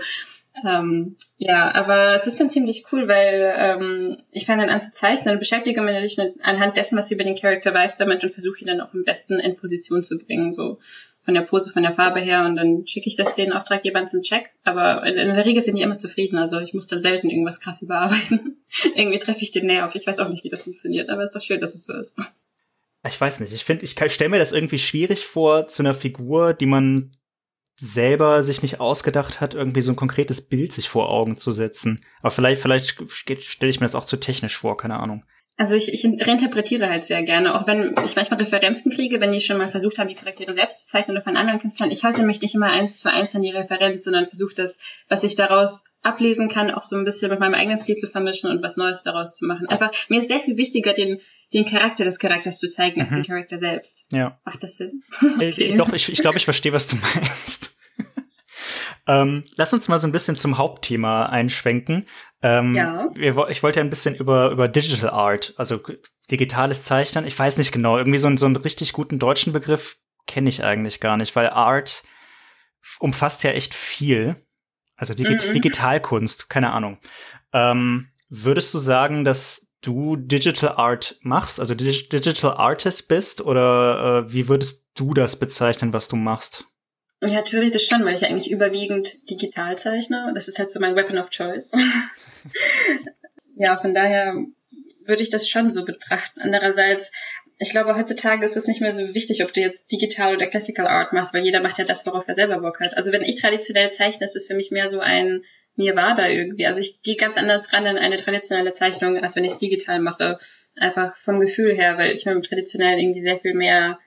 Ähm, 0.66 1.16
ja, 1.38 1.74
aber 1.74 2.14
es 2.14 2.26
ist 2.26 2.40
dann 2.40 2.50
ziemlich 2.50 2.84
cool, 2.92 3.08
weil 3.08 3.54
ähm, 3.56 4.16
ich 4.30 4.46
fange 4.46 4.62
dann 4.62 4.74
an 4.74 4.80
zu 4.80 4.92
zeichnen 4.92 5.34
und 5.34 5.40
beschäftige 5.40 5.82
mich 5.82 6.18
anhand 6.42 6.76
dessen, 6.76 6.96
was 6.96 7.06
ich 7.06 7.14
über 7.14 7.24
den 7.24 7.36
Charakter 7.36 7.74
weiß, 7.74 7.96
damit 7.96 8.24
und 8.24 8.32
versuche 8.32 8.60
ihn 8.60 8.66
dann 8.66 8.80
auch 8.80 8.94
am 8.94 9.04
besten 9.04 9.38
in 9.38 9.56
Position 9.56 10.02
zu 10.02 10.18
bringen. 10.18 10.52
So 10.52 10.78
von 11.26 11.34
der 11.34 11.42
Pose, 11.42 11.72
von 11.72 11.82
der 11.82 11.92
Farbe 11.92 12.20
her 12.20 12.46
und 12.46 12.54
dann 12.54 12.86
schicke 12.86 13.08
ich 13.08 13.16
das 13.16 13.34
den 13.34 13.52
Auftraggebern 13.52 14.06
zum 14.06 14.22
Check. 14.22 14.52
Aber 14.62 15.04
in, 15.04 15.14
der 15.16 15.44
Regel 15.44 15.60
sind 15.60 15.76
die 15.76 15.82
immer 15.82 15.96
zufrieden. 15.96 16.38
Also 16.38 16.60
ich 16.60 16.72
muss 16.72 16.86
dann 16.86 17.00
selten 17.00 17.28
irgendwas 17.28 17.58
krass 17.60 17.82
überarbeiten. 17.82 18.64
Irgendwie 18.94 19.18
treffe 19.18 19.42
ich 19.42 19.50
den 19.50 19.66
Nerv. 19.66 19.94
Ich 19.96 20.06
weiß 20.06 20.20
auch 20.20 20.28
nicht, 20.28 20.44
wie 20.44 20.48
das 20.48 20.62
funktioniert, 20.62 21.10
aber 21.10 21.22
es 21.22 21.30
ist 21.30 21.36
doch 21.36 21.42
schön, 21.42 21.60
dass 21.60 21.74
es 21.74 21.84
so 21.84 21.92
ist. 21.92 22.16
Ich 23.04 23.20
weiß 23.20 23.40
nicht. 23.40 23.52
Ich 23.52 23.64
finde, 23.64 23.84
ich 23.84 23.90
stelle 23.90 24.30
mir 24.30 24.38
das 24.38 24.52
irgendwie 24.52 24.78
schwierig 24.78 25.26
vor, 25.26 25.66
zu 25.66 25.82
einer 25.82 25.94
Figur, 25.94 26.54
die 26.54 26.66
man 26.66 27.10
selber 27.74 28.42
sich 28.44 28.62
nicht 28.62 28.80
ausgedacht 28.80 29.40
hat, 29.40 29.54
irgendwie 29.54 29.82
so 29.82 29.92
ein 29.92 29.96
konkretes 29.96 30.48
Bild 30.48 30.72
sich 30.72 30.88
vor 30.88 31.10
Augen 31.10 31.36
zu 31.36 31.50
setzen. 31.50 32.04
Aber 32.20 32.30
vielleicht, 32.30 32.62
vielleicht 32.62 32.96
stelle 33.42 33.70
ich 33.70 33.80
mir 33.80 33.86
das 33.86 33.96
auch 33.96 34.04
zu 34.04 34.16
technisch 34.16 34.56
vor, 34.56 34.76
keine 34.76 34.98
Ahnung. 34.98 35.24
Also 35.58 35.74
ich, 35.74 35.90
ich 35.90 36.04
reinterpretiere 36.04 36.90
halt 36.90 37.02
sehr 37.02 37.22
gerne, 37.22 37.54
auch 37.54 37.66
wenn 37.66 37.94
ich 38.04 38.14
manchmal 38.14 38.40
Referenzen 38.40 38.92
kriege, 38.92 39.20
wenn 39.20 39.32
die 39.32 39.40
schon 39.40 39.56
mal 39.56 39.70
versucht 39.70 39.98
haben, 39.98 40.08
die 40.08 40.14
Charaktere 40.14 40.52
selbst 40.52 40.84
zu 40.84 40.90
zeichnen 40.90 41.16
oder 41.16 41.24
von 41.24 41.36
anderen 41.36 41.60
Künstlern. 41.60 41.90
Ich 41.90 42.04
halte 42.04 42.24
mich 42.24 42.42
nicht 42.42 42.54
immer 42.54 42.66
eins 42.66 42.98
zu 42.98 43.10
eins 43.10 43.34
an 43.34 43.40
die 43.40 43.50
Referenz, 43.50 44.04
sondern 44.04 44.26
versuche 44.26 44.54
das, 44.54 44.78
was 45.08 45.24
ich 45.24 45.34
daraus 45.34 45.84
ablesen 46.02 46.50
kann, 46.50 46.70
auch 46.70 46.82
so 46.82 46.94
ein 46.94 47.04
bisschen 47.04 47.30
mit 47.30 47.40
meinem 47.40 47.54
eigenen 47.54 47.78
Stil 47.78 47.96
zu 47.96 48.06
vermischen 48.06 48.50
und 48.50 48.62
was 48.62 48.76
Neues 48.76 49.02
daraus 49.02 49.34
zu 49.34 49.46
machen. 49.46 49.66
Einfach, 49.66 49.92
mir 50.10 50.18
ist 50.18 50.28
sehr 50.28 50.40
viel 50.40 50.58
wichtiger, 50.58 50.92
den, 50.92 51.20
den 51.54 51.64
Charakter 51.64 52.04
des 52.04 52.18
Charakters 52.18 52.58
zu 52.58 52.68
zeigen, 52.68 52.96
mhm. 52.96 53.00
als 53.00 53.10
den 53.10 53.24
Charakter 53.24 53.56
selbst. 53.56 54.04
Ja. 54.12 54.38
Macht 54.44 54.62
das 54.62 54.76
Sinn? 54.76 55.04
okay. 55.36 55.74
Doch, 55.78 55.90
ich, 55.94 56.12
ich 56.12 56.20
glaube, 56.20 56.36
ich 56.36 56.44
verstehe, 56.44 56.74
was 56.74 56.88
du 56.88 56.96
meinst. 56.96 57.72
Ähm, 59.08 59.44
lass 59.54 59.72
uns 59.72 59.88
mal 59.88 60.00
so 60.00 60.08
ein 60.08 60.12
bisschen 60.12 60.36
zum 60.36 60.58
Hauptthema 60.58 61.26
einschwenken. 61.26 62.06
Ähm, 62.42 62.74
ja. 62.74 63.08
Wir, 63.14 63.48
ich 63.48 63.62
wollte 63.62 63.80
ja 63.80 63.84
ein 63.84 63.90
bisschen 63.90 64.14
über, 64.14 64.50
über 64.50 64.68
Digital 64.68 65.10
Art, 65.10 65.54
also 65.56 65.80
digitales 66.30 66.82
Zeichnen. 66.82 67.26
Ich 67.26 67.38
weiß 67.38 67.58
nicht 67.58 67.72
genau, 67.72 67.96
irgendwie 67.96 68.18
so, 68.18 68.34
so 68.36 68.46
einen 68.46 68.56
richtig 68.56 68.92
guten 68.92 69.18
deutschen 69.18 69.52
Begriff 69.52 69.96
kenne 70.26 70.48
ich 70.48 70.64
eigentlich 70.64 71.00
gar 71.00 71.16
nicht, 71.16 71.34
weil 71.36 71.50
Art 71.50 72.02
umfasst 72.98 73.44
ja 73.44 73.50
echt 73.50 73.74
viel. 73.74 74.36
Also 74.96 75.14
Digi 75.14 75.34
mhm. 75.34 75.52
Digitalkunst, 75.52 76.48
keine 76.48 76.72
Ahnung. 76.72 76.98
Ähm, 77.52 78.08
würdest 78.28 78.72
du 78.74 78.78
sagen, 78.78 79.24
dass 79.24 79.74
du 79.82 80.16
Digital 80.16 80.76
Art 80.76 81.18
machst, 81.22 81.60
also 81.60 81.74
Dig 81.74 82.08
Digital 82.10 82.54
Artist 82.54 83.08
bist, 83.08 83.40
oder 83.40 84.26
äh, 84.26 84.32
wie 84.32 84.48
würdest 84.48 84.88
du 84.94 85.14
das 85.14 85.38
bezeichnen, 85.38 85.92
was 85.92 86.08
du 86.08 86.16
machst? 86.16 86.66
Ja, 87.22 87.42
theoretisch 87.42 87.88
schon, 87.88 88.04
weil 88.04 88.14
ich 88.14 88.24
eigentlich 88.26 88.50
überwiegend 88.50 89.28
digital 89.30 89.78
zeichne. 89.78 90.32
Das 90.34 90.48
ist 90.48 90.58
halt 90.58 90.70
so 90.70 90.80
mein 90.80 90.96
Weapon 90.96 91.18
of 91.18 91.30
Choice. 91.30 91.72
ja, 93.56 93.76
von 93.76 93.94
daher 93.94 94.36
würde 95.04 95.22
ich 95.22 95.30
das 95.30 95.48
schon 95.48 95.70
so 95.70 95.84
betrachten. 95.84 96.40
Andererseits, 96.40 97.10
ich 97.58 97.70
glaube, 97.70 97.96
heutzutage 97.96 98.44
ist 98.44 98.56
es 98.56 98.66
nicht 98.66 98.82
mehr 98.82 98.92
so 98.92 99.14
wichtig, 99.14 99.42
ob 99.44 99.54
du 99.54 99.60
jetzt 99.60 99.90
digital 99.90 100.34
oder 100.34 100.46
classical 100.46 100.86
art 100.86 101.14
machst, 101.14 101.32
weil 101.32 101.44
jeder 101.44 101.62
macht 101.62 101.78
ja 101.78 101.84
das, 101.84 102.04
worauf 102.04 102.28
er 102.28 102.34
selber 102.34 102.60
Bock 102.60 102.80
hat. 102.80 102.96
Also 102.96 103.12
wenn 103.12 103.22
ich 103.22 103.40
traditionell 103.40 103.90
zeichne, 103.90 104.24
ist 104.24 104.36
es 104.36 104.46
für 104.46 104.54
mich 104.54 104.70
mehr 104.70 104.88
so 104.88 105.00
ein 105.00 105.42
mir 105.76 105.94
war 105.94 106.14
da 106.14 106.26
irgendwie. 106.26 106.66
Also 106.66 106.80
ich 106.80 107.02
gehe 107.02 107.16
ganz 107.16 107.36
anders 107.36 107.72
ran 107.72 107.86
in 107.86 107.98
eine 107.98 108.16
traditionelle 108.16 108.72
Zeichnung, 108.72 109.18
als 109.22 109.36
wenn 109.36 109.44
ich 109.44 109.52
es 109.52 109.58
digital 109.58 110.00
mache. 110.00 110.38
Einfach 110.76 111.16
vom 111.18 111.38
Gefühl 111.38 111.74
her, 111.74 111.98
weil 111.98 112.14
ich 112.14 112.24
mit 112.26 112.46
traditionell 112.46 112.98
irgendwie 112.98 113.20
sehr 113.20 113.38
viel 113.38 113.54
mehr, 113.54 113.98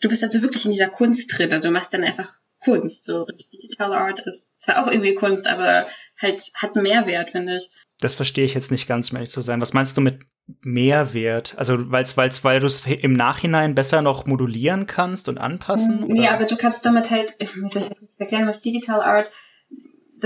du 0.00 0.08
bist 0.08 0.22
also 0.22 0.42
wirklich 0.42 0.64
in 0.64 0.72
dieser 0.72 0.88
Kunst 0.88 1.36
drin. 1.36 1.52
Also 1.52 1.68
du 1.68 1.72
machst 1.72 1.94
dann 1.94 2.04
einfach 2.04 2.34
Kunst. 2.64 3.04
So 3.04 3.26
Digital 3.52 3.92
Art 3.92 4.20
ist 4.20 4.52
zwar 4.60 4.84
auch 4.84 4.90
irgendwie 4.90 5.14
Kunst, 5.14 5.46
aber 5.46 5.86
halt 6.20 6.42
hat 6.54 6.76
Mehrwert, 6.76 7.30
finde 7.30 7.56
ich. 7.56 7.70
Das 8.00 8.14
verstehe 8.14 8.44
ich 8.44 8.54
jetzt 8.54 8.70
nicht 8.70 8.88
ganz, 8.88 9.10
um 9.10 9.16
ehrlich 9.16 9.30
zu 9.30 9.40
sein. 9.40 9.60
Was 9.60 9.72
meinst 9.72 9.96
du 9.96 10.00
mit 10.00 10.20
Mehrwert? 10.62 11.54
Also 11.56 11.90
weil's, 11.90 12.16
weil's, 12.16 12.42
weil 12.44 12.60
du 12.60 12.66
es 12.66 12.86
im 12.86 13.12
Nachhinein 13.12 13.74
besser 13.74 14.02
noch 14.02 14.26
modulieren 14.26 14.86
kannst 14.86 15.28
und 15.28 15.38
anpassen? 15.38 16.04
Nee, 16.06 16.20
oder? 16.20 16.32
aber 16.32 16.46
du 16.46 16.56
kannst 16.56 16.84
damit 16.84 17.10
halt, 17.10 17.34
wie 17.40 17.68
soll 17.68 17.82
ich 17.82 17.90
das 17.90 18.16
erklären, 18.18 18.46
mit 18.46 18.64
Digital 18.64 19.00
Art 19.00 19.30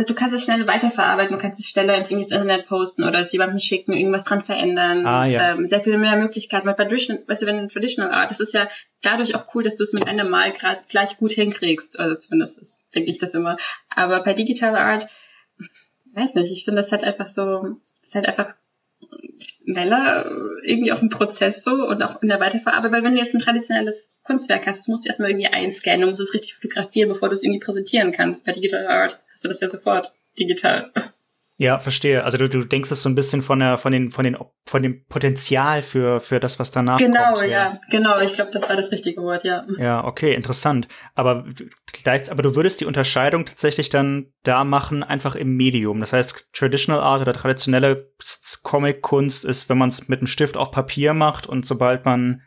du 0.04 0.14
kannst 0.14 0.34
es 0.34 0.44
schnell 0.44 0.66
weiterverarbeiten, 0.66 1.36
du 1.36 1.40
kannst 1.40 1.58
es 1.58 1.66
schneller 1.66 1.96
ins 1.96 2.10
Internet 2.10 2.66
posten 2.66 3.04
oder 3.04 3.20
es 3.20 3.32
jemandem 3.32 3.58
schicken, 3.58 3.92
irgendwas 3.92 4.24
dran 4.24 4.44
verändern. 4.44 5.06
Ah, 5.06 5.26
ja. 5.26 5.52
ähm, 5.52 5.66
sehr 5.66 5.82
viel 5.82 5.96
mehr 5.96 6.16
Möglichkeiten. 6.16 6.66
Weil 6.66 6.74
bei 6.74 6.84
Traditional, 6.84 7.26
weißt 7.26 7.42
du, 7.42 7.46
wenn 7.46 7.58
du 7.58 7.66
Traditional 7.68 8.12
Art, 8.12 8.30
das 8.30 8.40
ist 8.40 8.52
ja 8.52 8.68
dadurch 9.02 9.34
auch 9.34 9.54
cool, 9.54 9.64
dass 9.64 9.76
du 9.76 9.84
es 9.84 9.92
mit 9.92 10.06
einem 10.06 10.28
Mal 10.28 10.52
gerade 10.52 10.82
gleich 10.88 11.16
gut 11.16 11.32
hinkriegst. 11.32 11.98
Also 11.98 12.20
zumindest 12.20 12.78
finde 12.90 13.10
ich 13.10 13.18
das 13.18 13.34
immer. 13.34 13.56
Aber 13.88 14.22
bei 14.22 14.34
Digital 14.34 14.76
Art, 14.76 15.08
weiß 16.14 16.34
nicht, 16.34 16.52
ich 16.52 16.64
finde 16.64 16.80
das 16.80 16.92
halt 16.92 17.04
einfach 17.04 17.26
so, 17.26 17.76
ist 18.02 18.14
halt 18.14 18.26
einfach 18.26 18.54
schneller 19.64 20.30
irgendwie 20.62 20.92
auf 20.92 21.00
dem 21.00 21.08
Prozess 21.08 21.64
so 21.64 21.86
und 21.86 22.02
auch 22.02 22.22
in 22.22 22.28
der 22.28 22.40
Weiterverarbeitung, 22.40 22.92
weil 22.92 23.04
wenn 23.04 23.14
du 23.14 23.20
jetzt 23.20 23.34
ein 23.34 23.40
traditionelles 23.40 24.10
Kunstwerk 24.22 24.66
hast, 24.66 24.80
das 24.80 24.88
musst 24.88 25.04
du 25.04 25.08
erstmal 25.08 25.30
irgendwie 25.30 25.48
einscannen 25.48 26.04
und 26.04 26.10
musst 26.10 26.22
es 26.22 26.34
richtig 26.34 26.54
fotografieren, 26.54 27.08
bevor 27.08 27.28
du 27.28 27.34
es 27.34 27.42
irgendwie 27.42 27.64
präsentieren 27.64 28.12
kannst. 28.12 28.44
Bei 28.44 28.52
Digital 28.52 28.86
Art 28.86 29.20
hast 29.32 29.44
du 29.44 29.48
das 29.48 29.60
ja 29.60 29.68
sofort 29.68 30.12
digital. 30.38 30.92
Ja, 31.58 31.78
verstehe. 31.78 32.22
Also 32.22 32.36
du, 32.36 32.50
du 32.50 32.64
denkst 32.64 32.90
es 32.90 33.02
so 33.02 33.08
ein 33.08 33.14
bisschen 33.14 33.42
von 33.42 33.60
der, 33.60 33.78
von 33.78 33.90
den, 33.90 34.10
von 34.10 34.24
den, 34.24 34.36
von 34.66 34.82
dem 34.82 35.06
Potenzial 35.06 35.82
für, 35.82 36.20
für 36.20 36.38
das, 36.38 36.58
was 36.58 36.70
danach 36.70 36.98
genau, 36.98 37.24
kommt. 37.24 37.38
Genau, 37.38 37.50
ja, 37.50 37.80
genau. 37.90 38.20
Ich 38.20 38.34
glaube, 38.34 38.50
das 38.52 38.68
war 38.68 38.76
das 38.76 38.92
richtige 38.92 39.22
Wort, 39.22 39.42
ja. 39.44 39.64
Ja, 39.78 40.04
okay, 40.04 40.34
interessant. 40.34 40.86
Aber 41.14 41.46
aber 42.30 42.42
du 42.42 42.54
würdest 42.54 42.80
die 42.80 42.84
Unterscheidung 42.84 43.46
tatsächlich 43.46 43.88
dann 43.88 44.26
da 44.42 44.64
machen, 44.64 45.02
einfach 45.02 45.34
im 45.34 45.56
Medium. 45.56 46.00
Das 46.00 46.12
heißt, 46.12 46.48
Traditional 46.52 47.00
Art 47.00 47.22
oder 47.22 47.32
traditionelle 47.32 48.12
Comic-Kunst 48.62 49.44
ist, 49.44 49.68
wenn 49.70 49.78
man 49.78 49.88
es 49.88 50.08
mit 50.08 50.20
einem 50.20 50.26
Stift 50.26 50.58
auf 50.58 50.70
Papier 50.70 51.14
macht 51.14 51.46
und 51.46 51.64
sobald 51.64 52.04
man 52.04 52.42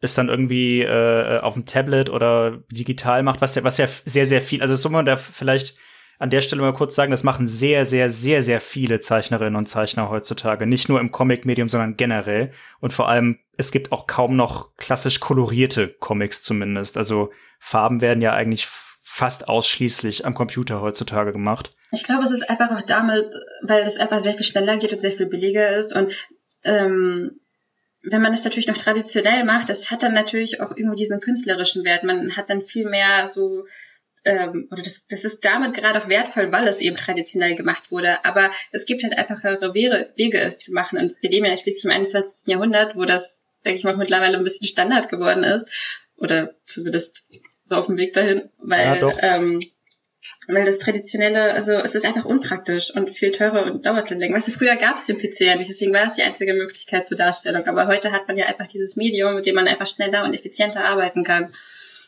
es 0.00 0.14
dann 0.14 0.28
irgendwie 0.28 0.82
äh, 0.82 1.38
auf 1.38 1.54
dem 1.54 1.66
Tablet 1.66 2.10
oder 2.10 2.58
digital 2.70 3.22
macht, 3.22 3.40
was 3.40 3.54
ja, 3.54 3.62
was 3.62 3.78
ja 3.78 3.86
sehr, 4.04 4.26
sehr 4.26 4.42
viel, 4.42 4.60
also 4.60 4.74
soll 4.74 4.92
man 4.92 5.06
da 5.06 5.16
vielleicht 5.16 5.76
an 6.24 6.30
der 6.30 6.40
Stelle 6.40 6.62
mal 6.62 6.72
kurz 6.72 6.94
sagen, 6.94 7.10
das 7.10 7.22
machen 7.22 7.46
sehr, 7.46 7.84
sehr, 7.84 8.08
sehr, 8.08 8.42
sehr 8.42 8.62
viele 8.62 8.98
Zeichnerinnen 9.00 9.56
und 9.56 9.68
Zeichner 9.68 10.08
heutzutage. 10.08 10.66
Nicht 10.66 10.88
nur 10.88 10.98
im 10.98 11.12
Comic-Medium, 11.12 11.68
sondern 11.68 11.98
generell. 11.98 12.50
Und 12.80 12.94
vor 12.94 13.10
allem, 13.10 13.40
es 13.58 13.70
gibt 13.70 13.92
auch 13.92 14.06
kaum 14.06 14.34
noch 14.34 14.74
klassisch 14.78 15.20
kolorierte 15.20 15.88
Comics 15.88 16.42
zumindest. 16.42 16.96
Also 16.96 17.30
Farben 17.58 18.00
werden 18.00 18.22
ja 18.22 18.32
eigentlich 18.32 18.66
fast 18.66 19.48
ausschließlich 19.48 20.24
am 20.24 20.32
Computer 20.32 20.80
heutzutage 20.80 21.32
gemacht. 21.32 21.76
Ich 21.92 22.04
glaube, 22.04 22.22
es 22.22 22.30
ist 22.30 22.48
einfach 22.48 22.70
auch 22.70 22.86
damit, 22.86 23.26
weil 23.62 23.82
es 23.82 23.98
einfach 23.98 24.18
sehr 24.18 24.32
viel 24.32 24.46
schneller 24.46 24.78
geht 24.78 24.94
und 24.94 25.02
sehr 25.02 25.12
viel 25.12 25.26
billiger 25.26 25.76
ist 25.76 25.94
und 25.94 26.26
ähm, 26.64 27.38
wenn 28.02 28.22
man 28.22 28.32
es 28.32 28.44
natürlich 28.44 28.66
noch 28.66 28.76
traditionell 28.76 29.44
macht, 29.44 29.70
das 29.70 29.90
hat 29.90 30.02
dann 30.02 30.12
natürlich 30.12 30.60
auch 30.60 30.76
irgendwie 30.76 30.96
diesen 30.96 31.20
künstlerischen 31.20 31.84
Wert. 31.84 32.04
Man 32.04 32.36
hat 32.36 32.50
dann 32.50 32.60
viel 32.60 32.88
mehr 32.88 33.26
so 33.26 33.64
ähm, 34.24 34.68
oder 34.70 34.82
das, 34.82 35.06
das 35.06 35.24
ist 35.24 35.44
damit 35.44 35.74
gerade 35.74 36.02
auch 36.02 36.08
wertvoll, 36.08 36.50
weil 36.52 36.66
es 36.66 36.80
eben 36.80 36.96
traditionell 36.96 37.54
gemacht 37.54 37.90
wurde. 37.90 38.24
Aber 38.24 38.50
es 38.72 38.86
gibt 38.86 39.02
halt 39.02 39.16
einfachere 39.16 39.74
Wege, 39.74 40.12
Wege 40.16 40.40
es 40.40 40.58
zu 40.58 40.72
machen. 40.72 40.98
Und 40.98 41.16
wir 41.20 41.30
leben 41.30 41.46
ja 41.46 41.56
schließlich 41.56 41.84
im 41.84 41.90
21. 41.90 42.48
Jahrhundert, 42.48 42.96
wo 42.96 43.04
das, 43.04 43.42
denke 43.64 43.78
ich 43.78 43.84
mal, 43.84 43.96
mittlerweile 43.96 44.38
ein 44.38 44.44
bisschen 44.44 44.66
Standard 44.66 45.08
geworden 45.08 45.44
ist. 45.44 45.68
Oder 46.16 46.54
zumindest 46.64 47.24
so 47.66 47.76
auf 47.76 47.86
dem 47.86 47.96
Weg 47.96 48.12
dahin, 48.12 48.50
weil, 48.58 49.00
ja, 49.00 49.36
ähm, 49.36 49.60
weil 50.48 50.64
das 50.64 50.78
traditionelle, 50.78 51.52
also 51.52 51.72
es 51.72 51.94
ist 51.94 52.06
einfach 52.06 52.24
unpraktisch 52.24 52.94
und 52.94 53.10
viel 53.10 53.32
teurer 53.32 53.64
und 53.66 53.84
dauert 53.84 54.10
dann 54.10 54.20
länger. 54.20 54.36
Weißt 54.36 54.48
du, 54.48 54.52
früher 54.52 54.76
gab 54.76 54.96
es 54.96 55.06
den 55.06 55.18
PC 55.18 55.40
ja 55.40 55.56
nicht, 55.56 55.68
deswegen 55.68 55.92
war 55.92 56.06
es 56.06 56.14
die 56.14 56.22
einzige 56.22 56.54
Möglichkeit 56.54 57.06
zur 57.06 57.18
Darstellung. 57.18 57.66
Aber 57.66 57.86
heute 57.86 58.12
hat 58.12 58.28
man 58.28 58.36
ja 58.36 58.46
einfach 58.46 58.68
dieses 58.68 58.96
Medium, 58.96 59.34
mit 59.34 59.46
dem 59.46 59.54
man 59.54 59.68
einfach 59.68 59.86
schneller 59.86 60.24
und 60.24 60.34
effizienter 60.34 60.84
arbeiten 60.84 61.24
kann. 61.24 61.52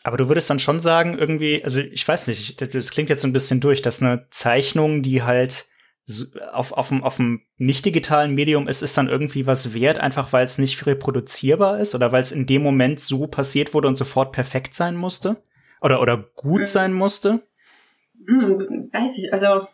Aber 0.07 0.15
du 0.15 0.29
würdest 0.29 0.49
dann 0.49 0.59
schon 0.59 0.79
sagen, 0.79 1.17
irgendwie, 1.17 1.61
also 1.65 1.81
ich 1.81 2.07
weiß 2.07 2.27
nicht, 2.27 2.61
das 2.73 2.91
klingt 2.91 3.09
jetzt 3.09 3.23
so 3.23 3.27
ein 3.27 3.33
bisschen 3.33 3.59
durch, 3.59 3.81
dass 3.81 4.01
eine 4.01 4.25
Zeichnung, 4.29 5.01
die 5.01 5.21
halt 5.21 5.65
auf, 6.53 6.71
auf, 6.71 6.87
dem, 6.87 7.03
auf 7.03 7.17
dem 7.17 7.41
nicht 7.57 7.83
digitalen 7.83 8.33
Medium 8.33 8.69
ist, 8.69 8.81
ist 8.81 8.97
dann 8.97 9.09
irgendwie 9.09 9.47
was 9.47 9.73
wert, 9.73 9.97
einfach 9.97 10.31
weil 10.31 10.45
es 10.45 10.57
nicht 10.57 10.85
reproduzierbar 10.85 11.81
ist 11.81 11.93
oder 11.93 12.13
weil 12.13 12.23
es 12.23 12.31
in 12.31 12.45
dem 12.45 12.63
Moment 12.63 13.01
so 13.01 13.27
passiert 13.27 13.73
wurde 13.73 13.89
und 13.89 13.97
sofort 13.97 14.31
perfekt 14.31 14.75
sein 14.75 14.95
musste? 14.95 15.43
Oder, 15.81 16.01
oder 16.01 16.17
gut 16.35 16.61
hm. 16.61 16.65
sein 16.67 16.93
musste? 16.93 17.41
Hm, 18.25 18.89
weiß 18.93 19.17
ich, 19.17 19.33
also 19.33 19.67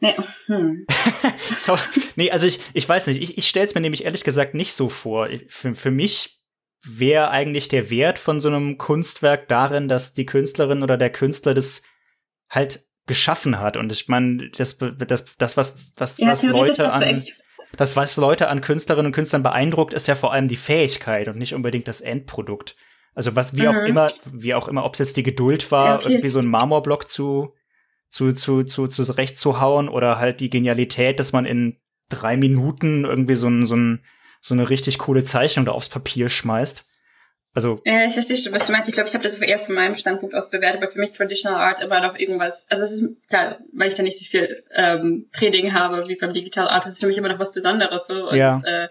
Nee. 0.00 0.14
Hm. 0.46 0.86
so, 1.54 1.76
nee, 2.16 2.30
also 2.30 2.46
ich, 2.46 2.60
ich 2.72 2.88
weiß 2.88 3.06
nicht, 3.08 3.22
ich, 3.22 3.38
ich 3.38 3.48
stelle 3.48 3.66
es 3.66 3.74
mir 3.74 3.80
nämlich 3.80 4.04
ehrlich 4.04 4.24
gesagt 4.24 4.54
nicht 4.54 4.72
so 4.72 4.88
vor. 4.88 5.28
Für, 5.48 5.74
für 5.74 5.90
mich 5.90 6.35
wäre 6.86 7.30
eigentlich 7.30 7.68
der 7.68 7.90
Wert 7.90 8.18
von 8.18 8.40
so 8.40 8.48
einem 8.48 8.78
Kunstwerk 8.78 9.48
darin, 9.48 9.88
dass 9.88 10.14
die 10.14 10.26
Künstlerin 10.26 10.82
oder 10.82 10.96
der 10.96 11.10
Künstler 11.10 11.54
das 11.54 11.82
halt 12.48 12.86
geschaffen 13.06 13.60
hat. 13.60 13.76
Und 13.76 13.92
ich 13.92 14.08
meine, 14.08 14.50
das, 14.50 14.78
das, 14.78 15.36
das, 15.36 15.56
was, 15.56 15.92
was, 15.96 16.18
ja, 16.18 16.28
was 16.28 16.42
Leute 16.42 16.92
an, 16.92 17.22
das, 17.76 17.96
was 17.96 18.16
Leute 18.16 18.48
an 18.48 18.60
Künstlerinnen 18.60 19.06
und 19.06 19.12
Künstlern 19.12 19.42
beeindruckt, 19.42 19.94
ist 19.94 20.08
ja 20.08 20.14
vor 20.14 20.32
allem 20.32 20.48
die 20.48 20.56
Fähigkeit 20.56 21.28
und 21.28 21.38
nicht 21.38 21.54
unbedingt 21.54 21.88
das 21.88 22.00
Endprodukt. 22.00 22.76
Also 23.14 23.34
was, 23.34 23.56
wie 23.56 23.62
mhm. 23.62 23.68
auch 23.68 23.84
immer, 23.84 24.08
wie 24.30 24.54
auch 24.54 24.68
immer, 24.68 24.84
ob 24.84 24.94
es 24.94 24.98
jetzt 24.98 25.16
die 25.16 25.22
Geduld 25.22 25.70
war, 25.72 26.02
ja, 26.02 26.08
irgendwie 26.08 26.28
so 26.28 26.38
einen 26.38 26.50
Marmorblock 26.50 27.08
zu, 27.08 27.54
zu, 28.08 28.32
zu, 28.32 28.62
zu, 28.62 28.86
zu 28.86 29.04
zurecht 29.04 29.38
zu 29.38 29.60
hauen 29.60 29.88
oder 29.88 30.18
halt 30.18 30.40
die 30.40 30.50
Genialität, 30.50 31.18
dass 31.18 31.32
man 31.32 31.46
in 31.46 31.78
drei 32.08 32.36
Minuten 32.36 33.04
irgendwie 33.04 33.34
so 33.34 33.48
ein, 33.48 33.64
so 33.64 33.76
ein 33.76 34.04
so 34.46 34.54
eine 34.54 34.70
richtig 34.70 34.98
coole 34.98 35.24
Zeichnung 35.24 35.64
da 35.64 35.72
aufs 35.72 35.88
Papier 35.88 36.28
schmeißt. 36.28 36.84
Also. 37.52 37.80
Ja, 37.84 38.04
ich 38.04 38.12
verstehe 38.12 38.36
schon, 38.36 38.52
was 38.52 38.66
du 38.66 38.72
meinst. 38.72 38.88
Ich 38.88 38.94
glaube, 38.94 39.08
ich 39.08 39.14
habe 39.14 39.24
das 39.24 39.34
eher 39.36 39.58
von 39.58 39.74
meinem 39.74 39.96
Standpunkt 39.96 40.34
aus 40.36 40.50
bewertet, 40.50 40.82
aber 40.82 40.92
für 40.92 41.00
mich 41.00 41.12
Traditional 41.12 41.60
Art 41.60 41.80
immer 41.80 42.00
noch 42.00 42.16
irgendwas. 42.16 42.66
Also 42.70 42.84
es 42.84 43.00
ist 43.00 43.28
klar, 43.28 43.58
weil 43.72 43.88
ich 43.88 43.94
da 43.94 44.04
nicht 44.04 44.18
so 44.18 44.24
viel 44.24 44.62
ähm, 44.72 45.28
Training 45.32 45.72
habe 45.72 46.06
wie 46.06 46.16
beim 46.16 46.32
Digital 46.32 46.68
Art, 46.68 46.84
das 46.84 46.92
ist 46.92 47.00
für 47.00 47.06
mich 47.08 47.18
immer 47.18 47.28
noch 47.28 47.40
was 47.40 47.54
Besonderes 47.54 48.06
so. 48.06 48.28
Und, 48.28 48.36
ja. 48.36 48.60
Äh, 48.64 48.88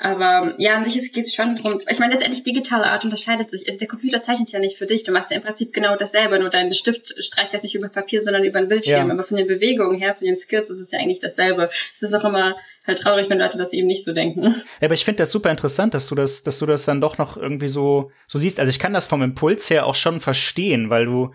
aber 0.00 0.54
ja, 0.58 0.76
an 0.76 0.84
sich 0.84 1.12
geht 1.12 1.26
es 1.26 1.34
schon 1.34 1.56
darum. 1.56 1.80
Ich 1.88 1.98
meine, 1.98 2.12
letztendlich 2.12 2.44
digitale 2.44 2.86
Art 2.86 3.02
unterscheidet 3.02 3.50
sich. 3.50 3.66
Also 3.66 3.80
der 3.80 3.88
Computer 3.88 4.20
zeichnet 4.20 4.50
ja 4.52 4.60
nicht 4.60 4.78
für 4.78 4.86
dich. 4.86 5.02
Du 5.02 5.10
machst 5.10 5.30
ja 5.32 5.36
im 5.36 5.42
Prinzip 5.42 5.72
genau 5.72 5.96
dasselbe, 5.96 6.38
nur 6.38 6.50
dein 6.50 6.72
Stift 6.72 7.16
streicht 7.18 7.52
ja 7.52 7.60
nicht 7.60 7.74
über 7.74 7.88
Papier, 7.88 8.20
sondern 8.20 8.44
über 8.44 8.60
einen 8.60 8.68
Bildschirm. 8.68 9.08
Ja. 9.08 9.12
Aber 9.12 9.24
von 9.24 9.36
den 9.36 9.48
Bewegungen 9.48 9.98
her, 9.98 10.14
von 10.14 10.24
den 10.24 10.36
Skills 10.36 10.70
ist 10.70 10.78
es 10.78 10.92
ja 10.92 11.00
eigentlich 11.00 11.18
dasselbe. 11.18 11.68
Es 11.92 12.00
ist 12.00 12.14
auch 12.14 12.24
immer 12.24 12.54
halt 12.86 13.00
traurig, 13.00 13.28
wenn 13.28 13.40
Leute 13.40 13.58
das 13.58 13.72
eben 13.72 13.88
nicht 13.88 14.04
so 14.04 14.14
denken. 14.14 14.44
Ja, 14.44 14.84
aber 14.84 14.94
ich 14.94 15.04
finde 15.04 15.18
das 15.18 15.32
super 15.32 15.50
interessant, 15.50 15.94
dass 15.94 16.06
du 16.06 16.14
das, 16.14 16.44
dass 16.44 16.60
du 16.60 16.66
das 16.66 16.84
dann 16.84 17.00
doch 17.00 17.18
noch 17.18 17.36
irgendwie 17.36 17.68
so, 17.68 18.12
so 18.28 18.38
siehst. 18.38 18.60
Also 18.60 18.70
ich 18.70 18.78
kann 18.78 18.94
das 18.94 19.08
vom 19.08 19.22
Impuls 19.22 19.68
her 19.68 19.84
auch 19.84 19.96
schon 19.96 20.20
verstehen, 20.20 20.90
weil 20.90 21.06
du, 21.06 21.34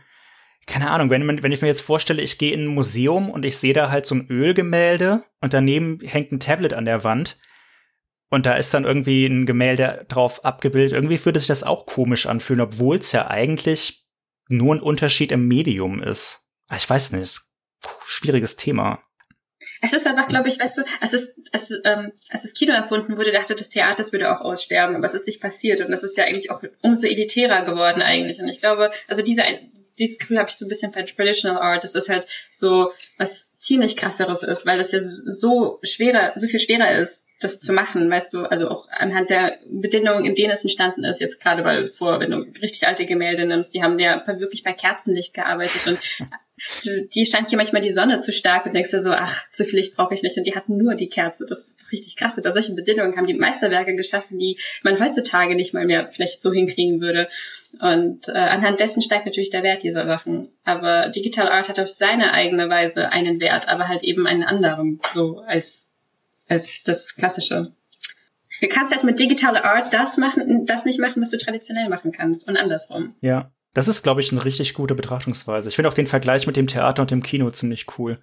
keine 0.68 0.90
Ahnung, 0.90 1.10
wenn, 1.10 1.44
wenn 1.44 1.52
ich 1.52 1.62
mir 1.62 1.68
jetzt 1.68 1.82
vorstelle, 1.82 2.22
ich 2.22 2.38
gehe 2.38 2.54
in 2.54 2.64
ein 2.64 2.68
Museum 2.68 3.30
und 3.30 3.44
ich 3.44 3.58
sehe 3.58 3.74
da 3.74 3.92
halt 3.92 4.06
so 4.06 4.16
ein 4.16 4.28
Ölgemälde 4.30 5.24
und 5.42 5.54
daneben 5.54 6.00
hängt 6.02 6.32
ein 6.32 6.40
Tablet 6.40 6.74
an 6.74 6.86
der 6.86 7.04
Wand 7.04 7.38
und 8.34 8.48
da 8.48 8.56
ist 8.56 8.74
dann 8.74 8.84
irgendwie 8.84 9.28
ein 9.28 9.46
Gemälde 9.46 10.06
drauf 10.10 10.44
abgebildet. 10.44 10.94
Irgendwie 10.94 11.24
würde 11.24 11.40
sich 11.40 11.48
das 11.48 11.64
auch 11.64 11.86
komisch 11.86 12.26
anfühlen, 12.26 12.62
obwohl 12.62 12.98
es 12.98 13.12
ja 13.12 13.28
eigentlich 13.28 14.08
nur 14.50 14.74
ein 14.74 14.82
Unterschied 14.82 15.32
im 15.32 15.48
Medium 15.48 16.02
ist. 16.02 16.48
Ah, 16.68 16.76
ich 16.76 16.90
weiß 16.90 17.12
nicht, 17.12 17.42
schwieriges 18.06 18.56
Thema. 18.56 19.04
Es 19.82 19.94
ist 19.94 20.08
einfach, 20.08 20.28
glaube 20.28 20.48
ich, 20.48 20.60
weißt 20.60 20.78
du, 20.78 20.84
als 21.00 21.14
es, 21.14 21.40
als, 21.52 21.70
ähm, 21.84 22.12
als 22.30 22.42
das 22.42 22.54
Kino 22.54 22.74
erfunden 22.74 23.18
wurde, 23.18 23.32
dachte 23.32 23.54
das 23.54 23.70
Theater, 23.70 23.98
das 23.98 24.14
würde 24.14 24.36
auch 24.36 24.42
aussterben, 24.42 24.96
aber 24.96 25.06
es 25.06 25.14
ist 25.14 25.28
nicht 25.28 25.42
passiert 25.42 25.82
und 25.82 25.92
das 25.92 26.04
ist 26.04 26.18
ja 26.18 26.24
eigentlich 26.24 26.50
auch 26.50 26.64
umso 26.82 27.06
elitärer 27.06 27.64
geworden 27.66 28.02
eigentlich. 28.02 28.40
Und 28.40 28.48
ich 28.48 28.60
glaube, 28.60 28.92
also 29.08 29.22
diese, 29.22 29.44
dieses 30.00 30.18
Gefühl 30.18 30.40
habe 30.40 30.50
ich 30.50 30.56
so 30.56 30.66
ein 30.66 30.70
bisschen 30.70 30.92
bei 30.92 31.04
Traditional 31.04 31.62
Art, 31.62 31.84
dass 31.84 31.94
das 31.94 32.10
halt 32.10 32.28
so 32.50 32.92
was 33.18 33.52
ziemlich 33.60 33.96
krasseres 33.96 34.42
ist, 34.42 34.66
weil 34.66 34.80
das 34.80 34.92
ja 34.92 35.00
so 35.00 35.80
schwerer, 35.84 36.34
so 36.36 36.48
viel 36.48 36.60
schwerer 36.60 36.98
ist, 36.98 37.26
das 37.44 37.60
zu 37.60 37.74
machen, 37.74 38.10
weißt 38.10 38.34
du, 38.34 38.40
also 38.40 38.70
auch 38.70 38.88
anhand 38.90 39.30
der 39.30 39.58
Bedingungen, 39.70 40.26
in 40.26 40.36
denen 40.36 40.52
es 40.52 40.64
entstanden 40.64 41.04
ist, 41.04 41.20
jetzt 41.20 41.42
gerade 41.42 41.64
weil 41.64 41.92
vor, 41.92 42.20
wenn 42.20 42.32
du 42.32 42.38
richtig 42.62 42.88
alte 42.88 43.06
Gemälde 43.06 43.46
nimmst, 43.46 43.74
die 43.74 43.84
haben 43.84 44.00
ja 44.00 44.24
wirklich 44.40 44.64
bei 44.64 44.74
Kerzenlicht 44.74 45.34
gearbeitet 45.34 45.88
und 45.88 46.00
die 47.16 47.26
scheint 47.26 47.50
hier 47.50 47.58
manchmal 47.58 47.82
die 47.82 47.90
Sonne 47.90 48.20
zu 48.20 48.32
stark 48.32 48.66
und 48.66 48.74
denkst 48.74 48.92
du 48.92 49.02
so, 49.02 49.12
ach, 49.12 49.44
zu 49.52 49.66
viel 49.66 49.78
Licht 49.78 49.96
brauche 49.96 50.14
ich 50.14 50.22
nicht 50.22 50.38
und 50.38 50.46
die 50.46 50.56
hatten 50.56 50.78
nur 50.78 50.96
die 50.96 51.10
Kerze, 51.10 51.46
das 51.48 51.70
ist 51.70 51.92
richtig 51.92 52.16
krass. 52.16 52.38
Unter 52.38 52.52
solchen 52.52 52.76
Bedingungen 52.76 53.18
haben 53.18 53.26
die 53.26 53.34
Meisterwerke 53.34 53.96
geschaffen, 53.96 54.38
die 54.38 54.60
man 54.84 55.00
heutzutage 55.00 55.56
nicht 55.56 55.74
mal 55.74 55.86
mehr 55.86 56.08
vielleicht 56.08 56.42
so 56.42 56.54
hinkriegen 56.54 57.02
würde 57.02 57.28
und 57.82 58.28
äh, 58.30 58.34
anhand 58.34 58.80
dessen 58.80 59.02
steigt 59.02 59.26
natürlich 59.26 59.50
der 59.50 59.64
Wert 59.64 59.84
dieser 59.84 60.06
Sachen. 60.06 60.50
Aber 60.64 61.10
Digital 61.10 61.50
Art 61.50 61.70
hat 61.70 61.80
auf 61.80 61.90
seine 61.90 62.34
eigene 62.34 62.70
Weise 62.70 63.10
einen 63.10 63.40
Wert, 63.40 63.68
aber 63.68 63.88
halt 63.88 64.04
eben 64.04 64.28
einen 64.28 64.44
anderen, 64.44 65.02
so 65.12 65.40
als 65.40 65.93
als 66.48 66.84
das 66.84 67.16
klassische. 67.16 67.74
Du 68.62 68.68
kannst 68.68 68.94
halt 68.94 69.04
mit 69.04 69.20
digitaler 69.20 69.66
Art 69.66 69.94
das 69.94 70.18
machen, 70.18 70.66
das 70.66 70.86
nicht 70.86 71.00
machen, 71.00 71.22
was 71.22 71.32
du 71.32 71.38
traditionell 71.38 71.90
machen 71.90 72.12
kannst 72.12 72.48
und 72.48 72.56
andersrum. 72.58 73.16
Ja, 73.22 73.52
das 73.74 73.88
ist, 73.88 74.04
glaube 74.04 74.22
ich, 74.22 74.32
eine 74.32 74.46
richtig 74.46 74.74
gute 74.74 74.96
Betrachtungsweise. 74.96 75.70
Ich 75.70 75.76
finde 75.76 75.90
auch 75.90 75.94
den 75.94 76.08
Vergleich 76.08 76.46
mit 76.48 76.56
dem 76.56 76.68
Theater 76.68 77.02
und 77.02 77.12
dem 77.12 77.24
Kino 77.24 77.50
ziemlich 77.50 77.88
cool. 77.98 78.20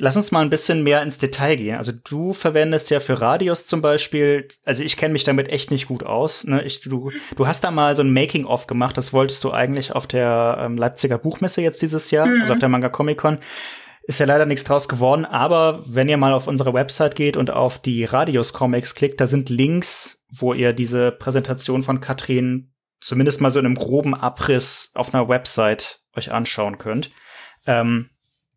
Lass 0.00 0.16
uns 0.16 0.30
mal 0.30 0.42
ein 0.42 0.50
bisschen 0.50 0.84
mehr 0.84 1.02
ins 1.02 1.18
Detail 1.18 1.56
gehen. 1.56 1.76
Also 1.76 1.90
du 1.90 2.32
verwendest 2.32 2.88
ja 2.90 3.00
für 3.00 3.20
Radios 3.20 3.66
zum 3.66 3.82
Beispiel, 3.82 4.46
also 4.64 4.84
ich 4.84 4.96
kenne 4.96 5.12
mich 5.12 5.24
damit 5.24 5.48
echt 5.48 5.72
nicht 5.72 5.88
gut 5.88 6.04
aus. 6.04 6.44
Ne? 6.44 6.62
Ich, 6.62 6.82
du, 6.82 7.10
du 7.34 7.46
hast 7.48 7.64
da 7.64 7.72
mal 7.72 7.96
so 7.96 8.02
ein 8.02 8.12
Making-of 8.12 8.68
gemacht, 8.68 8.96
das 8.96 9.12
wolltest 9.12 9.42
du 9.42 9.50
eigentlich 9.50 9.92
auf 9.92 10.06
der 10.06 10.58
ähm, 10.60 10.76
Leipziger 10.76 11.18
Buchmesse 11.18 11.62
jetzt 11.62 11.82
dieses 11.82 12.12
Jahr, 12.12 12.26
mhm. 12.26 12.42
also 12.42 12.52
auf 12.52 12.58
der 12.60 12.68
Manga 12.68 12.88
Comic 12.88 13.18
Con. 13.18 13.38
Ist 14.08 14.20
ja 14.20 14.26
leider 14.26 14.46
nichts 14.46 14.64
draus 14.64 14.88
geworden, 14.88 15.26
aber 15.26 15.82
wenn 15.86 16.08
ihr 16.08 16.16
mal 16.16 16.32
auf 16.32 16.46
unsere 16.46 16.72
Website 16.72 17.14
geht 17.14 17.36
und 17.36 17.50
auf 17.50 17.78
die 17.78 18.06
Radius 18.06 18.54
Comics 18.54 18.94
klickt, 18.94 19.20
da 19.20 19.26
sind 19.26 19.50
Links, 19.50 20.24
wo 20.32 20.54
ihr 20.54 20.72
diese 20.72 21.12
Präsentation 21.12 21.82
von 21.82 22.00
Katrin 22.00 22.72
zumindest 23.00 23.42
mal 23.42 23.50
so 23.50 23.58
in 23.58 23.66
einem 23.66 23.74
groben 23.74 24.14
Abriss 24.14 24.92
auf 24.94 25.12
einer 25.12 25.28
Website 25.28 26.00
euch 26.16 26.32
anschauen 26.32 26.78
könnt. 26.78 27.10
Ähm, 27.66 28.08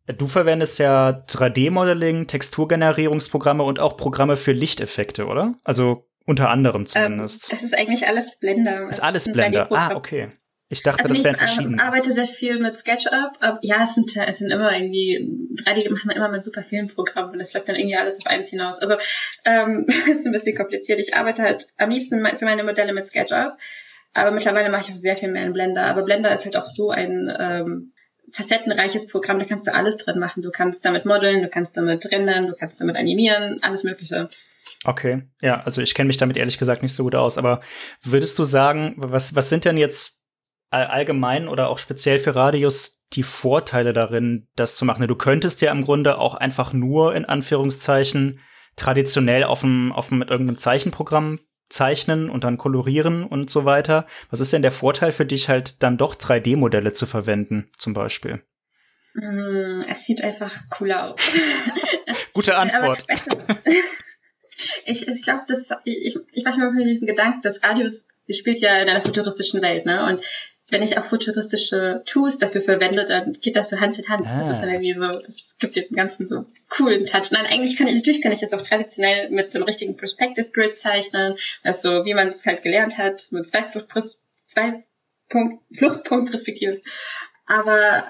du 0.07 0.25
verwendest 0.25 0.79
ja 0.79 1.09
3D-Modeling, 1.09 2.27
Texturgenerierungsprogramme 2.27 3.63
und 3.63 3.77
auch 3.77 3.97
Programme 3.97 4.37
für 4.37 4.53
Lichteffekte, 4.53 5.25
oder? 5.25 5.55
Also 5.65 6.07
unter 6.25 6.49
anderem 6.49 6.83
ähm, 6.83 6.85
zumindest. 6.85 7.43
Ähm, 7.43 7.49
das 7.51 7.63
ist 7.63 7.77
eigentlich 7.77 8.07
alles 8.07 8.39
Blender. 8.39 8.87
Ist 8.87 9.03
alles 9.03 9.29
Blender. 9.29 9.67
Ah, 9.69 9.95
okay. 9.95 10.27
Ich 10.71 10.83
dachte, 10.83 11.03
also 11.03 11.13
das 11.13 11.23
wären 11.25 11.35
verschiedene. 11.35 11.75
Ich 11.75 11.81
arbeite 11.81 12.13
sehr 12.13 12.25
viel 12.25 12.57
mit 12.59 12.77
SketchUp. 12.77 13.59
Ja, 13.61 13.83
es 13.83 13.93
sind, 13.93 14.15
es 14.15 14.37
sind 14.37 14.51
immer 14.51 14.71
irgendwie, 14.71 15.17
3D 15.65 15.91
macht 15.91 16.05
man 16.05 16.15
immer 16.15 16.29
mit 16.29 16.45
super 16.45 16.63
vielen 16.63 16.87
Programmen 16.87 17.33
und 17.33 17.39
das 17.39 17.53
läuft 17.53 17.67
dann 17.67 17.75
irgendwie 17.75 17.97
alles 17.97 18.19
auf 18.19 18.25
eins 18.25 18.47
hinaus. 18.47 18.79
Also, 18.79 18.95
ähm, 19.43 19.85
ist 20.09 20.25
ein 20.25 20.31
bisschen 20.31 20.55
kompliziert. 20.55 20.99
Ich 20.99 21.13
arbeite 21.13 21.43
halt 21.43 21.67
am 21.77 21.89
liebsten 21.89 22.25
für 22.25 22.45
meine 22.45 22.63
Modelle 22.63 22.93
mit 22.93 23.05
SketchUp, 23.05 23.57
aber 24.13 24.31
mittlerweile 24.31 24.69
mache 24.69 24.83
ich 24.83 24.91
auch 24.93 24.95
sehr 24.95 25.17
viel 25.17 25.29
mehr 25.29 25.43
in 25.43 25.51
Blender. 25.51 25.83
Aber 25.87 26.03
Blender 26.03 26.31
ist 26.31 26.45
halt 26.45 26.55
auch 26.55 26.65
so 26.65 26.89
ein, 26.89 27.29
ähm, 27.37 27.91
facettenreiches 28.31 29.07
Programm, 29.07 29.39
da 29.39 29.45
kannst 29.45 29.67
du 29.67 29.73
alles 29.73 29.97
drin 29.97 30.17
machen. 30.17 30.41
Du 30.41 30.51
kannst 30.51 30.85
damit 30.85 31.03
modeln, 31.03 31.41
du 31.41 31.49
kannst 31.49 31.75
damit 31.75 32.09
rendern, 32.13 32.47
du 32.47 32.55
kannst 32.55 32.79
damit 32.79 32.95
animieren, 32.95 33.59
alles 33.61 33.83
Mögliche. 33.83 34.29
Okay, 34.85 35.23
ja, 35.41 35.59
also 35.61 35.81
ich 35.81 35.93
kenne 35.93 36.07
mich 36.07 36.15
damit 36.15 36.37
ehrlich 36.37 36.57
gesagt 36.57 36.81
nicht 36.81 36.95
so 36.95 37.03
gut 37.03 37.15
aus, 37.15 37.37
aber 37.37 37.59
würdest 38.03 38.39
du 38.39 38.45
sagen, 38.45 38.93
was, 38.95 39.35
was 39.35 39.49
sind 39.49 39.65
denn 39.65 39.75
jetzt 39.75 40.20
allgemein 40.71 41.47
oder 41.47 41.69
auch 41.69 41.77
speziell 41.77 42.19
für 42.19 42.35
Radius 42.35 43.03
die 43.13 43.23
Vorteile 43.23 43.93
darin, 43.93 44.47
das 44.55 44.75
zu 44.75 44.85
machen? 44.85 45.07
Du 45.07 45.15
könntest 45.15 45.61
ja 45.61 45.71
im 45.71 45.83
Grunde 45.83 46.17
auch 46.17 46.35
einfach 46.35 46.73
nur 46.73 47.13
in 47.15 47.25
Anführungszeichen 47.25 48.39
traditionell 48.75 49.43
auf 49.43 49.61
dem, 49.61 49.91
auf 49.91 50.09
dem 50.09 50.19
mit 50.19 50.29
irgendeinem 50.29 50.57
Zeichenprogramm 50.57 51.39
zeichnen 51.69 52.29
und 52.29 52.43
dann 52.43 52.57
kolorieren 52.57 53.25
und 53.25 53.49
so 53.49 53.65
weiter. 53.65 54.05
Was 54.29 54.39
ist 54.39 54.53
denn 54.53 54.61
der 54.61 54.71
Vorteil 54.71 55.11
für 55.11 55.25
dich 55.25 55.49
halt 55.49 55.83
dann 55.83 55.97
doch 55.97 56.15
3D-Modelle 56.15 56.93
zu 56.93 57.05
verwenden, 57.05 57.69
zum 57.77 57.93
Beispiel? 57.93 58.41
Mm, 59.13 59.81
es 59.89 60.05
sieht 60.05 60.21
einfach 60.21 60.53
cooler 60.69 61.11
aus. 61.11 61.19
Gute 62.33 62.57
Antwort. 62.57 63.05
ich 64.85 65.07
ich 65.07 65.23
glaube, 65.23 65.45
ich, 65.83 66.17
ich 66.31 66.43
mache 66.45 66.59
mir 66.59 66.85
diesen 66.85 67.07
Gedanken, 67.07 67.41
das 67.43 67.61
Radius 67.63 68.05
spielt 68.29 68.59
ja 68.59 68.81
in 68.81 68.89
einer 68.89 69.03
futuristischen 69.03 69.61
Welt, 69.61 69.85
ne? 69.85 70.05
Und 70.05 70.23
wenn 70.71 70.81
ich 70.81 70.97
auch 70.97 71.05
futuristische 71.05 72.01
Tools 72.05 72.37
dafür 72.37 72.61
verwende, 72.61 73.03
dann 73.03 73.33
geht 73.33 73.57
das 73.57 73.69
so 73.69 73.79
Hand 73.79 73.99
in 73.99 74.07
Hand. 74.07 74.25
Ah. 74.25 74.39
Das 74.39 74.47
ist 74.53 74.61
dann 74.61 74.69
irgendwie 74.69 74.93
so, 74.93 75.07
das 75.07 75.57
gibt 75.59 75.75
dem 75.75 75.93
Ganzen 75.93 76.25
so 76.25 76.45
coolen 76.69 77.05
Touch. 77.05 77.31
Nein, 77.31 77.45
eigentlich 77.45 77.77
kann 77.77 77.87
ich, 77.87 77.95
natürlich 77.95 78.21
kann 78.21 78.31
ich 78.31 78.39
das 78.39 78.53
auch 78.53 78.61
traditionell 78.61 79.29
mit 79.29 79.53
dem 79.53 79.63
richtigen 79.63 79.97
Perspective 79.97 80.49
Grid 80.49 80.79
zeichnen, 80.79 81.35
also 81.61 82.05
wie 82.05 82.13
man 82.13 82.29
es 82.29 82.45
halt 82.45 82.63
gelernt 82.63 82.97
hat, 82.97 83.27
mit 83.31 83.45
zwei, 83.45 83.65
zwei 84.47 84.83
Punkt, 85.27 85.61
Fluchtpunkt 85.75 86.33
respektive. 86.33 86.81
Aber 87.47 88.09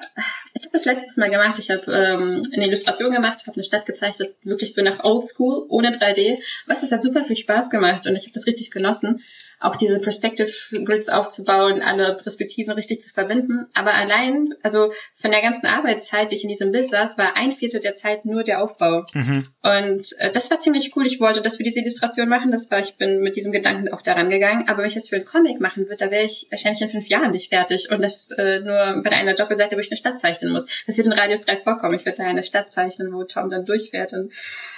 ich 0.54 0.62
habe 0.62 0.74
das 0.74 0.86
letztes 0.86 1.18
Mal 1.18 1.32
gemacht. 1.32 1.58
Ich 1.58 1.72
habe 1.72 1.92
ähm, 1.92 2.44
eine 2.54 2.68
Illustration 2.68 3.12
gemacht, 3.12 3.48
habe 3.48 3.56
eine 3.56 3.64
Stadt 3.64 3.88
gezeichnet, 3.88 4.36
wirklich 4.44 4.76
so 4.76 4.84
nach 4.84 5.04
Old 5.04 5.26
School, 5.26 5.66
ohne 5.68 5.90
3D. 5.90 6.38
Was 6.68 6.82
das 6.82 6.92
hat 6.92 7.02
super 7.02 7.26
viel 7.26 7.38
Spaß 7.38 7.72
gemacht 7.72 8.06
und 8.06 8.16
ich 8.16 8.24
habe 8.24 8.34
das 8.34 8.46
richtig 8.46 8.70
genossen 8.70 9.24
auch 9.62 9.76
diese 9.76 10.00
Perspective 10.00 10.52
Grids 10.84 11.08
aufzubauen, 11.10 11.82
alle 11.82 12.18
Perspektiven 12.22 12.74
richtig 12.74 13.02
zu 13.02 13.14
verbinden. 13.14 13.68
Aber 13.74 13.94
allein, 13.94 14.56
also 14.64 14.92
von 15.16 15.32
der 15.32 15.42
ganzen 15.42 15.68
Arbeitszeit, 15.68 16.32
die 16.32 16.36
ich 16.36 16.44
in 16.44 16.50
diesem 16.50 16.72
Bild 16.72 16.90
saß, 16.90 17.18
war 17.18 17.38
ein 17.38 17.54
Viertel 17.54 17.80
der 17.80 17.94
Zeit 17.94 18.26
nur 18.26 18.44
der 18.44 18.62
Aufbau. 18.62 19.06
Mhm. 19.14 19.48
Und 19.62 20.16
äh, 20.18 20.32
das 20.32 20.50
war 20.50 20.60
ziemlich 20.60 20.96
cool. 20.96 21.06
Ich 21.06 21.20
wollte, 21.20 21.42
dass 21.42 21.60
wir 21.60 21.64
diese 21.64 21.80
Illustration 21.80 22.28
machen. 22.28 22.52
Das 22.52 22.72
war, 22.72 22.80
ich 22.80 22.98
bin 22.98 23.22
mit 23.22 23.36
diesem 23.36 23.52
Gedanken 23.52 23.90
auch 23.90 24.02
daran 24.02 24.30
gegangen. 24.30 24.68
Aber 24.68 24.80
wenn 24.80 24.88
ich 24.88 24.96
das 24.96 25.10
für 25.10 25.16
einen 25.16 25.26
Comic 25.26 25.62
machen 25.62 25.84
würde, 25.88 26.06
da 26.06 26.12
wäre 26.12 26.24
ich 26.24 26.48
wahrscheinlich 26.50 26.82
in 26.82 26.90
fünf 26.90 27.08
Jahren 27.08 27.32
nicht 27.32 27.50
fertig. 27.50 27.92
Und 27.92 28.02
das 28.02 28.32
äh, 28.32 28.60
nur 28.60 29.02
bei 29.04 29.12
einer 29.12 29.36
Doppelseite, 29.36 29.76
wo 29.76 29.80
ich 29.80 29.92
eine 29.92 29.98
Stadt 29.98 30.20
zeichnen 30.20 30.52
muss. 30.52 30.66
Das 30.88 30.98
wird 30.98 31.06
in 31.06 31.14
Radius 31.14 31.46
3 31.46 31.58
vorkommen. 31.58 31.94
Ich 31.94 32.06
würde 32.06 32.18
da 32.18 32.24
eine 32.24 32.44
Stadt 32.44 32.72
zeichnen, 32.72 33.14
wo 33.14 33.24
Tom 33.26 33.52
dann 33.52 33.66
durchfährt. 33.66 34.14
Und 34.14 34.32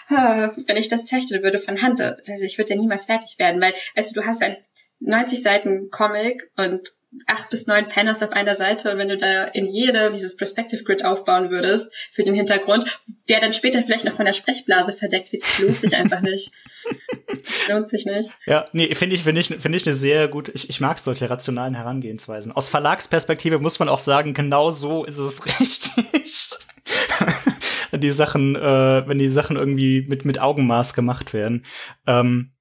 äh, 0.09 0.49
wenn 0.67 0.77
ich 0.77 0.89
das 0.89 1.05
zeichnen 1.05 1.41
würde 1.41 1.59
von 1.59 1.81
Hand, 1.81 2.01
äh, 2.01 2.15
ich 2.41 2.57
würde 2.57 2.71
ja 2.71 2.79
niemals 2.79 3.05
fertig 3.05 3.39
werden. 3.39 3.61
Weil, 3.61 3.73
weißt 3.95 4.15
du, 4.15 4.21
du 4.21 4.27
hast 4.27 4.43
ein 4.43 4.57
90 4.99 5.43
Seiten 5.43 5.89
Comic 5.89 6.51
und 6.55 6.89
acht 7.27 7.49
bis 7.49 7.67
neun 7.67 7.87
Panels 7.87 8.23
auf 8.23 8.31
einer 8.31 8.55
Seite 8.55 8.91
und 8.91 8.97
wenn 8.97 9.09
du 9.09 9.17
da 9.17 9.43
in 9.43 9.67
jede 9.67 10.11
dieses 10.11 10.35
Perspective 10.35 10.83
Grid 10.83 11.05
aufbauen 11.05 11.49
würdest 11.49 11.93
für 12.13 12.23
den 12.23 12.33
Hintergrund, 12.33 13.01
der 13.29 13.39
dann 13.39 13.53
später 13.53 13.83
vielleicht 13.83 14.05
noch 14.05 14.15
von 14.15 14.25
der 14.25 14.33
Sprechblase 14.33 14.93
verdeckt 14.93 15.31
wird, 15.31 15.43
das 15.43 15.59
lohnt 15.59 15.79
sich 15.79 15.95
einfach 15.95 16.21
nicht. 16.21 16.51
Das 17.29 17.67
lohnt 17.67 17.87
sich 17.87 18.05
nicht. 18.05 18.31
Ja, 18.45 18.65
nee, 18.73 18.93
finde 18.95 19.15
ich, 19.15 19.23
finde 19.23 19.41
ich, 19.41 19.47
finde 19.47 19.77
ich 19.77 19.85
eine 19.85 19.95
sehr 19.95 20.27
gut, 20.27 20.49
ich, 20.53 20.69
ich 20.69 20.79
mag 20.79 20.99
solche 20.99 21.29
rationalen 21.29 21.75
Herangehensweisen. 21.75 22.51
Aus 22.51 22.69
Verlagsperspektive 22.69 23.59
muss 23.59 23.79
man 23.79 23.89
auch 23.89 23.99
sagen, 23.99 24.33
genau 24.33 24.71
so 24.71 25.03
ist 25.03 25.17
es 25.17 25.45
richtig. 25.59 26.49
wenn 27.91 28.01
die 28.01 28.11
Sachen, 28.11 28.55
äh, 28.55 29.07
wenn 29.07 29.19
die 29.19 29.29
Sachen 29.29 29.55
irgendwie 29.55 30.05
mit, 30.07 30.25
mit 30.25 30.39
Augenmaß 30.39 30.93
gemacht 30.93 31.33
werden. 31.33 31.65
Ähm, 32.07 32.53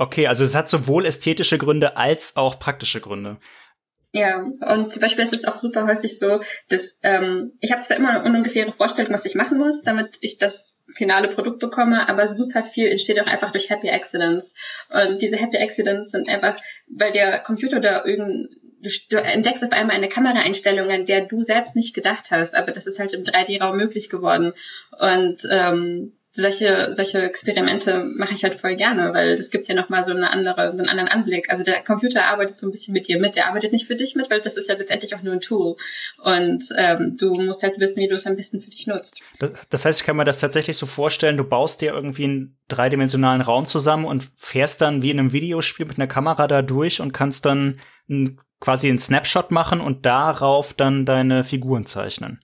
Okay, 0.00 0.26
also 0.26 0.44
es 0.44 0.54
hat 0.54 0.70
sowohl 0.70 1.04
ästhetische 1.04 1.58
Gründe 1.58 1.98
als 1.98 2.34
auch 2.34 2.58
praktische 2.58 3.02
Gründe. 3.02 3.36
Ja, 4.12 4.38
und 4.38 4.90
zum 4.90 5.02
Beispiel 5.02 5.22
ist 5.22 5.36
es 5.36 5.44
auch 5.44 5.56
super 5.56 5.86
häufig 5.86 6.18
so, 6.18 6.40
dass 6.70 6.98
ähm, 7.02 7.52
ich 7.60 7.70
habe 7.70 7.82
zwar 7.82 7.98
immer 7.98 8.22
eine 8.22 8.38
ungefähre 8.38 8.72
Vorstellung, 8.72 9.12
was 9.12 9.26
ich 9.26 9.34
machen 9.34 9.58
muss, 9.58 9.82
damit 9.82 10.16
ich 10.22 10.38
das 10.38 10.78
finale 10.94 11.28
Produkt 11.28 11.58
bekomme, 11.58 12.08
aber 12.08 12.28
super 12.28 12.64
viel 12.64 12.88
entsteht 12.88 13.20
auch 13.20 13.26
einfach 13.26 13.52
durch 13.52 13.68
Happy 13.68 13.90
Accidents. 13.90 14.54
Und 14.88 15.20
diese 15.20 15.36
Happy 15.36 15.58
Accidents 15.58 16.12
sind 16.12 16.30
einfach, 16.30 16.56
weil 16.96 17.12
der 17.12 17.38
Computer 17.40 17.78
da 17.78 18.02
irgendein 18.02 18.48
Du, 18.82 18.88
du 19.10 19.18
entdeckst 19.18 19.62
auf 19.62 19.72
einmal 19.72 19.94
eine 19.94 20.08
Kameraeinstellung, 20.08 20.88
an 20.88 21.04
der 21.04 21.26
du 21.26 21.42
selbst 21.42 21.76
nicht 21.76 21.94
gedacht 21.94 22.30
hast, 22.30 22.54
aber 22.54 22.72
das 22.72 22.86
ist 22.86 22.98
halt 22.98 23.12
im 23.12 23.24
3D-Raum 23.24 23.76
möglich 23.76 24.08
geworden. 24.08 24.54
Und 24.98 25.46
ähm, 25.50 26.14
solche, 26.32 26.92
solche 26.92 27.22
Experimente 27.22 28.04
mache 28.04 28.34
ich 28.34 28.44
halt 28.44 28.60
voll 28.60 28.76
gerne, 28.76 29.12
weil 29.12 29.36
das 29.36 29.50
gibt 29.50 29.66
ja 29.66 29.74
nochmal 29.74 30.04
so 30.04 30.12
eine 30.12 30.30
andere, 30.30 30.72
so 30.72 30.78
einen 30.78 30.88
anderen 30.88 31.08
Anblick. 31.08 31.50
Also 31.50 31.64
der 31.64 31.82
Computer 31.82 32.26
arbeitet 32.26 32.56
so 32.56 32.68
ein 32.68 32.70
bisschen 32.70 32.94
mit 32.94 33.08
dir 33.08 33.18
mit, 33.18 33.34
der 33.34 33.48
arbeitet 33.48 33.72
nicht 33.72 33.86
für 33.86 33.96
dich 33.96 34.14
mit, 34.14 34.30
weil 34.30 34.40
das 34.40 34.56
ist 34.56 34.68
ja 34.68 34.76
letztendlich 34.76 35.14
auch 35.14 35.22
nur 35.22 35.32
ein 35.32 35.40
Tool. 35.40 35.76
Und 36.22 36.64
ähm, 36.76 37.16
du 37.18 37.34
musst 37.34 37.62
halt 37.64 37.80
wissen, 37.80 38.00
wie 38.00 38.08
du 38.08 38.14
es 38.14 38.26
am 38.26 38.36
besten 38.36 38.62
für 38.62 38.70
dich 38.70 38.86
nutzt. 38.86 39.22
Das, 39.70 39.84
heißt, 39.84 40.00
ich 40.00 40.06
kann 40.06 40.16
mir 40.16 40.24
das 40.24 40.40
tatsächlich 40.40 40.76
so 40.76 40.86
vorstellen, 40.86 41.36
du 41.36 41.44
baust 41.44 41.80
dir 41.80 41.92
irgendwie 41.92 42.24
einen 42.24 42.58
dreidimensionalen 42.68 43.42
Raum 43.42 43.66
zusammen 43.66 44.04
und 44.04 44.30
fährst 44.36 44.80
dann 44.80 45.02
wie 45.02 45.10
in 45.10 45.18
einem 45.18 45.32
Videospiel 45.32 45.86
mit 45.86 45.98
einer 45.98 46.06
Kamera 46.06 46.46
da 46.46 46.62
durch 46.62 47.00
und 47.00 47.12
kannst 47.12 47.44
dann 47.44 47.80
quasi 48.60 48.88
einen 48.88 48.98
Snapshot 48.98 49.50
machen 49.50 49.80
und 49.80 50.06
darauf 50.06 50.74
dann 50.74 51.06
deine 51.06 51.42
Figuren 51.42 51.86
zeichnen. 51.86 52.40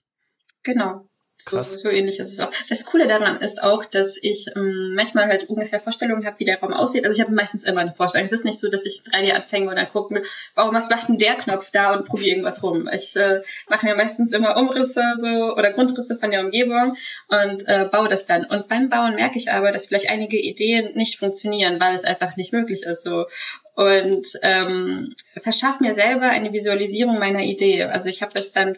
Genau. 0.62 1.05
So, 1.38 1.60
so 1.60 1.90
ähnlich 1.90 2.18
ist 2.18 2.32
es 2.32 2.40
auch. 2.40 2.50
Das 2.70 2.86
Coole 2.86 3.06
daran 3.06 3.40
ist 3.40 3.62
auch, 3.62 3.84
dass 3.84 4.16
ich 4.20 4.46
ähm, 4.56 4.94
manchmal 4.94 5.26
halt 5.26 5.50
ungefähr 5.50 5.80
Vorstellungen 5.80 6.24
habe, 6.24 6.38
wie 6.38 6.46
der 6.46 6.60
Raum 6.60 6.72
aussieht. 6.72 7.04
Also 7.04 7.14
ich 7.14 7.22
habe 7.22 7.34
meistens 7.34 7.64
immer 7.64 7.82
eine 7.82 7.94
Vorstellung. 7.94 8.24
Es 8.24 8.32
ist 8.32 8.46
nicht 8.46 8.58
so, 8.58 8.70
dass 8.70 8.86
ich 8.86 9.02
3D 9.02 9.32
anfange 9.32 9.68
und 9.68 9.76
dann 9.76 9.88
gucke, 9.88 10.22
warum 10.54 10.74
was 10.74 10.88
macht 10.88 11.08
denn 11.08 11.18
der 11.18 11.34
Knopf 11.34 11.70
da 11.70 11.92
und 11.92 12.06
probiere 12.06 12.30
irgendwas 12.30 12.62
rum. 12.62 12.88
Ich 12.90 13.14
äh, 13.16 13.42
mache 13.68 13.84
mir 13.84 13.94
meistens 13.96 14.32
immer 14.32 14.56
Umrisse 14.56 15.02
so 15.16 15.54
oder 15.54 15.72
Grundrisse 15.72 16.16
von 16.16 16.30
der 16.30 16.40
Umgebung 16.40 16.96
und 17.28 17.68
äh, 17.68 17.86
baue 17.92 18.08
das 18.08 18.24
dann. 18.24 18.46
Und 18.46 18.68
beim 18.68 18.88
Bauen 18.88 19.14
merke 19.14 19.36
ich 19.36 19.52
aber, 19.52 19.72
dass 19.72 19.88
vielleicht 19.88 20.08
einige 20.08 20.38
Ideen 20.38 20.96
nicht 20.96 21.18
funktionieren, 21.18 21.78
weil 21.80 21.94
es 21.94 22.04
einfach 22.04 22.38
nicht 22.38 22.54
möglich 22.54 22.84
ist. 22.84 23.02
So 23.02 23.26
und 23.74 24.26
ähm, 24.42 25.14
verschaffe 25.36 25.84
mir 25.84 25.92
selber 25.92 26.30
eine 26.30 26.54
Visualisierung 26.54 27.18
meiner 27.18 27.42
Idee. 27.42 27.84
Also 27.84 28.08
ich 28.08 28.22
habe 28.22 28.32
das 28.32 28.52
dann 28.52 28.76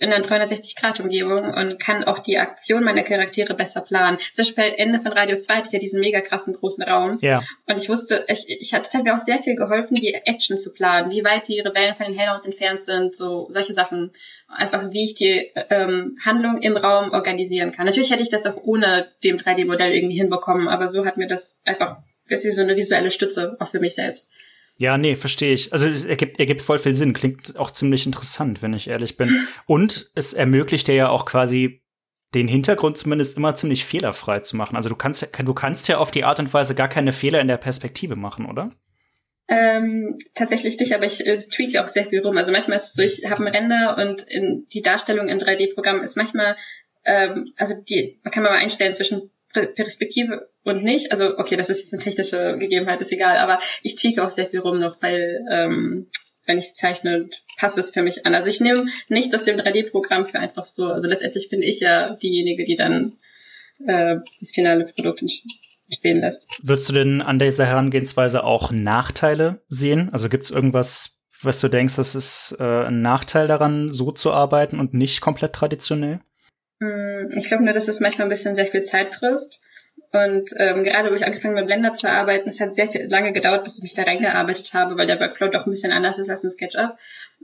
in 0.00 0.12
einer 0.12 0.24
360-Grad-Umgebung 0.24 1.54
und 1.54 1.78
kann 1.78 2.02
auch 2.02 2.18
die 2.18 2.38
Aktion 2.38 2.82
meiner 2.82 3.04
Charaktere 3.04 3.54
besser 3.54 3.80
planen. 3.80 4.18
Zum 4.32 4.44
Beispiel 4.44 4.74
Ende 4.76 4.98
von 4.98 5.12
Radius 5.12 5.44
2 5.44 5.54
hatte 5.54 5.66
ich 5.68 5.72
ja 5.72 5.78
diesen 5.78 6.00
mega 6.00 6.20
krassen 6.20 6.54
großen 6.54 6.82
Raum. 6.82 7.18
Ja. 7.20 7.42
Und 7.66 7.76
ich 7.80 7.88
wusste, 7.88 8.24
ich, 8.28 8.44
ich 8.48 8.74
hat, 8.74 8.86
es 8.86 8.94
hat 8.94 9.04
mir 9.04 9.14
auch 9.14 9.18
sehr 9.18 9.38
viel 9.38 9.54
geholfen, 9.54 9.94
die 9.94 10.12
Action 10.12 10.58
zu 10.58 10.72
planen, 10.72 11.12
wie 11.12 11.22
weit 11.22 11.46
die 11.46 11.60
Rebellen 11.60 11.94
von 11.94 12.06
den 12.06 12.18
Hellhounds 12.18 12.46
entfernt 12.46 12.82
sind, 12.82 13.14
so 13.14 13.46
solche 13.50 13.72
Sachen. 13.72 14.12
Einfach, 14.48 14.90
wie 14.90 15.04
ich 15.04 15.14
die 15.14 15.52
ähm, 15.70 16.18
Handlung 16.24 16.58
im 16.60 16.76
Raum 16.76 17.12
organisieren 17.12 17.72
kann. 17.72 17.86
Natürlich 17.86 18.10
hätte 18.10 18.22
ich 18.22 18.28
das 18.28 18.46
auch 18.46 18.56
ohne 18.64 19.08
dem 19.22 19.38
3D-Modell 19.38 19.92
irgendwie 19.92 20.18
hinbekommen, 20.18 20.68
aber 20.68 20.86
so 20.86 21.06
hat 21.06 21.16
mir 21.16 21.26
das 21.26 21.60
einfach, 21.64 21.98
ist 22.28 22.44
wie 22.44 22.50
so 22.50 22.62
eine 22.62 22.76
visuelle 22.76 23.10
Stütze, 23.10 23.56
auch 23.58 23.70
für 23.70 23.80
mich 23.80 23.94
selbst. 23.94 24.32
Ja, 24.76 24.98
nee, 24.98 25.14
verstehe 25.14 25.54
ich. 25.54 25.72
Also 25.72 25.86
es 25.86 26.04
ergibt, 26.04 26.40
ergibt 26.40 26.62
voll 26.62 26.78
viel 26.78 26.94
Sinn. 26.94 27.12
Klingt 27.12 27.56
auch 27.56 27.70
ziemlich 27.70 28.06
interessant, 28.06 28.60
wenn 28.60 28.74
ich 28.74 28.88
ehrlich 28.88 29.16
bin. 29.16 29.46
Und 29.66 30.10
es 30.14 30.32
ermöglicht 30.32 30.88
dir 30.88 30.94
ja 30.94 31.08
auch 31.08 31.26
quasi 31.26 31.82
den 32.34 32.48
Hintergrund 32.48 32.98
zumindest 32.98 33.36
immer 33.36 33.54
ziemlich 33.54 33.84
fehlerfrei 33.84 34.40
zu 34.40 34.56
machen. 34.56 34.74
Also 34.74 34.88
du 34.88 34.96
kannst, 34.96 35.28
du 35.38 35.54
kannst 35.54 35.86
ja 35.86 35.98
auf 35.98 36.10
die 36.10 36.24
Art 36.24 36.40
und 36.40 36.52
Weise 36.52 36.74
gar 36.74 36.88
keine 36.88 37.12
Fehler 37.12 37.40
in 37.40 37.48
der 37.48 37.56
Perspektive 37.56 38.16
machen, 38.16 38.46
oder? 38.46 38.72
Ähm, 39.46 40.18
tatsächlich 40.34 40.78
nicht, 40.80 40.94
aber 40.94 41.04
ich 41.04 41.26
äh, 41.26 41.36
tweake 41.36 41.82
auch 41.82 41.86
sehr 41.86 42.06
viel 42.06 42.20
rum. 42.20 42.36
Also 42.36 42.50
manchmal 42.50 42.76
ist 42.76 42.86
es 42.86 42.94
so, 42.94 43.02
ich 43.02 43.30
habe 43.30 43.44
einen 43.44 43.54
Render 43.54 43.98
und 43.98 44.22
in, 44.22 44.66
die 44.72 44.82
Darstellung 44.82 45.28
in 45.28 45.38
3D-Programmen 45.38 46.02
ist 46.02 46.16
manchmal, 46.16 46.56
ähm, 47.04 47.52
also 47.56 47.74
die, 47.88 48.18
man 48.24 48.32
kann 48.32 48.42
mal 48.42 48.52
einstellen 48.52 48.94
zwischen 48.94 49.30
Perspektive 49.54 50.48
und 50.64 50.84
nicht. 50.84 51.12
Also 51.12 51.38
okay, 51.38 51.56
das 51.56 51.70
ist 51.70 51.80
jetzt 51.80 51.94
eine 51.94 52.02
technische 52.02 52.58
Gegebenheit, 52.58 53.00
ist 53.00 53.12
egal, 53.12 53.38
aber 53.38 53.58
ich 53.82 53.96
tweake 53.96 54.22
auch 54.22 54.30
sehr 54.30 54.44
viel 54.44 54.60
rum 54.60 54.78
noch, 54.78 55.00
weil 55.00 55.44
ähm, 55.50 56.08
wenn 56.46 56.58
ich 56.58 56.74
zeichne, 56.74 57.28
passt 57.58 57.78
es 57.78 57.92
für 57.92 58.02
mich 58.02 58.26
an. 58.26 58.34
Also 58.34 58.50
ich 58.50 58.60
nehme 58.60 58.86
nichts 59.08 59.34
aus 59.34 59.44
dem 59.44 59.56
3D-Programm 59.56 60.26
für 60.26 60.38
einfach 60.38 60.64
so. 60.64 60.88
Also 60.88 61.08
letztendlich 61.08 61.48
bin 61.48 61.62
ich 61.62 61.80
ja 61.80 62.16
diejenige, 62.16 62.64
die 62.64 62.76
dann 62.76 63.16
äh, 63.86 64.16
das 64.40 64.52
finale 64.52 64.84
Produkt 64.84 65.22
entstehen 65.22 66.20
lässt. 66.20 66.46
Würdest 66.62 66.88
du 66.88 66.92
denn 66.92 67.22
an 67.22 67.38
dieser 67.38 67.66
Herangehensweise 67.66 68.44
auch 68.44 68.70
Nachteile 68.72 69.62
sehen? 69.68 70.10
Also 70.12 70.28
gibt 70.28 70.44
es 70.44 70.50
irgendwas, 70.50 71.18
was 71.42 71.60
du 71.60 71.68
denkst, 71.68 71.96
das 71.96 72.14
ist 72.14 72.56
äh, 72.58 72.86
ein 72.86 73.02
Nachteil 73.02 73.48
daran, 73.48 73.92
so 73.92 74.12
zu 74.12 74.32
arbeiten 74.32 74.78
und 74.78 74.94
nicht 74.94 75.20
komplett 75.20 75.52
traditionell? 75.52 76.20
Hm, 76.84 77.30
ich 77.36 77.48
glaube 77.48 77.64
nur, 77.64 77.72
dass 77.72 77.88
es 77.88 78.00
manchmal 78.00 78.26
ein 78.26 78.30
bisschen 78.30 78.54
sehr 78.54 78.66
viel 78.66 78.84
Zeit 78.84 79.14
frisst. 79.14 79.62
Und 80.12 80.50
ähm, 80.58 80.84
gerade 80.84 81.10
wo 81.10 81.14
ich 81.14 81.26
angefangen 81.26 81.54
mit 81.54 81.66
Blender 81.66 81.92
zu 81.92 82.08
arbeiten, 82.08 82.48
es 82.48 82.60
hat 82.60 82.74
sehr 82.74 82.88
viel, 82.88 83.08
lange 83.08 83.32
gedauert, 83.32 83.64
bis 83.64 83.78
ich 83.78 83.82
mich 83.82 83.94
da 83.94 84.04
reingearbeitet 84.04 84.72
habe, 84.72 84.96
weil 84.96 85.08
der 85.08 85.18
Workflow 85.18 85.48
doch 85.48 85.66
ein 85.66 85.70
bisschen 85.70 85.90
anders 85.90 86.18
ist 86.18 86.30
als 86.30 86.44
ein 86.44 86.50
SketchUp. 86.50 86.96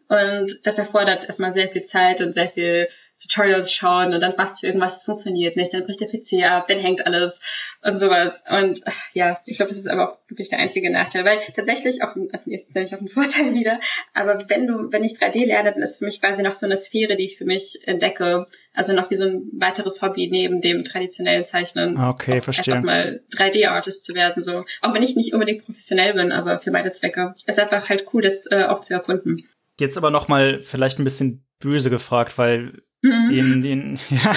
Und 0.09 0.61
das 0.65 0.79
erfordert 0.79 1.25
erstmal 1.25 1.53
sehr 1.53 1.69
viel 1.69 1.83
Zeit 1.83 2.21
und 2.21 2.33
sehr 2.33 2.49
viel 2.49 2.89
Tutorials 3.21 3.73
schauen 3.73 4.15
und 4.15 4.21
dann 4.21 4.35
du 4.37 4.67
irgendwas, 4.67 4.95
das 4.95 5.05
funktioniert 5.05 5.57
nicht, 5.57 5.75
dann 5.75 5.85
bricht 5.85 6.01
der 6.01 6.09
PC 6.09 6.45
ab, 6.51 6.67
dann 6.69 6.79
hängt 6.79 7.07
alles 7.07 7.41
und 7.83 7.97
sowas. 7.97 8.43
Und 8.49 8.81
ja, 9.13 9.39
ich 9.47 9.57
glaube, 9.57 9.71
das 9.71 9.79
ist 9.79 9.89
aber 9.89 10.11
auch 10.11 10.19
wirklich 10.29 10.49
der 10.49 10.59
einzige 10.59 10.91
Nachteil, 10.91 11.25
weil 11.25 11.39
tatsächlich 11.55 12.03
auch, 12.03 12.15
jetzt 12.47 12.75
nenne 12.75 12.87
ich 12.87 12.95
auch 12.95 12.99
einen 12.99 13.07
Vorteil 13.09 13.55
wieder, 13.55 13.81
aber 14.15 14.39
wenn 14.49 14.67
du, 14.67 14.91
wenn 14.91 15.05
ich 15.05 15.13
3D 15.13 15.47
lerne, 15.47 15.73
dann 15.73 15.83
ist 15.83 15.99
für 15.99 16.07
mich 16.07 16.21
quasi 16.21 16.43
noch 16.43 16.55
so 16.55 16.67
eine 16.67 16.77
Sphäre, 16.77 17.17
die 17.17 17.25
ich 17.25 17.39
für 17.39 17.45
mich 17.45 17.81
entdecke, 17.87 18.47
also 18.73 18.93
noch 18.93 19.11
wie 19.11 19.17
so 19.17 19.25
ein 19.25 19.51
weiteres 19.53 20.01
Hobby 20.01 20.29
neben 20.31 20.61
dem 20.61 20.85
traditionellen 20.85 21.45
Zeichnen. 21.45 21.97
Ah, 21.99 22.11
okay, 22.11 22.41
verstehe. 22.41 22.75
Einfach 22.75 22.87
mal 22.87 23.21
3D-Artist 23.35 24.05
zu 24.05 24.15
werden, 24.15 24.43
so. 24.43 24.65
Auch 24.81 24.95
wenn 24.95 25.03
ich 25.03 25.17
nicht 25.17 25.35
unbedingt 25.35 25.65
professionell 25.65 26.15
bin, 26.15 26.33
aber 26.33 26.61
für 26.61 26.71
meine 26.71 26.93
Zwecke. 26.93 27.35
Es 27.37 27.57
ist 27.57 27.59
einfach 27.59 27.89
halt 27.89 28.07
cool, 28.13 28.23
das 28.23 28.51
äh, 28.51 28.65
auch 28.65 28.81
zu 28.81 28.95
erkunden. 28.95 29.43
Jetzt 29.79 29.97
aber 29.97 30.11
noch 30.11 30.29
mal 30.29 30.61
vielleicht 30.61 30.99
ein 30.99 31.05
bisschen 31.05 31.45
böse 31.59 31.91
gefragt, 31.91 32.39
weil 32.39 32.83
mhm. 33.03 33.63
den, 33.63 33.99
ja, 34.11 34.33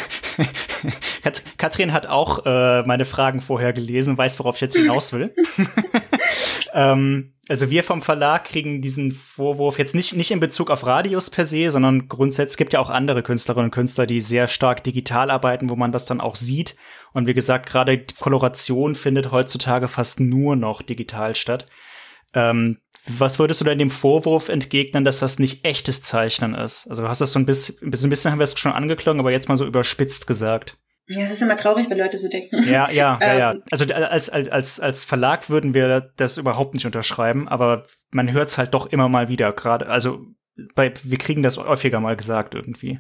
Katrin 1.58 1.94
hat 1.94 2.08
auch 2.08 2.46
äh, 2.46 2.84
meine 2.84 3.06
Fragen 3.06 3.42
vorher 3.42 3.74
gelesen, 3.74 4.18
weiß, 4.18 4.40
worauf 4.40 4.56
ich 4.56 4.62
jetzt 4.62 4.76
hinaus 4.76 5.14
will. 5.14 5.34
ähm, 6.74 7.34
also 7.50 7.70
wir 7.70 7.84
vom 7.84 8.02
Verlag 8.02 8.46
kriegen 8.46 8.82
diesen 8.82 9.12
Vorwurf 9.12 9.78
jetzt 9.78 9.96
nicht, 9.96 10.16
nicht 10.16 10.32
in 10.32 10.40
Bezug 10.40 10.72
auf 10.72 10.86
Radius 10.86 11.30
per 11.30 11.46
se, 11.46 11.70
sondern 11.72 12.08
grundsätzlich 12.08 12.58
gibt 12.58 12.74
ja 12.74 12.80
auch 12.80 12.90
andere 12.90 13.22
Künstlerinnen 13.22 13.66
und 13.66 13.72
Künstler, 13.72 14.06
die 14.06 14.22
sehr 14.22 14.48
stark 14.48 14.84
digital 14.84 15.30
arbeiten, 15.30 15.70
wo 15.70 15.76
man 15.76 15.92
das 15.92 16.06
dann 16.06 16.22
auch 16.22 16.36
sieht. 16.36 16.76
Und 17.12 17.28
wie 17.28 17.34
gesagt, 17.34 17.70
gerade 17.70 18.06
Koloration 18.20 18.96
findet 18.96 19.32
heutzutage 19.32 19.88
fast 19.88 20.20
nur 20.20 20.56
noch 20.56 20.82
digital 20.82 21.36
statt. 21.36 21.66
Ähm, 22.34 22.78
was 23.06 23.38
würdest 23.40 23.60
du 23.60 23.66
denn 23.66 23.80
dem 23.80 23.92
Vorwurf 23.92 24.50
entgegnen, 24.50 25.04
dass 25.04 25.20
das 25.20 25.40
nicht 25.40 25.66
echtes 25.66 26.02
Zeichnen 26.02 26.54
ist? 26.54 26.88
Also 26.90 27.04
du 27.04 27.10
hast 27.10 27.20
das 27.20 27.34
so 27.34 27.40
ein 27.40 27.46
bisschen, 27.46 27.76
ein 27.82 27.92
bisschen, 27.92 28.32
haben 28.32 28.40
wir 28.40 28.44
es 28.44 28.58
schon 28.58 28.72
angeklungen, 28.72 29.20
aber 29.20 29.32
jetzt 29.32 29.50
mal 29.50 29.58
so 29.58 29.66
überspitzt 29.66 30.26
gesagt. 30.26 30.78
Ja, 31.08 31.24
es 31.24 31.32
ist 31.32 31.42
immer 31.42 31.58
traurig, 31.58 31.90
wenn 31.90 31.98
Leute 31.98 32.18
so 32.18 32.30
denken. 32.30 32.64
Ja, 32.64 32.90
ja, 32.90 33.20
ja, 33.22 33.34
ja. 33.38 33.52
Ähm. 33.52 33.64
Also 33.72 33.86
als, 33.94 34.30
als, 34.30 34.50
als, 34.50 34.80
als 34.80 35.04
Verlag 35.04 35.50
würden 35.50 35.74
wir 35.74 36.12
das 36.16 36.38
überhaupt 36.38 36.76
nicht 36.76 36.86
unterschreiben, 36.86 37.50
aber 37.50 37.86
man 38.12 38.32
hört 38.32 38.50
es 38.50 38.58
halt 38.58 38.74
doch 38.74 38.86
immer 38.86 39.10
mal 39.10 39.28
wieder, 39.28 39.52
gerade, 39.52 39.88
also 39.88 40.26
bei, 40.76 40.94
wir 41.04 41.18
kriegen 41.18 41.44
das 41.44 41.58
häufiger 41.58 42.00
mal 42.00 42.16
gesagt 42.16 42.56
irgendwie. 42.56 43.00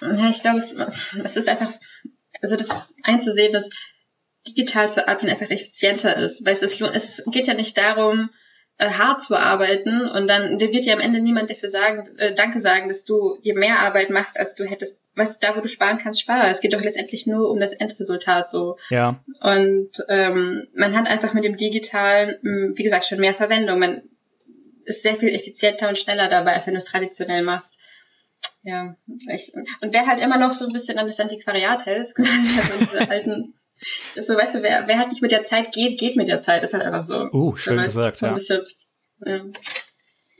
Ja, 0.00 0.30
ich 0.30 0.40
glaube, 0.40 0.58
es, 0.58 0.74
es 1.22 1.36
ist 1.36 1.48
einfach, 1.48 1.72
also 2.40 2.56
das 2.56 2.92
einzusehen, 3.04 3.52
dass 3.52 3.70
digital 4.48 4.88
zu 4.88 5.06
arbeiten 5.06 5.28
einfach 5.28 5.50
effizienter 5.50 6.16
ist, 6.16 6.44
weil 6.44 6.52
es, 6.54 6.62
ist, 6.62 6.80
es 6.80 7.24
geht 7.30 7.46
ja 7.46 7.54
nicht 7.54 7.76
darum, 7.76 8.30
äh, 8.78 8.90
hart 8.90 9.20
zu 9.20 9.36
arbeiten 9.36 10.08
und 10.08 10.28
dann 10.28 10.58
dir 10.58 10.72
wird 10.72 10.84
ja 10.84 10.94
am 10.94 11.00
Ende 11.00 11.20
niemand 11.20 11.50
dafür 11.50 11.68
sagen, 11.68 12.08
äh, 12.16 12.32
Danke 12.32 12.60
sagen, 12.60 12.88
dass 12.88 13.04
du 13.04 13.38
dir 13.44 13.58
mehr 13.58 13.80
Arbeit 13.80 14.10
machst, 14.10 14.38
als 14.38 14.54
du 14.54 14.64
hättest, 14.64 15.02
du, 15.16 15.24
da 15.40 15.56
wo 15.56 15.60
du 15.60 15.68
sparen 15.68 15.98
kannst, 15.98 16.20
spare. 16.20 16.48
Es 16.48 16.60
geht 16.60 16.72
doch 16.72 16.80
letztendlich 16.80 17.26
nur 17.26 17.50
um 17.50 17.58
das 17.58 17.72
Endresultat 17.72 18.48
so. 18.48 18.78
Ja. 18.90 19.22
Und 19.40 19.90
ähm, 20.08 20.68
man 20.74 20.96
hat 20.96 21.08
einfach 21.08 21.34
mit 21.34 21.44
dem 21.44 21.56
Digitalen, 21.56 22.36
hm, 22.40 22.72
wie 22.76 22.84
gesagt, 22.84 23.04
schon 23.04 23.18
mehr 23.18 23.34
Verwendung. 23.34 23.80
Man 23.80 24.02
ist 24.84 25.02
sehr 25.02 25.14
viel 25.14 25.34
effizienter 25.34 25.88
und 25.88 25.98
schneller 25.98 26.28
dabei, 26.28 26.54
als 26.54 26.66
wenn 26.66 26.74
du 26.74 26.78
es 26.78 26.84
traditionell 26.84 27.42
machst. 27.42 27.78
Ja, 28.62 28.96
ich, 29.32 29.52
und 29.80 29.92
wer 29.92 30.06
halt 30.06 30.20
immer 30.20 30.38
noch 30.38 30.52
so 30.52 30.66
ein 30.66 30.72
bisschen 30.72 30.98
an 30.98 31.06
das 31.06 31.18
Antiquariat 31.18 31.84
hält, 31.84 32.14
also 32.16 32.78
diese 32.78 33.10
alten 33.10 33.54
so, 34.16 34.34
weißt 34.34 34.56
du, 34.56 34.62
wer, 34.62 34.86
wer 34.86 34.98
halt 34.98 35.08
nicht 35.08 35.22
mit 35.22 35.32
der 35.32 35.44
Zeit 35.44 35.72
geht, 35.72 35.98
geht 35.98 36.16
mit 36.16 36.28
der 36.28 36.40
Zeit. 36.40 36.62
Das 36.62 36.70
ist 36.70 36.74
halt 36.74 36.84
einfach 36.84 37.04
so. 37.04 37.28
Uh, 37.32 37.56
schön 37.56 37.82
gesagt, 37.82 38.20
ja. 38.20 38.32
Bisschen, 38.32 38.62
ja. 39.24 39.40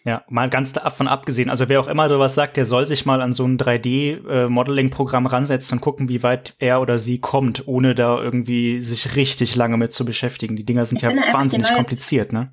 Ja, 0.04 0.24
mal 0.28 0.48
ganz 0.48 0.72
davon 0.72 1.06
abgesehen, 1.06 1.50
also 1.50 1.68
wer 1.68 1.80
auch 1.80 1.88
immer 1.88 2.08
sowas 2.08 2.34
sagt, 2.34 2.56
der 2.56 2.64
soll 2.64 2.86
sich 2.86 3.04
mal 3.04 3.20
an 3.20 3.34
so 3.34 3.44
ein 3.44 3.58
3D-Modeling-Programm 3.58 5.26
äh, 5.26 5.28
ransetzen 5.28 5.76
und 5.76 5.80
gucken, 5.82 6.08
wie 6.08 6.22
weit 6.22 6.54
er 6.60 6.80
oder 6.80 6.98
sie 6.98 7.18
kommt, 7.20 7.68
ohne 7.68 7.94
da 7.94 8.18
irgendwie 8.18 8.80
sich 8.80 9.16
richtig 9.16 9.54
lange 9.54 9.76
mit 9.76 9.92
zu 9.92 10.06
beschäftigen. 10.06 10.56
Die 10.56 10.64
Dinger 10.64 10.86
sind 10.86 10.96
ich 10.96 11.02
ja 11.02 11.10
wahnsinnig 11.32 11.74
kompliziert, 11.74 12.32
ne? 12.32 12.52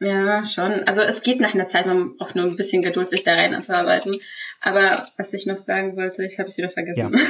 Ja, 0.00 0.44
schon. 0.44 0.86
Also 0.86 1.00
es 1.00 1.22
geht 1.22 1.40
nach 1.40 1.54
einer 1.54 1.66
Zeit, 1.66 1.86
man 1.86 2.16
braucht 2.16 2.36
nur 2.36 2.44
ein 2.44 2.56
bisschen 2.56 2.82
Geduld, 2.82 3.08
sich 3.08 3.24
da 3.24 3.32
rein 3.32 3.54
anzuarbeiten. 3.54 4.14
Aber 4.60 5.06
was 5.16 5.32
ich 5.32 5.46
noch 5.46 5.56
sagen 5.56 5.96
wollte, 5.96 6.24
ich 6.24 6.38
habe 6.38 6.48
es 6.48 6.58
wieder 6.58 6.70
vergessen. 6.70 7.14
Ja. 7.14 7.20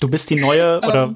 Du 0.00 0.08
bist 0.08 0.30
die 0.30 0.40
neue, 0.40 0.78
oder 0.86 1.14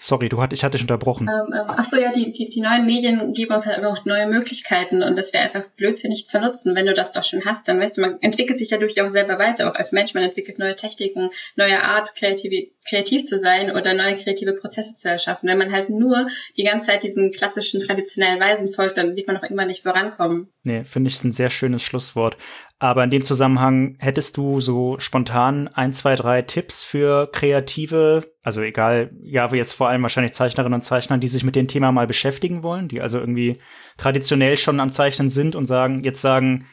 Sorry, 0.00 0.28
du 0.28 0.40
hat, 0.40 0.52
ich 0.52 0.64
hatte 0.64 0.72
dich 0.72 0.82
unterbrochen. 0.82 1.28
Ähm, 1.28 1.52
ähm, 1.52 1.64
ach 1.66 1.84
so, 1.84 1.96
ja, 1.96 2.12
die, 2.12 2.32
die, 2.32 2.48
die 2.48 2.60
neuen 2.60 2.86
Medien 2.86 3.32
geben 3.32 3.52
uns 3.52 3.66
halt 3.66 3.78
einfach 3.78 4.04
neue 4.04 4.26
Möglichkeiten 4.26 5.02
und 5.02 5.16
das 5.16 5.32
wäre 5.32 5.44
einfach 5.44 5.70
blödsinnig 5.76 6.26
zu 6.26 6.40
nutzen. 6.40 6.74
Wenn 6.74 6.86
du 6.86 6.94
das 6.94 7.12
doch 7.12 7.24
schon 7.24 7.44
hast, 7.44 7.68
dann 7.68 7.80
weißt 7.80 7.96
du, 7.96 8.02
man 8.02 8.18
entwickelt 8.20 8.58
sich 8.58 8.68
dadurch 8.68 9.00
auch 9.00 9.10
selber 9.10 9.38
weiter, 9.38 9.70
auch 9.70 9.74
als 9.74 9.92
Mensch. 9.92 10.14
Man 10.14 10.22
entwickelt 10.22 10.58
neue 10.58 10.74
Techniken, 10.74 11.30
neue 11.56 11.82
Art, 11.82 12.14
kreativ, 12.14 12.52
kreativ 12.88 13.24
zu 13.24 13.38
sein 13.38 13.70
oder 13.70 13.94
neue 13.94 14.16
kreative 14.16 14.54
Prozesse 14.54 14.94
zu 14.94 15.08
erschaffen. 15.08 15.48
Wenn 15.48 15.58
man 15.58 15.72
halt 15.72 15.90
nur 15.90 16.28
die 16.56 16.64
ganze 16.64 16.86
Zeit 16.86 17.02
diesen 17.02 17.32
klassischen, 17.32 17.80
traditionellen 17.80 18.40
Weisen 18.40 18.72
folgt, 18.72 18.96
dann 18.96 19.16
wird 19.16 19.26
man 19.26 19.36
auch 19.36 19.42
irgendwann 19.42 19.68
nicht 19.68 19.82
vorankommen. 19.82 20.48
Nee, 20.62 20.84
finde 20.84 21.08
ich 21.08 21.14
ist 21.14 21.24
ein 21.24 21.32
sehr 21.32 21.50
schönes 21.50 21.82
Schlusswort. 21.82 22.36
Aber 22.80 23.02
in 23.02 23.10
dem 23.10 23.24
Zusammenhang 23.24 23.96
hättest 23.98 24.36
du 24.36 24.60
so 24.60 25.00
spontan 25.00 25.66
ein, 25.66 25.92
zwei, 25.92 26.14
drei 26.14 26.42
Tipps 26.42 26.84
für 26.84 27.28
Kreative, 27.32 28.32
also 28.42 28.62
egal, 28.62 29.10
ja, 29.20 29.52
jetzt 29.52 29.72
vor 29.72 29.88
allem 29.88 30.02
wahrscheinlich 30.02 30.32
Zeichnerinnen 30.34 30.74
und 30.74 30.82
Zeichner, 30.82 31.18
die 31.18 31.26
sich 31.26 31.42
mit 31.42 31.56
dem 31.56 31.66
Thema 31.66 31.90
mal 31.90 32.06
beschäftigen 32.06 32.62
wollen, 32.62 32.86
die 32.86 33.00
also 33.00 33.18
irgendwie 33.18 33.58
traditionell 33.96 34.56
schon 34.56 34.78
am 34.78 34.92
Zeichnen 34.92 35.28
sind 35.28 35.56
und 35.56 35.66
sagen, 35.66 36.04
jetzt 36.04 36.22
sagen, 36.22 36.66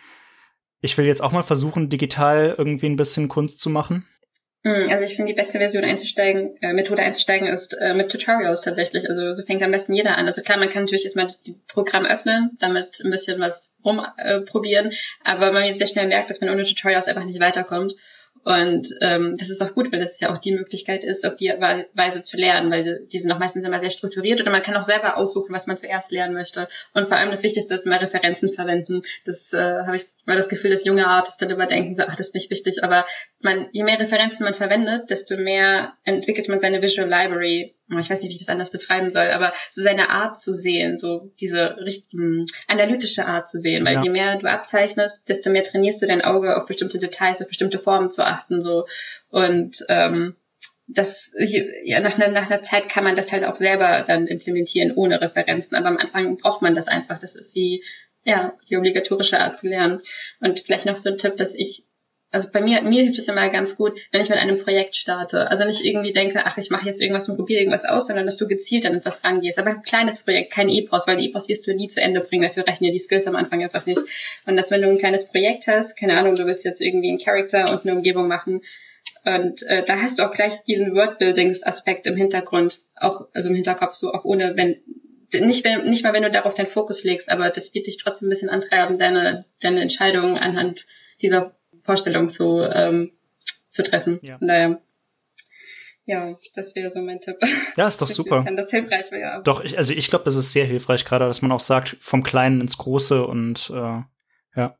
ich 0.79 0.95
will 0.95 1.05
jetzt 1.05 1.23
auch 1.23 1.31
mal 1.31 1.41
versuchen, 1.41 1.89
digital 1.89 2.53
irgendwie 2.55 2.85
ein 2.85 2.97
bisschen 2.97 3.27
Kunst 3.27 3.59
zu 3.59 3.71
machen? 3.71 4.05
Hm, 4.65 4.89
also 4.89 5.03
ich 5.05 5.15
finde, 5.15 5.31
die 5.31 5.35
beste 5.35 5.59
Version 5.59 5.83
einzusteigen, 5.83 6.57
äh, 6.59 6.73
Methode 6.73 7.03
einzusteigen 7.03 7.47
ist 7.47 7.77
äh, 7.79 7.93
mit 7.93 8.11
Tutorials 8.11 8.63
tatsächlich. 8.63 9.07
Also 9.07 9.31
so 9.31 9.43
fängt 9.43 9.61
am 9.61 9.69
besten 9.69 9.93
jeder 9.93 10.17
an. 10.17 10.25
Also 10.25 10.41
klar, 10.41 10.57
man 10.57 10.69
kann 10.69 10.85
natürlich 10.85 11.03
erstmal 11.03 11.27
das 11.27 11.53
Programm 11.67 12.03
öffnen, 12.03 12.57
damit 12.59 12.99
ein 13.03 13.11
bisschen 13.11 13.39
was 13.39 13.75
rumprobieren, 13.85 14.89
äh, 14.89 14.95
aber 15.23 15.51
man 15.51 15.65
jetzt 15.65 15.77
sehr 15.77 15.87
schnell 15.87 16.07
merkt, 16.07 16.31
dass 16.31 16.41
man 16.41 16.49
ohne 16.49 16.63
Tutorials 16.63 17.07
einfach 17.07 17.25
nicht 17.25 17.39
weiterkommt. 17.39 17.93
Und 18.43 18.87
ähm, 19.01 19.35
das 19.37 19.49
ist 19.51 19.61
auch 19.61 19.73
gut, 19.73 19.91
weil 19.91 19.99
das 19.99 20.19
ja 20.19 20.33
auch 20.33 20.39
die 20.39 20.51
Möglichkeit 20.51 21.03
ist, 21.03 21.25
auf 21.25 21.35
die 21.35 21.49
Weise 21.49 22.21
zu 22.21 22.37
lernen, 22.37 22.71
weil 22.71 23.05
die 23.05 23.19
sind 23.19 23.31
auch 23.31 23.39
meistens 23.39 23.65
immer 23.65 23.79
sehr 23.79 23.89
strukturiert 23.91 24.41
oder 24.41 24.51
man 24.51 24.61
kann 24.61 24.75
auch 24.75 24.83
selber 24.83 25.17
aussuchen, 25.17 25.53
was 25.53 25.67
man 25.67 25.77
zuerst 25.77 26.11
lernen 26.11 26.33
möchte. 26.33 26.67
Und 26.93 27.07
vor 27.07 27.17
allem 27.17 27.31
das 27.31 27.43
Wichtigste 27.43 27.73
ist 27.73 27.85
immer 27.85 28.01
Referenzen 28.01 28.53
verwenden. 28.53 29.01
Das 29.25 29.53
äh, 29.53 29.83
habe 29.83 29.97
ich 29.97 30.05
mal 30.25 30.35
das 30.35 30.49
Gefühl, 30.49 30.71
dass 30.71 30.85
junge 30.85 31.07
Artists 31.07 31.37
dann 31.37 31.49
immer 31.49 31.67
denken, 31.67 31.93
so, 31.93 32.03
ach, 32.03 32.15
das 32.15 32.27
ist 32.27 32.35
nicht 32.35 32.49
wichtig. 32.49 32.83
Aber 32.83 33.05
man, 33.41 33.69
je 33.71 33.83
mehr 33.83 33.99
Referenzen 33.99 34.43
man 34.43 34.53
verwendet, 34.53 35.09
desto 35.09 35.37
mehr 35.37 35.93
entwickelt 36.03 36.49
man 36.49 36.59
seine 36.59 36.81
Visual 36.81 37.07
Library. 37.07 37.75
Ich 37.99 38.09
weiß 38.09 38.21
nicht, 38.21 38.29
wie 38.29 38.33
ich 38.33 38.39
das 38.39 38.49
anders 38.49 38.71
beschreiben 38.71 39.09
soll, 39.09 39.27
aber 39.27 39.53
so 39.69 39.81
seine 39.81 40.09
Art 40.09 40.39
zu 40.39 40.51
sehen, 40.51 40.97
so 40.97 41.31
diese 41.39 41.77
richten, 41.77 42.45
analytische 42.67 43.27
Art 43.27 43.47
zu 43.47 43.59
sehen. 43.59 43.85
Weil 43.85 43.95
ja. 43.95 44.03
je 44.03 44.09
mehr 44.09 44.37
du 44.37 44.49
abzeichnest, 44.49 45.29
desto 45.29 45.51
mehr 45.51 45.63
trainierst 45.63 46.01
du 46.01 46.07
dein 46.07 46.23
Auge 46.23 46.57
auf 46.57 46.65
bestimmte 46.65 46.99
Details, 46.99 47.41
auf 47.41 47.47
bestimmte 47.47 47.79
Formen 47.79 48.09
zu 48.09 48.23
achten. 48.23 48.61
so 48.61 48.85
Und 49.29 49.85
ähm, 49.89 50.35
das 50.87 51.33
ja, 51.83 51.99
nach, 51.99 52.17
einer, 52.17 52.29
nach 52.29 52.49
einer 52.49 52.61
Zeit 52.61 52.89
kann 52.89 53.03
man 53.03 53.15
das 53.15 53.31
halt 53.31 53.43
auch 53.43 53.55
selber 53.55 54.03
dann 54.05 54.27
implementieren 54.27 54.91
ohne 54.95 55.19
Referenzen, 55.19 55.75
aber 55.75 55.87
am 55.87 55.97
Anfang 55.97 56.37
braucht 56.37 56.61
man 56.61 56.75
das 56.75 56.87
einfach. 56.87 57.19
Das 57.19 57.35
ist 57.35 57.55
wie 57.55 57.83
ja, 58.25 58.53
die 58.69 58.75
obligatorische 58.75 59.39
Art 59.39 59.55
zu 59.55 59.69
lernen. 59.69 59.99
Und 60.41 60.59
vielleicht 60.59 60.85
noch 60.85 60.97
so 60.97 61.09
ein 61.09 61.17
Tipp, 61.17 61.37
dass 61.37 61.55
ich, 61.55 61.83
also 62.31 62.49
bei 62.51 62.59
mir, 62.59 62.81
mir 62.81 63.03
hilft 63.03 63.19
es 63.19 63.27
immer 63.27 63.47
ganz 63.49 63.77
gut, 63.77 63.97
wenn 64.11 64.19
ich 64.19 64.29
mit 64.29 64.39
einem 64.39 64.61
Projekt 64.61 64.95
starte. 64.95 65.49
Also 65.49 65.63
nicht 65.63 65.85
irgendwie 65.85 66.11
denke, 66.11 66.41
ach, 66.43 66.57
ich 66.57 66.71
mache 66.71 66.87
jetzt 66.87 67.01
irgendwas 67.01 67.29
und 67.29 67.37
probiere 67.37 67.61
irgendwas 67.61 67.85
aus, 67.85 68.07
sondern 68.07 68.25
dass 68.25 68.37
du 68.37 68.47
gezielt 68.47 68.85
an 68.87 68.95
etwas 68.95 69.23
rangehst. 69.23 69.59
Aber 69.59 69.69
ein 69.69 69.83
kleines 69.83 70.17
Projekt, 70.17 70.51
kein 70.51 70.69
E-Pros, 70.69 71.07
weil 71.07 71.17
die 71.17 71.29
E-Pros 71.29 71.47
wirst 71.47 71.67
du 71.67 71.75
nie 71.75 71.87
zu 71.87 72.01
Ende 72.01 72.19
bringen, 72.19 72.43
dafür 72.43 72.67
rechnen 72.67 72.87
ja 72.87 72.91
die 72.91 72.99
Skills 72.99 73.27
am 73.27 73.35
Anfang 73.35 73.63
einfach 73.63 73.85
nicht. 73.85 74.01
Und 74.45 74.57
dass 74.57 74.71
wenn 74.71 74.81
du 74.81 74.89
ein 74.89 74.97
kleines 74.97 75.27
Projekt 75.27 75.67
hast, 75.67 75.95
keine 75.95 76.17
Ahnung, 76.17 76.35
du 76.35 76.45
willst 76.45 76.65
jetzt 76.65 76.81
irgendwie 76.81 77.09
einen 77.09 77.19
Charakter 77.19 77.71
und 77.71 77.85
eine 77.85 77.95
Umgebung 77.95 78.27
machen, 78.27 78.61
und 79.23 79.63
äh, 79.63 79.83
da 79.83 80.01
hast 80.01 80.19
du 80.19 80.23
auch 80.23 80.33
gleich 80.33 80.61
diesen 80.63 80.93
Wordbuildings-Aspekt 80.93 82.05
im 82.05 82.15
Hintergrund, 82.15 82.81
auch 82.95 83.27
also 83.33 83.49
im 83.49 83.55
Hinterkopf 83.55 83.95
so, 83.95 84.13
auch 84.13 84.23
ohne 84.23 84.55
wenn 84.55 84.77
nicht, 85.41 85.63
wenn, 85.63 85.89
nicht 85.89 86.03
mal, 86.03 86.13
wenn 86.13 86.23
du 86.23 86.31
darauf 86.31 86.55
deinen 86.55 86.67
Fokus 86.67 87.03
legst, 87.03 87.29
aber 87.29 87.49
das 87.49 87.73
wird 87.73 87.87
dich 87.87 87.97
trotzdem 87.97 88.27
ein 88.27 88.29
bisschen 88.29 88.49
antreiben, 88.49 88.97
deine, 88.97 89.45
deine 89.59 89.81
Entscheidungen 89.81 90.37
anhand 90.37 90.85
dieser 91.21 91.55
Vorstellung 91.81 92.29
zu, 92.29 92.61
ähm, 92.61 93.11
zu 93.69 93.83
treffen. 93.83 94.19
Ja. 94.23 94.37
Naja. 94.39 94.79
Ja, 96.07 96.37
das 96.53 96.75
wäre 96.75 96.91
so 96.91 97.01
mein 97.01 97.19
Tipp. 97.19 97.37
Ja, 97.77 97.87
ist 97.87 98.01
doch 98.01 98.07
super. 98.09 98.43
Kann 98.43 98.55
das 98.55 98.69
hilfreich 98.69 99.11
wäre. 99.11 99.41
Doch, 99.43 99.63
ich, 99.63 99.77
also 99.77 99.93
ich 99.93 100.07
glaube, 100.07 100.25
das 100.25 100.35
ist 100.35 100.51
sehr 100.51 100.65
hilfreich, 100.65 101.03
gerade, 101.03 101.25
dass 101.25 101.41
man 101.41 101.51
auch 101.51 101.59
sagt, 101.59 101.97
vom 101.99 102.23
Kleinen 102.23 102.61
ins 102.61 102.77
Große 102.77 103.25
und 103.25 103.71
äh, 103.71 104.01
ja. 104.55 104.77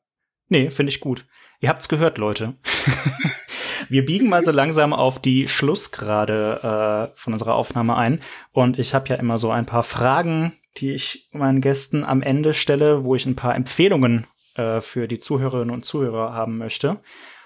Nee, 0.50 0.70
finde 0.70 0.92
ich 0.92 1.00
gut. 1.00 1.26
Ihr 1.60 1.70
habt's 1.70 1.90
gehört, 1.90 2.20
Leute. 2.20 2.54
Wir 3.90 4.06
biegen 4.06 4.30
mal 4.30 4.44
so 4.44 4.52
langsam 4.52 4.94
auf 4.94 5.20
die 5.20 5.48
Schlussgrade 5.48 7.12
äh, 7.14 7.20
von 7.20 7.34
unserer 7.34 7.56
Aufnahme 7.56 7.96
ein. 7.96 8.22
Und 8.52 8.80
ich 8.80 8.94
habe 8.94 9.10
ja 9.10 9.16
immer 9.16 9.38
so 9.38 9.52
ein 9.52 9.66
paar 9.66 9.84
Fragen, 9.84 10.54
die 10.78 10.94
ich 10.94 11.30
meinen 11.32 11.62
Gästen 11.62 12.04
am 12.04 12.22
Ende 12.22 12.54
stelle, 12.54 13.04
wo 13.04 13.16
ich 13.16 13.26
ein 13.26 13.36
paar 13.36 13.56
Empfehlungen 13.56 14.28
äh, 14.56 14.82
für 14.82 15.08
die 15.08 15.20
Zuhörerinnen 15.20 15.74
und 15.74 15.86
Zuhörer 15.86 16.34
haben 16.34 16.58
möchte. 16.58 17.00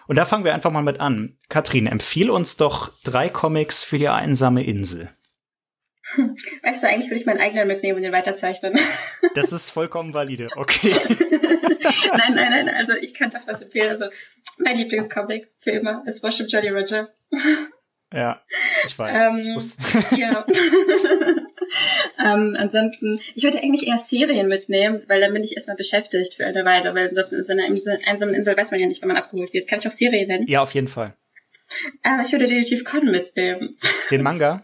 Und 0.08 0.18
da 0.18 0.26
fangen 0.26 0.44
wir 0.44 0.56
einfach 0.56 0.72
mal 0.72 0.82
mit 0.82 1.00
an. 1.00 1.38
Katrin, 1.50 1.86
empfiehl 1.86 2.32
uns 2.32 2.58
doch 2.58 2.92
drei 3.04 3.30
Comics 3.30 3.84
für 3.84 4.00
die 4.00 4.10
einsame 4.10 4.64
Insel. 4.64 5.10
Weißt 6.64 6.84
du, 6.84 6.88
eigentlich 6.88 7.10
würde 7.10 7.20
ich 7.20 7.26
meinen 7.26 7.40
eigenen 7.40 7.68
mitnehmen 7.68 7.98
und 7.98 8.04
den 8.04 8.12
weiterzeichnen. 8.12 8.78
Das 9.36 9.52
ist 9.52 9.70
vollkommen 9.70 10.14
valide, 10.14 10.48
okay. 10.56 10.92
nein, 12.18 12.34
nein, 12.36 12.50
nein, 12.50 12.70
also 12.70 12.94
ich 12.94 13.14
kann 13.14 13.30
doch 13.30 13.46
was 13.46 13.62
empfehlen. 13.62 13.90
Also 13.90 14.06
mein 14.58 14.78
Lieblingscomic 14.78 15.50
für 15.60 15.72
immer 15.72 16.04
ist 16.08 16.24
Worship 16.24 16.48
Jolly 16.50 16.70
Roger. 16.70 17.10
Ja, 18.14 18.42
ich 18.86 18.98
weiß. 18.98 19.14
Ähm, 19.14 19.58
ich 19.58 20.18
ja. 20.18 20.46
ähm, 22.18 22.56
ansonsten, 22.58 23.20
ich 23.36 23.44
würde 23.44 23.60
eigentlich 23.60 23.88
eher 23.88 23.98
Serien 23.98 24.48
mitnehmen, 24.48 25.04
weil 25.08 25.22
dann 25.22 25.34
bin 25.34 25.44
ich 25.44 25.54
erstmal 25.54 25.78
beschäftigt 25.78 26.36
für 26.36 26.46
eine 26.46 26.66
Weile, 26.66 26.96
weil 26.96 27.14
so 27.14 27.22
auf 27.22 27.28
so 27.30 27.54
einer 27.54 27.66
einsamen 27.66 28.34
Insel 28.34 28.58
weiß 28.58 28.72
man 28.72 28.80
ja 28.80 28.88
nicht, 28.88 29.02
wenn 29.02 29.10
man 29.10 29.18
abgeholt 29.18 29.54
wird. 29.54 29.68
Kann 29.68 29.80
ich 29.80 29.88
auch 29.88 29.92
Serien 29.92 30.28
nennen? 30.28 30.48
Ja, 30.48 30.62
auf 30.62 30.74
jeden 30.74 30.88
Fall. 30.88 31.14
Aber 32.04 32.24
ich 32.24 32.32
würde 32.32 32.48
Detektiv 32.48 32.84
Con 32.84 33.06
mitnehmen. 33.06 33.78
Den 34.10 34.24
Manga? 34.24 34.64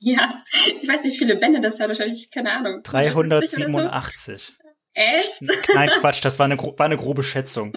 Ja, 0.00 0.42
ich 0.80 0.88
weiß 0.88 1.04
nicht, 1.04 1.14
wie 1.14 1.18
viele 1.18 1.36
Bände 1.36 1.60
das 1.60 1.78
hat, 1.78 1.88
wahrscheinlich, 1.88 2.30
keine 2.30 2.52
Ahnung. 2.52 2.82
387. 2.82 4.46
So? 4.46 4.52
Echt? 4.94 5.42
Nein, 5.74 5.90
Quatsch, 6.00 6.24
das 6.24 6.38
war 6.38 6.46
eine, 6.46 6.56
war 6.56 6.86
eine 6.86 6.96
grobe 6.96 7.22
Schätzung. 7.22 7.74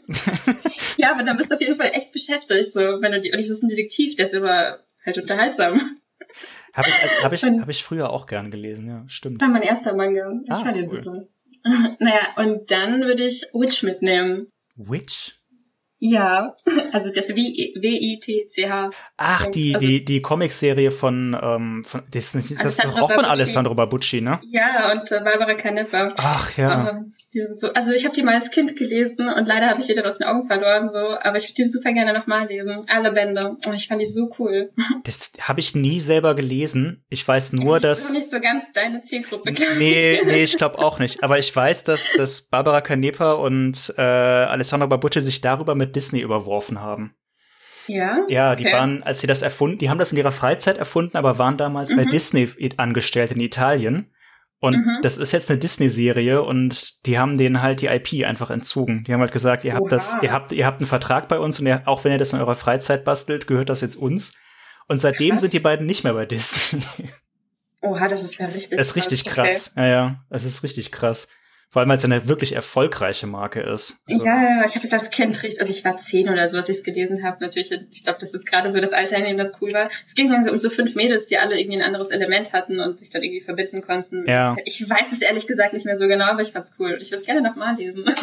ja, 0.97 1.11
aber 1.11 1.24
dann 1.24 1.36
bist 1.36 1.51
du 1.51 1.55
auf 1.55 1.61
jeden 1.61 1.78
Fall 1.78 1.91
echt 1.93 2.13
beschäftigt, 2.13 2.71
so, 2.71 2.80
wenn 2.80 3.11
du 3.11 3.19
die, 3.19 3.32
und 3.32 3.39
das 3.39 3.49
ist 3.49 3.61
ein 3.61 3.69
Detektiv, 3.69 4.15
der 4.15 4.26
ist 4.26 4.34
immer 4.34 4.80
halt 5.05 5.17
unterhaltsam. 5.17 5.80
Habe 6.74 6.89
ich, 6.89 7.03
als, 7.03 7.24
hab 7.24 7.34
ich, 7.34 7.43
hab 7.43 7.69
ich 7.69 7.84
früher 7.84 8.09
auch 8.09 8.26
gern 8.26 8.49
gelesen, 8.49 8.88
ja, 8.88 9.03
stimmt. 9.07 9.41
War 9.41 9.49
mein 9.49 9.61
erster 9.61 9.93
Manga. 9.93 10.32
Ich 10.45 10.51
ah, 10.51 10.57
fand 10.57 10.78
den 10.78 10.89
cool. 10.89 11.03
super. 11.03 11.28
naja, 11.99 12.36
und 12.38 12.71
dann 12.71 13.01
würde 13.01 13.26
ich 13.26 13.43
Witch 13.53 13.84
mitnehmen. 13.84 14.47
Witch? 14.76 15.39
Ja, 16.06 16.54
also 16.91 17.14
das 17.16 17.30
W-I-T-C-H. 17.30 18.89
Ach, 19.16 19.45
die, 19.45 19.74
also, 19.74 19.88
die, 19.88 20.04
die 20.04 20.22
Comicserie 20.22 20.91
von, 20.91 21.34
ähm, 21.41 21.86
von 21.86 22.04
das, 22.12 22.36
ist 22.36 22.62
das 22.62 22.76
doch 22.76 22.97
auch 22.97 23.10
von 23.10 23.24
Alessandro 23.24 23.74
Barbucci, 23.74 24.20
ne? 24.20 24.41
Ja, 24.51 24.91
und 24.91 25.10
äh, 25.14 25.22
Barbara 25.24 25.54
Canepa. 25.54 26.14
Ach 26.18 26.58
ja. 26.58 26.91
Uh, 26.91 27.04
die 27.34 27.41
sind 27.41 27.58
so, 27.58 27.72
also 27.72 27.93
ich 27.93 28.04
habe 28.04 28.14
die 28.14 28.22
mal 28.22 28.34
als 28.34 28.51
Kind 28.51 28.76
gelesen 28.76 29.30
und 29.30 29.47
leider 29.47 29.70
habe 29.70 29.80
ich 29.80 29.88
die 29.88 29.93
dann 29.93 30.06
aus 30.06 30.18
den 30.18 30.28
Augen 30.28 30.45
verloren, 30.45 30.89
so, 30.89 30.99
aber 30.99 31.38
ich 31.38 31.45
würde 31.45 31.64
die 31.64 31.66
super 31.66 31.93
gerne 31.93 32.12
nochmal 32.12 32.47
lesen. 32.47 32.86
Alle 32.89 33.14
Bände. 33.14 33.56
Und 33.66 33.74
ich 33.74 33.88
fand 33.88 34.01
die 34.01 34.06
so 34.06 34.30
cool. 34.38 34.72
Das 35.06 35.32
habe 35.41 35.62
ich 35.62 35.74
nie 35.74 36.01
selber 36.01 36.36
gelesen. 36.36 37.04
Ich 37.10 37.26
weiß 37.26 37.54
nur, 37.54 37.78
ich 37.78 37.84
dass. 37.84 38.04
Das 38.04 38.12
nicht 38.12 38.30
so 38.30 38.41
ganz 38.41 38.74
deine 38.74 39.01
Zielgruppe, 39.01 39.54
glaube 39.54 39.76
Nee, 39.78 40.22
nee, 40.26 40.43
ich 40.43 40.58
glaube 40.58 40.80
auch 40.80 40.99
nicht. 40.99 41.24
Aber 41.24 41.39
ich 41.39 41.56
weiß, 41.56 41.86
dass, 41.86 42.12
dass 42.18 42.41
Barbara 42.41 42.82
Canepa 42.82 43.34
und 43.34 43.93
äh, 43.97 44.01
Alessandro 44.01 44.89
Barbucci 44.89 45.22
sich 45.22 45.39
darüber 45.39 45.76
mit 45.76 45.92
Disney 45.95 46.19
überworfen 46.19 46.81
haben. 46.81 47.15
Ja? 47.87 48.25
Ja, 48.29 48.55
die 48.55 48.65
okay. 48.65 48.73
waren, 48.73 49.03
als 49.03 49.21
sie 49.21 49.27
das 49.27 49.41
erfunden, 49.41 49.77
die 49.77 49.89
haben 49.89 49.97
das 49.97 50.11
in 50.11 50.17
ihrer 50.17 50.31
Freizeit 50.31 50.77
erfunden, 50.77 51.17
aber 51.17 51.37
waren 51.37 51.57
damals 51.57 51.89
mhm. 51.89 51.97
bei 51.97 52.05
Disney 52.05 52.49
angestellt 52.77 53.31
in 53.31 53.41
Italien. 53.41 54.09
Und 54.59 54.77
mhm. 54.77 54.99
das 55.01 55.17
ist 55.17 55.33
jetzt 55.33 55.49
eine 55.49 55.59
Disney-Serie 55.59 56.41
und 56.41 57.05
die 57.05 57.19
haben 57.19 57.37
denen 57.37 57.61
halt 57.61 57.81
die 57.81 57.87
IP 57.87 58.25
einfach 58.25 58.49
entzogen. 58.49 59.03
Die 59.03 59.11
haben 59.11 59.19
halt 59.19 59.33
gesagt, 59.33 59.65
ihr 59.65 59.73
habt 59.73 59.83
Oha. 59.83 59.89
das, 59.89 60.15
ihr 60.21 60.31
habt, 60.31 60.53
ihr 60.53 60.65
habt 60.65 60.79
einen 60.79 60.87
Vertrag 60.87 61.27
bei 61.27 61.37
uns 61.37 61.59
und 61.59 61.65
ihr, 61.65 61.81
auch 61.85 62.05
wenn 62.05 62.13
ihr 62.13 62.17
das 62.17 62.31
in 62.31 62.39
eurer 62.39 62.55
Freizeit 62.55 63.03
bastelt, 63.03 63.45
gehört 63.45 63.67
das 63.67 63.81
jetzt 63.81 63.97
uns. 63.97 64.35
Und 64.87 65.01
seitdem 65.01 65.31
krass. 65.31 65.41
sind 65.41 65.53
die 65.53 65.59
beiden 65.59 65.85
nicht 65.85 66.05
mehr 66.05 66.13
bei 66.13 66.25
Disney. 66.25 66.81
Oha, 67.81 68.07
das 68.07 68.23
ist 68.23 68.37
ja 68.37 68.45
richtig 68.45 68.77
Das 68.77 68.87
ist 68.87 68.95
richtig 68.95 69.25
krass. 69.25 69.71
Okay. 69.73 69.81
Ja, 69.81 69.87
ja, 69.87 70.23
das 70.29 70.45
ist 70.45 70.63
richtig 70.63 70.93
krass. 70.93 71.27
Vor 71.74 71.80
allem, 71.80 71.89
weil 71.89 71.97
es 71.97 72.05
eine 72.05 72.28
wirklich 72.28 72.53
erfolgreiche 72.53 73.26
Marke 73.26 73.59
ist. 73.59 73.97
Also 74.07 74.24
ja, 74.24 74.43
ja, 74.43 74.63
ich 74.63 74.76
habe 74.76 74.86
es 74.86 74.93
als 74.93 75.09
Kind 75.09 75.41
richtig, 75.41 75.59
also 75.59 75.74
ich 75.74 75.84
war 75.84 75.97
zehn 75.97 76.30
oder 76.30 76.47
so, 76.47 76.57
als 76.57 76.69
ich 76.69 76.78
es 76.78 76.84
gelesen 76.84 77.24
habe. 77.24 77.38
Natürlich, 77.39 77.71
ich 77.71 78.03
glaube, 78.03 78.19
das 78.19 78.36
ist 78.36 78.45
gerade 78.45 78.69
so 78.69 78.80
das 78.80 78.93
Alter, 78.93 79.17
in 79.17 79.24
dem 79.24 79.39
das 79.39 79.59
cool 79.59 79.74
war. 79.74 79.89
Es 80.05 80.13
ging 80.13 80.30
dann 80.30 80.43
so 80.43 80.51
um 80.51 80.59
so 80.59 80.69
fünf 80.69 80.93
Mädels, 80.93 81.26
die 81.30 81.38
alle 81.39 81.59
irgendwie 81.59 81.80
ein 81.80 81.82
anderes 81.82 82.11
Element 82.11 82.53
hatten 82.53 82.80
und 82.80 82.99
sich 82.99 83.09
dann 83.09 83.24
irgendwie 83.24 83.41
verbinden 83.41 83.82
konnten. 83.82 84.24
Ja. 84.28 84.55
Ich 84.65 84.88
weiß 84.88 85.11
es 85.13 85.24
ehrlich 85.24 85.47
gesagt 85.47 85.74
nicht 85.74 85.88
mehr 85.88 85.97
so 85.97 86.07
genau, 86.07 86.26
aber 86.26 86.43
ich 86.43 86.51
fand's 86.51 86.76
cool. 86.78 86.99
Ich 87.01 87.09
würde 87.09 87.21
es 87.21 87.26
gerne 87.26 87.41
nochmal 87.41 87.76
lesen. 87.76 88.05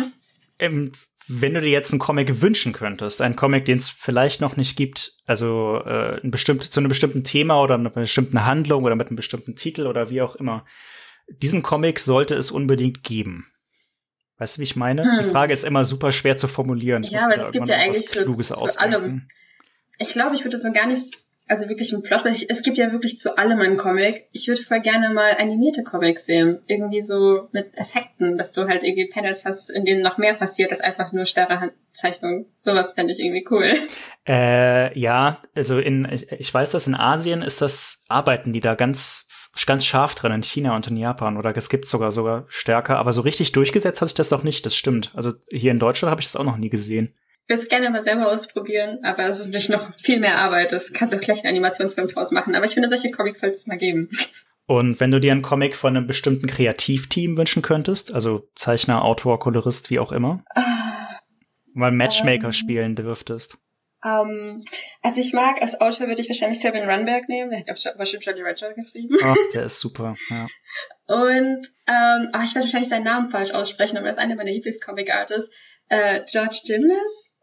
Ähm, 0.63 0.93
wenn 1.27 1.55
du 1.55 1.63
dir 1.63 1.71
jetzt 1.71 1.91
einen 1.91 2.01
Comic 2.01 2.43
wünschen 2.43 2.75
könntest, 2.75 3.23
einen 3.23 3.35
Comic, 3.35 3.65
den 3.65 3.79
es 3.79 3.89
vielleicht 3.89 4.43
noch 4.43 4.59
nicht 4.59 4.77
gibt, 4.77 5.15
also 5.25 5.81
äh, 5.87 6.21
ein 6.23 6.31
bestimmt, 6.31 6.63
zu 6.65 6.81
einem 6.81 6.91
bestimmten 6.91 7.25
Thema 7.25 7.63
oder 7.63 7.77
einer 7.77 7.89
bestimmten 7.89 8.45
Handlung 8.45 8.85
oder 8.85 8.95
mit 8.95 9.07
einem 9.07 9.17
bestimmten 9.17 9.57
Titel 9.57 9.87
oder 9.87 10.11
wie 10.11 10.21
auch 10.21 10.37
immer, 10.37 10.67
diesen 11.31 11.63
Comic 11.63 12.01
sollte 12.01 12.35
es 12.35 12.51
unbedingt 12.51 13.03
geben. 13.03 13.47
Weißt 14.39 14.57
du, 14.57 14.61
wie 14.61 14.65
ich 14.65 14.77
meine? 14.77 15.05
Hm. 15.05 15.25
Die 15.25 15.31
Frage 15.31 15.53
ist 15.53 15.65
immer 15.65 15.85
super 15.85 16.13
schwer 16.13 16.37
zu 16.37 16.49
formulieren. 16.49 17.05
Ich 17.05 17.11
ja, 17.11 17.25
aber 17.25 17.37
es 17.37 17.51
gibt 17.53 17.69
ja 17.69 17.77
eigentlich 17.77 18.07
Kluges 18.07 18.49
zu, 18.49 18.55
zu 18.55 18.81
allem. 18.81 19.29
Ich 19.99 20.15
glaube, 20.15 20.35
ich 20.35 20.45
würde 20.45 20.57
so 20.57 20.73
gar 20.73 20.87
nicht, 20.87 21.19
also 21.47 21.69
wirklich 21.69 21.93
ein 21.93 22.03
Plot, 22.03 22.25
ich, 22.25 22.49
es 22.49 22.63
gibt 22.63 22.79
ja 22.79 22.91
wirklich 22.91 23.19
zu 23.19 23.37
allem 23.37 23.61
einen 23.61 23.77
Comic. 23.77 24.31
Ich 24.33 24.49
würde 24.49 24.63
voll 24.63 24.81
gerne 24.81 25.13
mal 25.13 25.37
animierte 25.37 25.85
Comics 25.85 26.25
sehen. 26.25 26.61
Irgendwie 26.69 27.03
so 27.03 27.49
mit 27.53 27.77
Effekten, 27.77 28.39
dass 28.39 28.53
du 28.53 28.67
halt 28.67 28.83
irgendwie 28.83 29.11
Panels 29.13 29.45
hast, 29.45 29.69
in 29.69 29.85
denen 29.85 30.01
noch 30.01 30.17
mehr 30.17 30.33
passiert 30.33 30.71
als 30.71 30.81
einfach 30.81 31.13
nur 31.13 31.27
starre 31.27 31.61
Handzeichnung. 31.61 32.47
Sowas 32.57 32.93
fände 32.93 33.13
ich 33.13 33.21
irgendwie 33.21 33.47
cool. 33.51 33.75
Äh, 34.27 34.99
ja, 34.99 35.43
also 35.55 35.79
in, 35.79 36.09
ich 36.39 36.53
weiß, 36.55 36.71
dass 36.71 36.87
in 36.87 36.95
Asien 36.95 37.43
ist 37.43 37.61
das, 37.61 38.05
arbeiten 38.09 38.55
die 38.55 38.61
da 38.61 38.75
ganz 38.75 39.27
ganz 39.67 39.85
scharf 39.85 40.15
drin 40.15 40.33
in 40.33 40.43
China 40.43 40.77
und 40.77 40.87
in 40.87 40.97
Japan 40.97 41.37
oder 41.37 41.57
es 41.57 41.69
gibt 41.69 41.87
sogar 41.87 42.13
sogar 42.13 42.45
stärker, 42.49 42.99
aber 42.99 43.13
so 43.13 43.21
richtig 43.21 43.53
durchgesetzt 43.53 44.01
hat 44.01 44.09
sich 44.09 44.15
das 44.15 44.31
noch 44.31 44.43
nicht, 44.43 44.65
das 44.65 44.75
stimmt. 44.75 45.13
Also 45.15 45.33
hier 45.51 45.71
in 45.71 45.79
Deutschland 45.79 46.11
habe 46.11 46.21
ich 46.21 46.27
das 46.27 46.37
auch 46.37 46.45
noch 46.45 46.57
nie 46.57 46.71
gesehen. 46.71 47.15
Ich 47.47 47.53
würde 47.53 47.63
es 47.63 47.69
gerne 47.69 47.91
mal 47.91 48.01
selber 48.01 48.31
ausprobieren, 48.31 49.01
aber 49.03 49.27
es 49.27 49.41
ist 49.41 49.47
natürlich 49.47 49.71
noch 49.71 49.93
viel 49.95 50.21
mehr 50.21 50.39
Arbeit. 50.39 50.71
Das 50.71 50.93
kannst 50.93 51.13
du 51.13 51.19
auch 51.19 51.23
gleich 51.23 51.45
einen 51.45 51.55
Animationsfilm 51.55 52.07
draus 52.07 52.31
machen. 52.31 52.55
Aber 52.55 52.65
ich 52.65 52.75
finde, 52.75 52.89
solche 52.89 53.11
Comics 53.11 53.41
sollte 53.41 53.57
es 53.57 53.67
mal 53.67 53.77
geben. 53.77 54.09
Und 54.67 55.01
wenn 55.01 55.11
du 55.11 55.19
dir 55.19 55.33
einen 55.33 55.43
Comic 55.43 55.75
von 55.75 55.97
einem 55.97 56.07
bestimmten 56.07 56.47
Kreativteam 56.47 57.37
wünschen 57.37 57.61
könntest, 57.61 58.15
also 58.15 58.49
Zeichner, 58.55 59.05
Autor, 59.05 59.41
Kolorist, 59.41 59.91
wie 59.91 59.99
auch 59.99 60.13
immer, 60.13 60.45
ah, 60.55 60.63
mal 61.75 61.91
Matchmaker 61.91 62.47
ähm, 62.47 62.53
spielen 62.53 62.95
dürftest. 62.95 63.59
Um, 64.03 64.65
also 65.03 65.21
ich 65.21 65.35
mag, 65.35 65.61
als 65.61 65.79
Autor 65.79 66.09
würde 66.09 66.23
ich 66.23 66.29
wahrscheinlich 66.29 66.61
Selvin 66.61 66.89
Runberg 66.89 67.29
nehmen, 67.29 67.51
der 67.51 67.61
hat 67.61 67.69
auch 67.69 67.99
bestimmt 67.99 68.25
Jolly 68.25 68.41
Roger 68.41 68.73
geschrieben. 68.73 69.15
Ach, 69.23 69.37
der 69.55 69.65
ist 69.65 69.79
super, 69.79 70.15
ja. 70.31 70.47
Und 71.07 71.67
ähm, 71.87 72.31
oh, 72.33 72.39
ich 72.43 72.55
werde 72.55 72.61
wahrscheinlich 72.61 72.89
seinen 72.89 73.05
Namen 73.05 73.31
falsch 73.31 73.51
aussprechen, 73.51 73.99
aber 73.99 74.07
er 74.07 74.11
ist 74.11 74.19
einer 74.19 74.37
meiner 74.37 74.53
Lieblingscomic-Artists. 74.53 75.55
Äh, 75.89 76.23
George 76.31 76.61
Gymnast? 76.67 77.37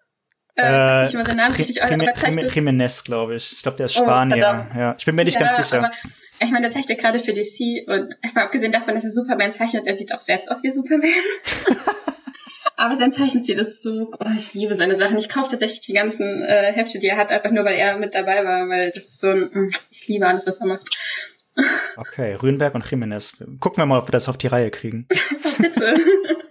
Äh, 0.55 1.03
äh, 1.03 1.05
ich 1.05 1.16
weiß 1.16 1.28
seinen 1.28 1.38
Namen 1.38 1.55
richtig, 1.55 1.84
aber 1.84 2.14
zeichnet... 2.16 2.55
Jimenez, 2.55 3.03
glaube 3.03 3.36
ich. 3.36 3.53
Ich 3.53 3.62
glaube, 3.62 3.78
der 3.78 3.86
ist 3.86 3.99
oh, 3.99 4.03
Spanier. 4.03 4.68
Oh, 4.74 4.78
ja, 4.78 4.95
ich 4.97 5.05
bin 5.05 5.14
mir 5.14 5.26
nicht 5.26 5.39
ja, 5.39 5.41
ganz 5.41 5.58
sicher. 5.58 5.78
Aber, 5.78 5.91
ich 6.39 6.49
meine, 6.49 6.62
der 6.62 6.72
zeichnet 6.72 6.97
gerade 6.97 7.20
für 7.20 7.34
DC 7.34 7.88
und 7.88 8.18
einfach 8.24 8.43
abgesehen 8.43 8.72
davon, 8.72 8.95
dass 8.95 9.03
er 9.03 9.12
Superman 9.12 9.51
zeichnet, 9.51 9.86
er 9.86 9.93
sieht 9.93 10.14
auch 10.14 10.22
selbst 10.22 10.49
aus 10.49 10.64
wie 10.64 10.72
Superman. 10.72 11.10
Aber 12.80 12.95
sein 12.95 13.11
Zeichenstil 13.11 13.57
ist 13.57 13.82
so, 13.82 14.11
oh, 14.11 14.32
ich 14.38 14.53
liebe 14.53 14.75
seine 14.75 14.95
Sachen. 14.95 15.17
Ich 15.17 15.30
kaufe 15.30 15.49
tatsächlich 15.49 15.82
die 15.82 15.93
ganzen 15.93 16.43
äh, 16.43 16.71
Hefte, 16.71 16.99
die 16.99 17.07
er 17.07 17.17
hat, 17.17 17.32
einfach 17.32 17.49
nur, 17.49 17.65
weil 17.65 17.75
er 17.75 17.97
mit 17.97 18.13
dabei 18.13 18.45
war, 18.45 18.69
weil 18.69 18.91
das 18.91 19.07
ist 19.07 19.19
so 19.19 19.30
ein, 19.30 19.49
mm, 19.51 19.69
ich 19.89 20.07
liebe 20.07 20.28
alles, 20.28 20.45
was 20.45 20.61
er 20.61 20.67
macht. 20.67 20.95
Okay, 21.95 22.36
Rühenberg 22.36 22.75
und 22.75 22.89
Jimenez. 22.89 23.43
Gucken 23.59 23.78
wir 23.78 23.88
mal, 23.88 23.97
ob 23.97 24.07
wir 24.07 24.11
das 24.11 24.30
auf 24.30 24.38
die 24.38 24.45
Reihe 24.45 24.69
kriegen. 24.69 25.07
Bitte. 25.57 25.97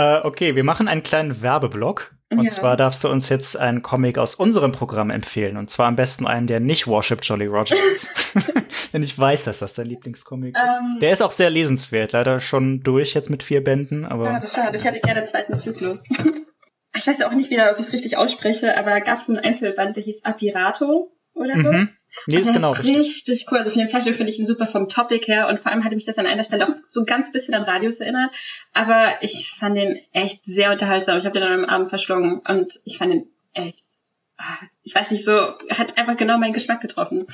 äh, 0.00 0.26
okay, 0.26 0.56
wir 0.56 0.64
machen 0.64 0.88
einen 0.88 1.02
kleinen 1.02 1.42
Werbeblock. 1.42 2.14
Und 2.32 2.44
ja. 2.44 2.50
zwar 2.50 2.76
darfst 2.76 3.02
du 3.02 3.08
uns 3.08 3.28
jetzt 3.28 3.56
einen 3.56 3.82
Comic 3.82 4.16
aus 4.16 4.36
unserem 4.36 4.70
Programm 4.70 5.10
empfehlen. 5.10 5.56
Und 5.56 5.68
zwar 5.68 5.88
am 5.88 5.96
besten 5.96 6.28
einen, 6.28 6.46
der 6.46 6.60
nicht 6.60 6.86
Worship 6.86 7.18
Jolly 7.22 7.46
Roger 7.46 7.74
ist. 7.92 8.12
Denn 8.92 9.02
ich 9.02 9.18
weiß, 9.18 9.44
dass 9.44 9.58
das 9.58 9.74
dein 9.74 9.86
Lieblingscomic 9.86 10.56
um, 10.56 10.62
ist. 10.62 10.78
Ähm. 10.78 11.00
Der 11.00 11.10
ist 11.10 11.22
auch 11.22 11.32
sehr 11.32 11.50
lesenswert. 11.50 12.12
Leider 12.12 12.38
schon 12.38 12.82
durch 12.84 13.14
jetzt 13.14 13.30
mit 13.30 13.42
vier 13.42 13.64
Bänden. 13.64 14.04
Aber 14.04 14.26
schade, 14.26 14.46
schade. 14.46 14.76
Ich 14.76 14.84
hatte 14.84 15.00
gerne 15.00 15.22
den 15.22 15.28
zweiten 15.28 15.56
Zyklus. 15.56 16.04
ich 16.96 17.06
weiß 17.06 17.20
auch 17.24 17.32
nicht 17.32 17.50
wieder, 17.50 17.72
ob 17.72 17.80
ich 17.80 17.86
es 17.86 17.92
richtig 17.92 18.16
ausspreche, 18.16 18.78
aber 18.78 19.00
gab 19.00 19.18
es 19.18 19.26
so 19.26 19.34
einen 19.34 19.44
Einzelband, 19.44 19.96
der 19.96 20.04
hieß 20.04 20.24
Apirato 20.24 21.12
oder 21.34 21.60
so. 21.60 21.72
Mhm. 21.72 21.88
Nee, 22.26 22.38
ist 22.38 22.52
genau 22.52 22.72
ist 22.72 22.84
richtig 22.84 23.46
cool. 23.50 23.58
Also 23.58 23.70
für 23.70 23.78
den 23.78 23.88
Zeichnung 23.88 24.14
finde 24.14 24.32
ich 24.32 24.38
ihn 24.38 24.46
super 24.46 24.66
vom 24.66 24.88
Topic 24.88 25.26
her 25.26 25.48
und 25.48 25.60
vor 25.60 25.70
allem 25.70 25.84
hatte 25.84 25.96
mich 25.96 26.06
das 26.06 26.18
an 26.18 26.26
einer 26.26 26.44
Stelle 26.44 26.68
auch 26.68 26.74
so 26.74 27.04
ganz 27.04 27.32
bisschen 27.32 27.54
an 27.54 27.62
Radius 27.62 28.00
erinnert. 28.00 28.30
Aber 28.72 29.12
ich 29.20 29.50
fand 29.56 29.76
den 29.76 29.98
echt 30.12 30.44
sehr 30.44 30.72
unterhaltsam. 30.72 31.18
Ich 31.18 31.24
habe 31.24 31.38
den 31.38 31.48
dann 31.48 31.64
am 31.64 31.70
Abend 31.70 31.88
verschlungen 31.88 32.40
und 32.40 32.80
ich 32.84 32.98
fand 32.98 33.12
den 33.12 33.26
echt 33.52 33.84
ah, 34.40 34.58
ich 34.82 34.94
weiß 34.94 35.10
nicht, 35.10 35.24
so, 35.24 35.32
hat 35.70 35.98
einfach 35.98 36.16
genau 36.16 36.38
meinen 36.38 36.52
Geschmack 36.52 36.80
getroffen. 36.80 37.26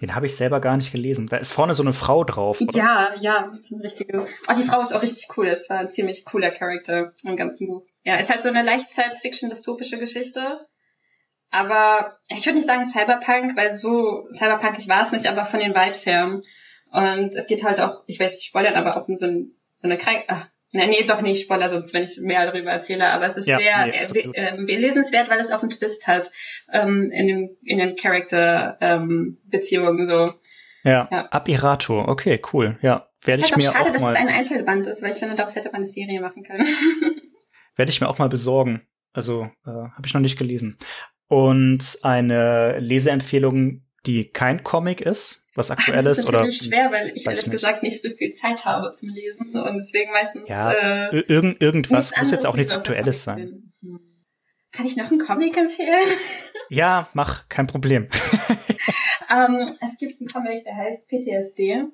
Den 0.00 0.14
habe 0.14 0.26
ich 0.26 0.34
selber 0.34 0.60
gar 0.60 0.76
nicht 0.76 0.92
gelesen. 0.92 1.26
Da 1.26 1.36
ist 1.36 1.52
vorne 1.52 1.74
so 1.74 1.82
eine 1.82 1.92
Frau 1.92 2.24
drauf. 2.24 2.60
Oder? 2.60 2.76
Ja, 2.76 3.14
ja, 3.20 3.48
das 3.54 3.66
ist 3.66 3.72
eine 3.72 3.84
richtige. 3.84 4.26
Oh, 4.48 4.52
die 4.56 4.62
Frau 4.62 4.80
ist 4.80 4.94
auch 4.94 5.02
richtig 5.02 5.28
cool. 5.36 5.46
Das 5.46 5.68
war 5.70 5.78
ein 5.78 5.90
ziemlich 5.90 6.24
cooler 6.24 6.50
Charakter 6.50 7.12
im 7.24 7.36
ganzen 7.36 7.68
Buch. 7.68 7.84
Ja, 8.02 8.16
ist 8.16 8.30
halt 8.30 8.42
so 8.42 8.48
eine 8.48 8.62
leicht 8.62 8.90
Science-Fiction-dystopische 8.90 9.98
Geschichte. 9.98 10.66
Aber 11.50 12.18
ich 12.28 12.44
würde 12.44 12.56
nicht 12.56 12.66
sagen 12.66 12.84
Cyberpunk, 12.84 13.56
weil 13.56 13.72
so 13.72 14.26
cyberpunkig 14.30 14.88
war 14.88 15.02
es 15.02 15.12
nicht, 15.12 15.26
aber 15.26 15.46
von 15.46 15.60
den 15.60 15.74
Vibes 15.74 16.04
her. 16.04 16.40
Und 16.90 17.36
es 17.36 17.46
geht 17.46 17.64
halt 17.64 17.80
auch, 17.80 18.02
ich 18.06 18.20
weiß 18.20 18.32
nicht 18.32 18.44
spoilern, 18.44 18.74
aber 18.74 18.96
auch 18.96 19.08
um 19.08 19.14
so, 19.14 19.26
ein, 19.26 19.52
so 19.76 19.88
eine 19.88 19.96
Krankheit, 19.96 20.24
ah, 20.28 20.46
Na, 20.72 20.86
nee, 20.86 21.04
doch 21.04 21.22
nicht 21.22 21.42
Spoiler, 21.42 21.70
sonst 21.70 21.94
wenn 21.94 22.04
ich 22.04 22.18
mehr 22.20 22.44
darüber 22.44 22.70
erzähle. 22.70 23.08
Aber 23.08 23.24
es 23.24 23.38
ist 23.38 23.46
ja, 23.46 23.58
sehr 23.58 23.86
nee, 23.86 23.96
äh, 24.34 24.34
äh, 24.34 24.76
lesenswert, 24.76 25.30
weil 25.30 25.40
es 25.40 25.50
auch 25.50 25.62
einen 25.62 25.70
Twist 25.70 26.06
hat 26.06 26.30
ähm, 26.70 27.06
in 27.10 27.26
den 27.26 27.56
in 27.62 27.78
den 27.78 27.96
Charakter-Beziehungen 27.96 29.98
ähm, 29.98 30.04
so. 30.04 30.34
Ja, 30.84 31.08
ja. 31.10 31.28
Abirato, 31.30 32.04
okay, 32.06 32.40
cool. 32.52 32.78
Ja, 32.82 33.08
werde 33.22 33.42
ich 33.42 33.50
halt 33.50 33.56
mir 33.56 33.70
auch 33.70 33.74
schade, 33.74 33.96
auch 33.96 34.00
mal. 34.00 34.12
dass 34.12 34.22
es 34.22 34.28
ein 34.28 34.34
Einzelband 34.34 34.86
ist, 34.86 35.02
weil 35.02 35.12
ich 35.12 35.18
finde, 35.18 35.34
daraus 35.34 35.56
hätte 35.56 35.68
man 35.68 35.76
eine 35.76 35.86
Serie 35.86 36.20
machen 36.20 36.44
können. 36.44 36.64
werde 37.76 37.90
ich 37.90 38.00
mir 38.00 38.08
auch 38.08 38.18
mal 38.18 38.28
besorgen. 38.28 38.86
Also 39.14 39.50
äh, 39.64 39.70
habe 39.70 40.02
ich 40.04 40.12
noch 40.12 40.20
nicht 40.20 40.38
gelesen. 40.38 40.76
Und 41.28 41.98
eine 42.02 42.78
Leseempfehlung, 42.78 43.82
die 44.06 44.30
kein 44.30 44.62
Comic 44.62 45.02
ist, 45.02 45.44
was 45.54 45.70
aktuell 45.70 46.06
ist, 46.06 46.26
oder? 46.28 46.40
Das 46.40 46.48
ist 46.48 46.66
schwer, 46.66 46.90
weil 46.90 47.12
ich 47.14 47.26
ehrlich 47.26 47.46
nicht. 47.46 47.50
gesagt 47.50 47.82
nicht 47.82 48.00
so 48.00 48.08
viel 48.10 48.32
Zeit 48.32 48.64
habe 48.64 48.92
zum 48.92 49.10
Lesen 49.10 49.54
und 49.54 49.76
deswegen 49.76 50.12
meistens. 50.12 50.48
Ja, 50.48 50.72
äh, 50.72 51.18
irgend, 51.20 51.60
irgendwas 51.60 52.16
muss 52.18 52.30
jetzt 52.30 52.46
auch 52.46 52.56
nichts 52.56 52.72
Aktuelles 52.72 53.24
sein. 53.24 53.72
Hm. 53.82 54.00
Kann 54.72 54.86
ich 54.86 54.96
noch 54.96 55.10
einen 55.10 55.20
Comic 55.20 55.56
empfehlen? 55.56 55.88
Ja, 56.70 57.08
mach, 57.14 57.48
kein 57.48 57.66
Problem. 57.66 58.08
um, 59.30 59.56
ähm, 59.56 59.70
es 59.80 59.96
gibt 59.96 60.20
einen 60.20 60.28
Comic, 60.28 60.64
der 60.64 60.76
heißt 60.76 61.08
PTSD. 61.08 61.84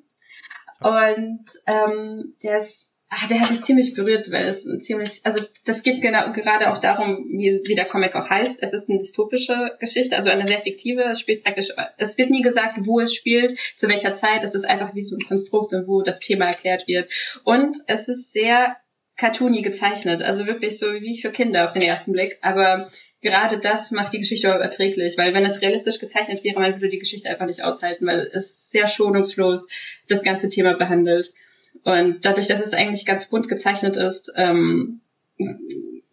Und 0.80 1.44
ähm, 1.68 2.34
der 2.42 2.56
ist 2.56 2.93
ah, 3.14 3.26
der 3.28 3.40
hat 3.40 3.50
mich 3.50 3.62
ziemlich 3.62 3.94
berührt, 3.94 4.30
weil 4.30 4.46
es 4.46 4.64
ein 4.64 4.80
ziemlich, 4.80 5.20
also 5.24 5.44
das 5.64 5.82
geht 5.82 6.02
genau 6.02 6.32
gerade 6.32 6.72
auch 6.72 6.78
darum, 6.78 7.26
wie, 7.28 7.60
wie 7.66 7.74
der 7.74 7.84
Comic 7.84 8.14
auch 8.14 8.28
heißt. 8.28 8.62
Es 8.62 8.72
ist 8.72 8.88
eine 8.88 8.98
dystopische 8.98 9.76
Geschichte, 9.80 10.16
also 10.16 10.30
eine 10.30 10.46
sehr 10.46 10.60
fiktive. 10.60 11.02
Es 11.02 11.20
spielt 11.20 11.44
praktisch, 11.44 11.70
es 11.96 12.18
wird 12.18 12.30
nie 12.30 12.42
gesagt, 12.42 12.78
wo 12.80 13.00
es 13.00 13.14
spielt, 13.14 13.58
zu 13.76 13.88
welcher 13.88 14.14
Zeit. 14.14 14.42
Es 14.42 14.54
ist 14.54 14.64
einfach 14.64 14.94
wie 14.94 15.02
so 15.02 15.16
ein 15.16 15.26
Konstrukt 15.26 15.72
und 15.72 15.86
wo 15.86 16.02
das 16.02 16.20
Thema 16.20 16.46
erklärt 16.46 16.88
wird. 16.88 17.10
Und 17.44 17.76
es 17.86 18.08
ist 18.08 18.32
sehr 18.32 18.76
cartoony 19.16 19.62
gezeichnet, 19.62 20.22
also 20.22 20.46
wirklich 20.46 20.78
so 20.78 20.92
wie 20.92 21.16
für 21.16 21.30
Kinder 21.30 21.66
auf 21.66 21.72
den 21.72 21.82
ersten 21.82 22.12
Blick. 22.12 22.38
Aber 22.42 22.90
gerade 23.20 23.58
das 23.58 23.90
macht 23.90 24.12
die 24.12 24.18
Geschichte 24.18 24.48
erträglich, 24.48 25.16
weil 25.16 25.34
wenn 25.34 25.44
es 25.44 25.62
realistisch 25.62 25.98
gezeichnet 25.98 26.44
wäre, 26.44 26.60
man 26.60 26.74
würde 26.74 26.88
die 26.88 26.98
Geschichte 26.98 27.28
einfach 27.28 27.46
nicht 27.46 27.62
aushalten, 27.62 28.06
weil 28.06 28.30
es 28.32 28.70
sehr 28.70 28.86
schonungslos 28.86 29.68
das 30.08 30.22
ganze 30.22 30.48
Thema 30.48 30.74
behandelt. 30.74 31.32
Und 31.82 32.24
dadurch, 32.24 32.48
dass 32.48 32.64
es 32.64 32.72
eigentlich 32.72 33.04
ganz 33.04 33.26
bunt 33.26 33.48
gezeichnet 33.48 33.96
ist, 33.96 34.32
ähm, 34.36 35.00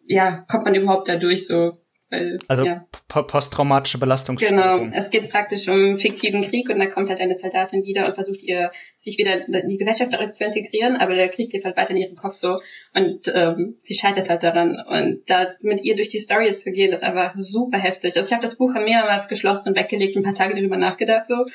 ja, 0.06 0.46
kommt 0.50 0.66
man 0.66 0.76
überhaupt 0.76 1.08
dadurch 1.08 1.48
so. 1.48 1.78
Weil, 2.10 2.40
also 2.50 2.66
ja. 2.66 2.86
posttraumatische 3.08 3.98
Belastungsstörung. 3.98 4.58
Genau, 4.58 4.98
es 4.98 5.12
geht 5.12 5.30
praktisch 5.30 5.70
um 5.70 5.98
fiktiven 5.98 6.42
Krieg 6.42 6.70
und 6.70 6.78
da 6.78 6.88
kommt 6.88 7.08
halt 7.08 7.22
eine 7.22 7.36
Soldatin 7.36 7.86
wieder 7.86 8.06
und 8.06 8.16
versucht 8.16 8.42
ihr, 8.42 8.72
sich 8.98 9.18
wieder 9.18 9.48
in 9.48 9.70
die 9.70 9.78
Gesellschaft 9.78 10.12
zu 10.36 10.44
integrieren, 10.44 10.98
aber 10.98 11.16
der 11.16 11.30
Krieg 11.30 11.50
geht 11.50 11.64
halt 11.64 11.78
weiter 11.78 11.92
in 11.92 11.98
ihrem 11.98 12.16
Kopf 12.16 12.36
so 12.36 12.60
und 12.94 13.32
ähm, 13.34 13.78
sie 13.84 13.96
scheitert 13.96 14.30
halt 14.30 14.44
daran. 14.44 14.78
Und 14.90 15.22
da 15.30 15.56
mit 15.62 15.86
ihr 15.86 15.96
durch 15.96 16.10
die 16.10 16.20
Story 16.20 16.54
zu 16.54 16.74
gehen, 16.74 16.92
ist 16.92 17.06
einfach 17.06 17.34
super 17.38 17.78
heftig. 17.78 18.18
Also 18.18 18.28
ich 18.28 18.34
habe 18.34 18.42
das 18.44 18.58
Buch 18.58 18.74
mehrmals 18.74 19.30
geschlossen 19.30 19.70
und 19.70 19.78
weggelegt, 19.78 20.18
ein 20.18 20.24
paar 20.24 20.36
Tage 20.36 20.54
darüber 20.54 20.76
nachgedacht 20.76 21.28
so 21.28 21.46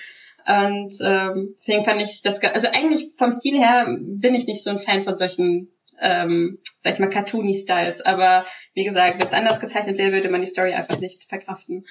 und 0.47 0.97
ähm, 1.01 1.55
deswegen 1.59 1.85
fand 1.85 2.01
ich 2.01 2.23
das, 2.23 2.41
also 2.45 2.69
eigentlich 2.69 3.15
vom 3.17 3.33
Stil 3.33 3.59
her 3.59 3.87
bin 4.01 4.35
ich 4.37 4.47
nicht 4.47 4.63
so 4.63 4.71
ein 4.71 4.79
Fan 4.79 5.03
von 5.03 5.17
solchen, 5.17 5.73
ähm, 6.01 6.59
sag 6.79 6.93
ich 6.93 6.99
mal, 7.01 7.11
Cartoony-Styles. 7.11 8.03
Aber 8.03 8.47
wie 8.73 8.85
gesagt, 8.85 9.19
wenn 9.19 9.27
es 9.27 9.33
anders 9.33 9.59
gezeichnet 9.59 9.99
wäre, 9.99 10.13
würde 10.13 10.29
man 10.29 10.41
die 10.41 10.47
Story 10.47 10.73
einfach 10.73 11.01
nicht 11.01 11.25
verkraften. 11.29 11.85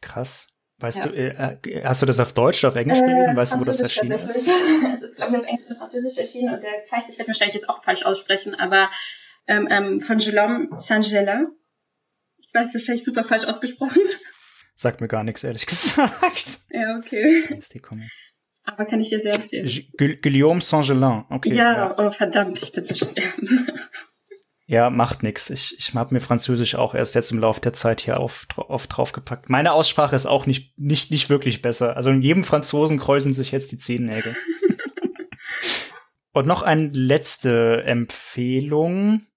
Krass. 0.00 0.48
Weißt 0.78 0.98
ja. 0.98 1.06
du, 1.06 1.16
äh, 1.16 1.84
hast 1.84 2.02
du 2.02 2.06
das 2.06 2.18
auf 2.18 2.32
Deutsch 2.32 2.64
oder 2.64 2.72
auf 2.72 2.76
Englisch 2.76 2.98
gelesen? 2.98 3.36
Weißt 3.36 3.54
du, 3.54 3.60
wo 3.60 3.64
das 3.64 3.80
erschienen 3.80 4.12
ist? 4.12 4.24
es 4.28 5.02
ist, 5.02 5.16
glaube 5.16 5.34
ich, 5.34 5.38
auf 5.38 5.46
Englisch 5.46 5.70
und 5.70 5.76
Französisch 5.78 6.18
erschienen 6.18 6.54
und 6.54 6.62
der 6.62 6.82
Zeichner, 6.82 7.10
ich 7.10 7.18
werde 7.18 7.28
wahrscheinlich 7.28 7.54
jetzt 7.54 7.68
auch 7.68 7.84
falsch 7.84 8.04
aussprechen, 8.04 8.56
aber 8.56 8.90
ähm, 9.46 9.68
ähm, 9.70 10.00
von 10.00 10.18
Guillaume 10.18 10.70
Saint-Gelin. 10.76 11.46
Ich 12.38 12.52
weiß 12.52 12.74
wahrscheinlich 12.74 13.04
super 13.04 13.22
falsch 13.22 13.44
ausgesprochen. 13.44 14.02
Sagt 14.76 15.00
mir 15.00 15.08
gar 15.08 15.24
nichts, 15.24 15.42
ehrlich 15.42 15.66
gesagt. 15.66 16.60
Ja, 16.70 16.98
okay. 16.98 17.44
Aber 18.64 18.84
kann 18.84 19.00
ich 19.00 19.08
dir 19.08 19.20
sehr 19.20 19.34
empfehlen. 19.34 19.68
Gu 19.96 20.16
Guillaume 20.20 20.60
Saint-Gelin, 20.60 21.24
okay. 21.30 21.54
Ja, 21.54 21.72
ja, 21.72 21.98
oh 21.98 22.10
verdammt, 22.10 22.62
ich 22.62 22.72
bin 22.72 22.84
so 22.84 22.94
schwer. 22.94 23.24
Ja, 24.68 24.90
macht 24.90 25.22
nix. 25.22 25.48
Ich, 25.48 25.76
ich 25.78 25.94
habe 25.94 26.12
mir 26.12 26.20
Französisch 26.20 26.74
auch 26.74 26.96
erst 26.96 27.14
jetzt 27.14 27.30
im 27.30 27.38
Laufe 27.38 27.60
der 27.60 27.72
Zeit 27.72 28.00
hier 28.00 28.18
auf, 28.18 28.48
auf 28.56 28.88
draufgepackt. 28.88 29.48
Meine 29.48 29.72
Aussprache 29.72 30.16
ist 30.16 30.26
auch 30.26 30.46
nicht, 30.46 30.76
nicht, 30.76 31.12
nicht 31.12 31.30
wirklich 31.30 31.62
besser. 31.62 31.96
Also 31.96 32.10
in 32.10 32.20
jedem 32.20 32.42
Franzosen 32.42 32.98
kräuseln 32.98 33.32
sich 33.32 33.52
jetzt 33.52 33.70
die 33.70 33.78
Zehennägel. 33.78 34.34
Und 36.32 36.48
noch 36.48 36.62
eine 36.62 36.88
letzte 36.88 37.84
Empfehlung 37.84 39.28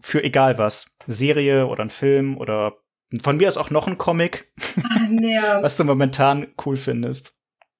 für 0.00 0.24
egal 0.24 0.58
was. 0.58 0.86
Serie 1.06 1.68
oder 1.68 1.84
ein 1.84 1.90
Film 1.90 2.36
oder 2.36 2.81
von 3.20 3.36
mir 3.36 3.48
ist 3.48 3.56
auch 3.56 3.70
noch 3.70 3.86
ein 3.86 3.98
Comic, 3.98 4.52
nee. 5.08 5.38
was 5.60 5.76
du 5.76 5.84
momentan 5.84 6.48
cool 6.64 6.76
findest. 6.76 7.36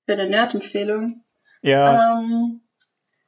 Für 0.06 0.14
eine 0.14 0.28
Nerd-Empfehlung. 0.28 1.24
Ja. 1.62 2.18
Ähm, 2.18 2.60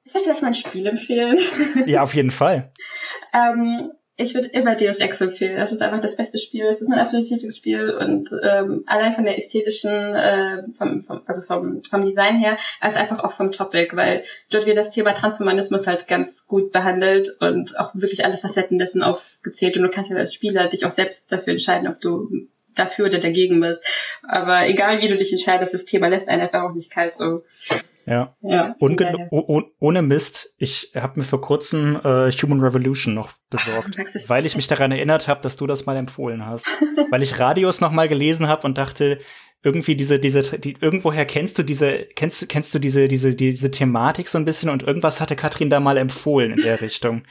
ich 0.02 0.12
würde 0.12 0.24
vielleicht 0.24 0.42
mal 0.42 0.48
ein 0.48 0.54
Spiel 0.54 0.86
empfehlen. 0.86 1.38
Ja, 1.86 2.02
auf 2.02 2.14
jeden 2.14 2.30
Fall. 2.30 2.72
ähm, 3.32 3.92
ich 4.16 4.34
würde 4.34 4.48
immer 4.48 4.76
Deus 4.76 4.98
Ex 4.98 5.20
empfehlen. 5.20 5.56
Das 5.56 5.72
ist 5.72 5.82
einfach 5.82 6.00
das 6.00 6.16
beste 6.16 6.38
Spiel. 6.38 6.66
Es 6.66 6.80
ist 6.80 6.88
mein 6.88 7.00
absolutes 7.00 7.30
Lieblingsspiel 7.30 7.90
und 7.90 8.30
ähm, 8.42 8.84
allein 8.86 9.12
von 9.12 9.24
der 9.24 9.36
ästhetischen, 9.36 9.90
äh, 9.90 10.62
vom, 10.78 11.02
vom, 11.02 11.22
also 11.26 11.42
vom, 11.42 11.82
vom 11.82 12.04
Design 12.04 12.38
her, 12.38 12.56
als 12.80 12.96
einfach 12.96 13.24
auch 13.24 13.32
vom 13.32 13.50
Topic, 13.50 13.96
weil 13.96 14.22
dort 14.50 14.66
wird 14.66 14.76
das 14.76 14.92
Thema 14.92 15.14
Transhumanismus 15.14 15.88
halt 15.88 16.06
ganz 16.06 16.46
gut 16.46 16.70
behandelt 16.70 17.36
und 17.40 17.78
auch 17.78 17.92
wirklich 17.94 18.24
alle 18.24 18.38
Facetten 18.38 18.78
dessen 18.78 19.02
aufgezählt 19.02 19.76
und 19.76 19.82
du 19.82 19.90
kannst 19.90 20.12
ja 20.12 20.16
als 20.16 20.32
Spieler 20.32 20.68
dich 20.68 20.86
auch 20.86 20.92
selbst 20.92 21.32
dafür 21.32 21.54
entscheiden, 21.54 21.88
ob 21.88 22.00
du 22.00 22.30
dafür 22.76 23.06
oder 23.06 23.18
dagegen 23.18 23.60
bist. 23.60 23.84
Aber 24.22 24.68
egal 24.68 25.00
wie 25.00 25.08
du 25.08 25.16
dich 25.16 25.32
entscheidest, 25.32 25.74
das 25.74 25.86
Thema 25.86 26.06
lässt 26.06 26.28
einen 26.28 26.42
einfach 26.42 26.62
auch 26.62 26.74
nicht 26.74 26.90
kalt 26.90 27.16
so. 27.16 27.42
Ja. 28.06 28.36
ja 28.42 28.74
Unge 28.80 29.28
ohne 29.78 30.02
Mist, 30.02 30.54
ich 30.58 30.92
habe 30.94 31.20
mir 31.20 31.26
vor 31.26 31.40
kurzem 31.40 31.96
äh, 32.04 32.30
Human 32.30 32.60
Revolution 32.60 33.14
noch 33.14 33.32
besorgt, 33.50 33.96
Ach, 33.98 34.28
weil 34.28 34.46
ich 34.46 34.56
mich 34.56 34.66
daran 34.66 34.92
erinnert 34.92 35.28
habe, 35.28 35.40
dass 35.40 35.56
du 35.56 35.66
das 35.66 35.86
mal 35.86 35.96
empfohlen 35.96 36.44
hast. 36.44 36.66
weil 37.10 37.22
ich 37.22 37.38
Radios 37.38 37.80
noch 37.80 37.92
mal 37.92 38.08
gelesen 38.08 38.48
habe 38.48 38.66
und 38.66 38.78
dachte, 38.78 39.18
irgendwie 39.62 39.96
diese 39.96 40.18
diese 40.18 40.42
die, 40.58 40.76
irgendwoher 40.80 41.24
kennst 41.24 41.58
du 41.58 41.62
diese 41.62 42.06
kennst 42.14 42.48
kennst 42.50 42.74
du 42.74 42.78
diese 42.78 43.08
diese 43.08 43.34
diese 43.34 43.70
Thematik 43.70 44.28
so 44.28 44.36
ein 44.36 44.44
bisschen 44.44 44.68
und 44.68 44.82
irgendwas 44.82 45.20
hatte 45.20 45.36
Katrin 45.36 45.70
da 45.70 45.80
mal 45.80 45.96
empfohlen 45.96 46.52
in 46.52 46.62
der 46.62 46.80
Richtung. 46.82 47.22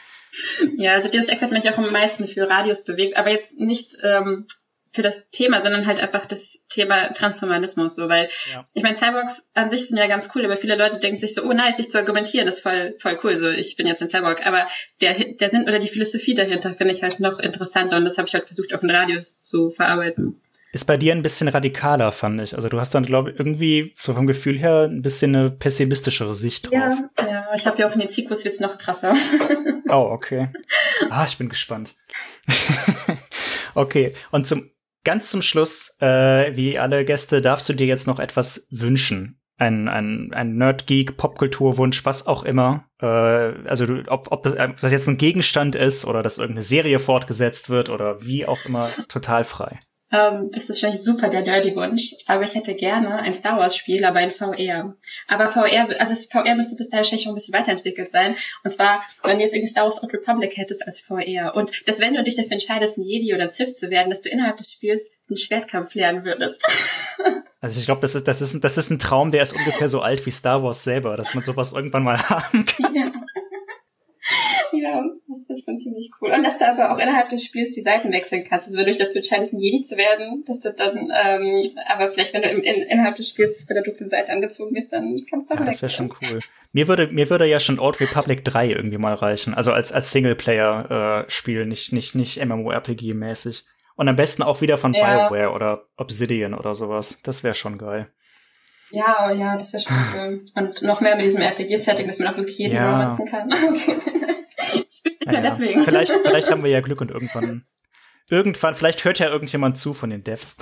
Ja, 0.77 0.93
also 0.93 1.11
Deus 1.11 1.29
Ex 1.29 1.43
hat 1.43 1.51
mich 1.51 1.69
auch 1.69 1.77
am 1.77 1.91
meisten 1.91 2.27
für 2.27 2.49
Radios 2.49 2.83
bewegt, 2.83 3.17
aber 3.17 3.29
jetzt 3.29 3.59
nicht 3.59 3.97
ähm, 4.03 4.47
für 4.93 5.01
das 5.01 5.29
Thema, 5.31 5.61
sondern 5.61 5.87
halt 5.87 5.99
einfach 5.99 6.25
das 6.25 6.63
Thema 6.69 7.11
Transhumanismus, 7.13 7.95
so, 7.95 8.07
weil 8.09 8.29
ja. 8.53 8.63
ich 8.73 8.83
meine, 8.83 8.95
Cyborgs 8.95 9.47
an 9.53 9.69
sich 9.69 9.87
sind 9.87 9.97
ja 9.97 10.07
ganz 10.07 10.29
cool, 10.35 10.45
aber 10.45 10.55
viele 10.55 10.75
Leute 10.75 10.99
denken 10.99 11.17
sich 11.17 11.33
so, 11.33 11.43
oh 11.43 11.51
nice, 11.51 11.77
sich 11.77 11.89
zu 11.89 11.97
argumentieren, 11.97 12.47
ist 12.47 12.61
voll, 12.61 12.95
voll 12.99 13.19
cool, 13.23 13.35
so, 13.35 13.49
ich 13.49 13.75
bin 13.75 13.87
jetzt 13.87 14.01
ein 14.01 14.09
Cyborg, 14.09 14.45
aber 14.45 14.67
der, 15.01 15.15
der 15.39 15.49
Sinn 15.49 15.63
oder 15.63 15.79
die 15.79 15.87
Philosophie 15.87 16.35
dahinter 16.35 16.75
finde 16.75 16.93
ich 16.93 17.01
halt 17.01 17.19
noch 17.19 17.39
interessanter 17.39 17.97
und 17.97 18.05
das 18.05 18.17
habe 18.17 18.27
ich 18.27 18.33
halt 18.35 18.45
versucht, 18.45 18.73
auf 18.73 18.81
den 18.81 18.91
Radius 18.91 19.41
zu 19.41 19.71
verarbeiten. 19.71 20.39
Ist 20.73 20.85
bei 20.85 20.97
dir 20.97 21.13
ein 21.13 21.21
bisschen 21.21 21.47
radikaler, 21.49 22.11
fand 22.11 22.41
ich. 22.41 22.55
Also 22.55 22.67
du 22.67 22.79
hast 22.79 22.95
dann, 22.95 23.05
glaube 23.05 23.29
ich, 23.29 23.37
irgendwie 23.37 23.93
so 23.95 24.13
vom 24.13 24.25
Gefühl 24.25 24.57
her 24.57 24.89
ein 24.89 25.03
bisschen 25.03 25.35
eine 25.35 25.51
pessimistischere 25.51 26.33
Sicht 26.33 26.65
drauf. 26.65 26.73
Ja, 26.73 27.27
ja, 27.29 27.47
ich 27.53 27.67
habe 27.67 27.77
ja 27.77 27.87
auch 27.87 27.93
in 27.93 27.99
den 27.99 28.09
Zikus 28.09 28.43
wird's 28.43 28.59
noch 28.59 28.79
krasser. 28.79 29.13
oh, 29.89 30.07
okay. 30.09 30.49
Ah, 31.11 31.25
ich 31.27 31.37
bin 31.37 31.49
gespannt. 31.49 31.93
okay, 33.75 34.13
und 34.31 34.47
zum 34.47 34.67
ganz 35.03 35.29
zum 35.29 35.41
Schluss, 35.41 35.95
äh, 35.99 36.55
wie 36.55 36.79
alle 36.79 37.05
Gäste, 37.05 37.41
darfst 37.41 37.69
du 37.69 37.73
dir 37.73 37.87
jetzt 37.87 38.07
noch 38.07 38.19
etwas 38.19 38.67
wünschen. 38.71 39.39
Ein, 39.57 39.87
ein, 39.87 40.31
ein 40.33 40.55
Nerd-Geek, 40.55 41.15
Popkulturwunsch, 41.15 42.05
was 42.05 42.25
auch 42.25 42.43
immer. 42.43 42.85
Äh, 43.01 43.05
also 43.05 43.85
du, 43.85 44.03
ob, 44.07 44.31
ob 44.31 44.43
das, 44.43 44.57
ob 44.57 44.81
das 44.81 44.91
jetzt 44.91 45.07
ein 45.07 45.17
Gegenstand 45.17 45.75
ist 45.75 46.05
oder 46.05 46.23
dass 46.23 46.39
irgendeine 46.39 46.63
Serie 46.63 46.99
fortgesetzt 46.99 47.69
wird 47.69 47.89
oder 47.89 48.25
wie 48.25 48.45
auch 48.45 48.65
immer, 48.65 48.89
total 49.07 49.43
frei. 49.43 49.79
Ähm, 50.13 50.51
das 50.51 50.69
ist 50.69 50.69
wahrscheinlich 50.69 51.01
super 51.01 51.27
der 51.27 51.41
Dirty-Wunsch, 51.41 52.17
aber 52.27 52.43
ich 52.43 52.53
hätte 52.53 52.75
gerne 52.75 53.17
ein 53.17 53.33
Star 53.33 53.57
Wars-Spiel, 53.57 54.05
aber 54.05 54.21
in 54.21 54.29
VR. 54.29 54.95
Aber 55.27 55.47
VR, 55.47 55.89
also 55.99 56.13
das 56.13 56.27
VR 56.27 56.55
müsste 56.55 56.75
bis 56.75 56.89
dahin 56.89 56.99
wahrscheinlich 56.99 57.23
schon 57.23 57.31
ein 57.31 57.35
bisschen 57.35 57.55
weiterentwickelt 57.55 58.11
sein. 58.11 58.35
Und 58.63 58.71
zwar, 58.71 59.01
wenn 59.23 59.37
du 59.37 59.43
jetzt 59.43 59.55
irgendwie 59.55 59.71
Star 59.71 59.85
Wars 59.85 60.03
Old 60.03 60.13
Republic 60.13 60.55
hättest 60.55 60.85
als 60.85 61.01
VR. 61.01 61.55
Und 61.55 61.87
dass 61.87 61.99
wenn 61.99 62.13
du 62.13 62.23
dich 62.23 62.35
dafür 62.35 62.51
entscheidest, 62.51 62.99
ein 62.99 63.03
Jedi 63.03 63.33
oder 63.33 63.43
ein 63.43 63.49
Sith 63.49 63.73
zu 63.73 63.89
werden, 63.89 64.11
dass 64.11 64.21
du 64.21 64.29
innerhalb 64.29 64.57
des 64.57 64.71
Spiels 64.71 65.09
einen 65.29 65.39
Schwertkampf 65.39 65.95
lernen 65.95 66.23
würdest. 66.23 66.63
Also 67.63 67.79
ich 67.79 67.85
glaube, 67.85 68.01
das 68.01 68.13
ist, 68.13 68.27
das, 68.27 68.41
ist, 68.41 68.61
das 68.61 68.77
ist 68.77 68.89
ein 68.89 68.99
Traum, 68.99 69.31
der 69.31 69.41
ist 69.41 69.53
ungefähr 69.53 69.87
so 69.87 70.01
alt 70.01 70.25
wie 70.25 70.31
Star 70.31 70.61
Wars 70.63 70.83
selber, 70.83 71.15
dass 71.15 71.33
man 71.33 71.45
sowas 71.45 71.71
irgendwann 71.71 72.03
mal 72.03 72.17
haben 72.29 72.65
kann. 72.65 72.93
Ja. 72.93 73.09
Ja, 74.73 75.03
Das 75.27 75.45
ist 75.47 75.65
schon 75.65 75.77
ziemlich 75.77 76.11
cool. 76.21 76.31
Und 76.31 76.43
dass 76.43 76.57
du 76.57 76.67
aber 76.67 76.91
auch 76.91 76.99
innerhalb 76.99 77.29
des 77.29 77.43
Spiels 77.43 77.71
die 77.71 77.81
Seiten 77.81 78.11
wechseln 78.11 78.43
kannst. 78.43 78.67
Also 78.67 78.77
wenn 78.77 78.85
du 78.85 78.91
dich 78.91 78.99
dazu 78.99 79.17
entscheidest, 79.17 79.53
ein 79.53 79.59
Jedi 79.59 79.81
zu 79.81 79.97
werden, 79.97 80.43
dass 80.45 80.59
du 80.59 80.71
dann, 80.73 81.09
ähm, 81.23 81.61
aber 81.87 82.09
vielleicht 82.09 82.33
wenn 82.33 82.41
du 82.41 82.49
im, 82.49 82.61
in, 82.61 82.81
innerhalb 82.81 83.15
des 83.15 83.29
Spiels 83.29 83.65
bei 83.65 83.73
der 83.73 83.83
dunklen 83.83 84.09
Seite 84.09 84.31
angezogen 84.31 84.73
bist, 84.73 84.93
dann 84.93 85.15
kannst 85.29 85.49
du 85.49 85.55
auch 85.55 85.59
ja, 85.59 85.67
wechseln. 85.67 85.71
Das 85.71 85.81
wäre 85.81 85.91
schon 85.91 86.13
cool. 86.21 86.39
Mir 86.71 86.87
würde, 86.87 87.07
mir 87.07 87.29
würde 87.29 87.45
ja 87.45 87.59
schon 87.59 87.79
Old 87.79 87.99
Republic 87.99 88.43
3 88.43 88.69
irgendwie 88.69 88.97
mal 88.97 89.13
reichen. 89.13 89.53
Also 89.53 89.71
als, 89.71 89.91
als 89.91 90.11
Singleplayer-Spiel, 90.11 91.61
äh, 91.61 91.65
nicht, 91.65 91.93
nicht, 91.93 92.15
nicht 92.15 92.43
MMORPG-mäßig. 92.43 93.65
Und 93.95 94.07
am 94.07 94.15
besten 94.15 94.41
auch 94.41 94.61
wieder 94.61 94.77
von 94.77 94.93
ja. 94.93 95.27
BioWare 95.29 95.51
oder 95.51 95.85
Obsidian 95.97 96.53
oder 96.53 96.73
sowas. 96.73 97.19
Das 97.23 97.43
wäre 97.43 97.53
schon 97.53 97.77
geil. 97.77 98.09
Ja, 98.93 99.31
ja, 99.31 99.57
das 99.57 99.73
wäre 99.73 99.83
schon 99.83 99.95
cool. 100.13 100.45
Und 100.53 100.83
noch 100.83 101.01
mehr 101.01 101.15
mit 101.15 101.25
diesem 101.25 101.41
RPG-Setting, 101.41 102.05
dass 102.05 102.19
man 102.19 102.27
auch 102.27 102.37
wirklich 102.37 102.59
jeden 102.59 102.75
ja. 102.75 103.09
nutzen 103.09 103.27
kann. 103.27 103.51
Okay. 104.65 104.85
naja. 105.25 105.41
deswegen. 105.41 105.83
Vielleicht, 105.83 106.13
vielleicht 106.23 106.51
haben 106.51 106.63
wir 106.63 106.69
ja 106.69 106.79
Glück 106.81 107.01
und 107.01 107.11
irgendwann, 107.11 107.65
irgendwann, 108.29 108.75
vielleicht 108.75 109.03
hört 109.03 109.19
ja 109.19 109.27
irgendjemand 109.27 109.77
zu 109.77 109.93
von 109.93 110.09
den 110.09 110.23
Devs. 110.23 110.57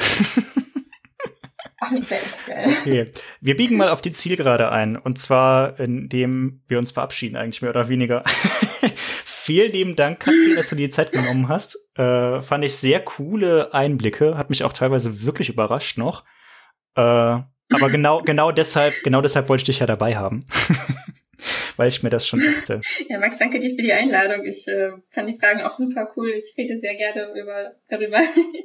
Ach, 1.79 1.89
das 1.91 2.09
wäre 2.09 2.21
echt 2.21 2.45
geil. 2.47 2.69
Okay, 2.69 3.11
wir 3.41 3.55
biegen 3.55 3.77
mal 3.77 3.89
auf 3.89 4.01
die 4.01 4.11
Zielgerade 4.11 4.71
ein. 4.71 4.95
Und 4.97 5.19
zwar, 5.19 5.79
indem 5.79 6.63
wir 6.67 6.79
uns 6.79 6.91
verabschieden, 6.91 7.35
eigentlich 7.35 7.61
mehr 7.61 7.71
oder 7.71 7.89
weniger. 7.89 8.23
Vielen 9.25 9.71
lieben 9.71 9.95
Dank, 9.95 10.21
Katrin, 10.21 10.55
dass 10.55 10.69
du 10.69 10.75
dir 10.75 10.87
die 10.87 10.93
Zeit 10.93 11.11
genommen 11.11 11.47
hast. 11.47 11.77
Äh, 11.95 12.41
fand 12.41 12.63
ich 12.63 12.75
sehr 12.75 13.01
coole 13.01 13.73
Einblicke. 13.73 14.37
Hat 14.37 14.49
mich 14.49 14.63
auch 14.63 14.73
teilweise 14.73 15.23
wirklich 15.23 15.49
überrascht 15.49 15.97
noch. 15.97 16.23
Äh, 16.95 17.39
aber 17.71 17.89
genau, 17.89 18.21
genau 18.21 18.51
deshalb, 18.51 18.93
genau 19.03 19.21
deshalb 19.21 19.49
wollte 19.49 19.61
ich 19.61 19.65
dich 19.65 19.79
ja 19.79 19.85
dabei 19.85 20.15
haben. 20.15 20.45
Weil 21.77 21.89
ich 21.89 22.03
mir 22.03 22.09
das 22.09 22.27
schon 22.27 22.39
dachte. 22.39 22.81
Ja, 23.09 23.19
Max, 23.19 23.37
danke 23.37 23.59
dir 23.59 23.71
für 23.71 23.81
die 23.81 23.93
Einladung. 23.93 24.45
Ich 24.45 24.67
äh, 24.67 24.91
fand 25.09 25.29
die 25.29 25.37
Fragen 25.37 25.61
auch 25.61 25.73
super 25.73 26.11
cool. 26.15 26.29
Ich 26.29 26.53
rede 26.57 26.77
sehr 26.77 26.95
gerne 26.95 27.33
über, 27.39 27.71
darüber. 27.89 28.19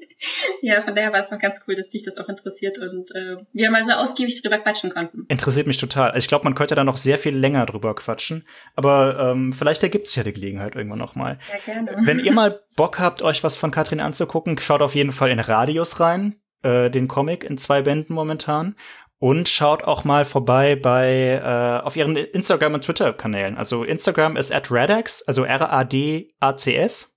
ja, 0.61 0.83
von 0.83 0.95
daher 0.95 1.13
war 1.13 1.21
es 1.21 1.31
noch 1.31 1.39
ganz 1.39 1.63
cool, 1.67 1.75
dass 1.75 1.89
dich 1.89 2.03
das 2.03 2.19
auch 2.19 2.29
interessiert 2.29 2.79
und 2.79 3.11
äh, 3.15 3.37
wir 3.53 3.71
mal 3.71 3.85
so 3.85 3.93
ausgiebig 3.93 4.43
drüber 4.43 4.59
quatschen 4.59 4.91
konnten. 4.91 5.25
Interessiert 5.29 5.67
mich 5.67 5.79
total. 5.79 6.11
Also 6.11 6.19
ich 6.19 6.29
glaube, 6.29 6.45
man 6.45 6.55
könnte 6.55 6.75
da 6.75 6.85
noch 6.85 6.97
sehr 6.97 7.19
viel 7.19 7.35
länger 7.35 7.65
drüber 7.65 7.95
quatschen. 7.95 8.47
Aber 8.75 9.33
ähm, 9.33 9.53
vielleicht 9.53 9.83
ergibt 9.83 10.09
sich 10.09 10.17
ja 10.17 10.25
die 10.25 10.33
Gelegenheit 10.33 10.75
irgendwann 10.75 10.99
noch 10.99 11.15
mal. 11.15 11.39
Ja, 11.51 11.75
gerne. 11.75 11.97
Wenn 12.01 12.21
ihr 12.21 12.33
mal 12.33 12.61
Bock 12.77 12.99
habt, 12.99 13.23
euch 13.23 13.43
was 13.43 13.57
von 13.57 13.71
Katrin 13.71 14.01
anzugucken, 14.01 14.59
schaut 14.59 14.83
auf 14.83 14.95
jeden 14.95 15.13
Fall 15.13 15.31
in 15.31 15.41
Radius 15.41 16.01
rein 16.01 16.37
äh, 16.63 16.91
den 16.91 17.09
Comic 17.09 17.45
in 17.45 17.59
zwei 17.59 17.83
Bänden 17.83 18.15
momentan. 18.15 18.77
Und 19.19 19.49
schaut 19.49 19.83
auch 19.85 20.05
mal 20.05 20.27
vorbei 20.27 20.77
bei 20.77 21.41
äh, 21.43 21.85
auf 21.85 21.97
ihren 21.97 22.17
Instagram 22.17 22.75
und 22.75 22.85
Twitter 22.85 23.15
Kanälen. 23.15 23.57
Also 23.57 23.83
Instagram 23.83 24.37
ist 24.37 24.53
at 24.53 24.71
Radax, 24.71 25.23
also 25.23 25.45
R 25.45 25.73
A 25.73 25.85
D 25.85 26.35
A 26.39 26.57
C 26.57 26.77
S 26.77 27.17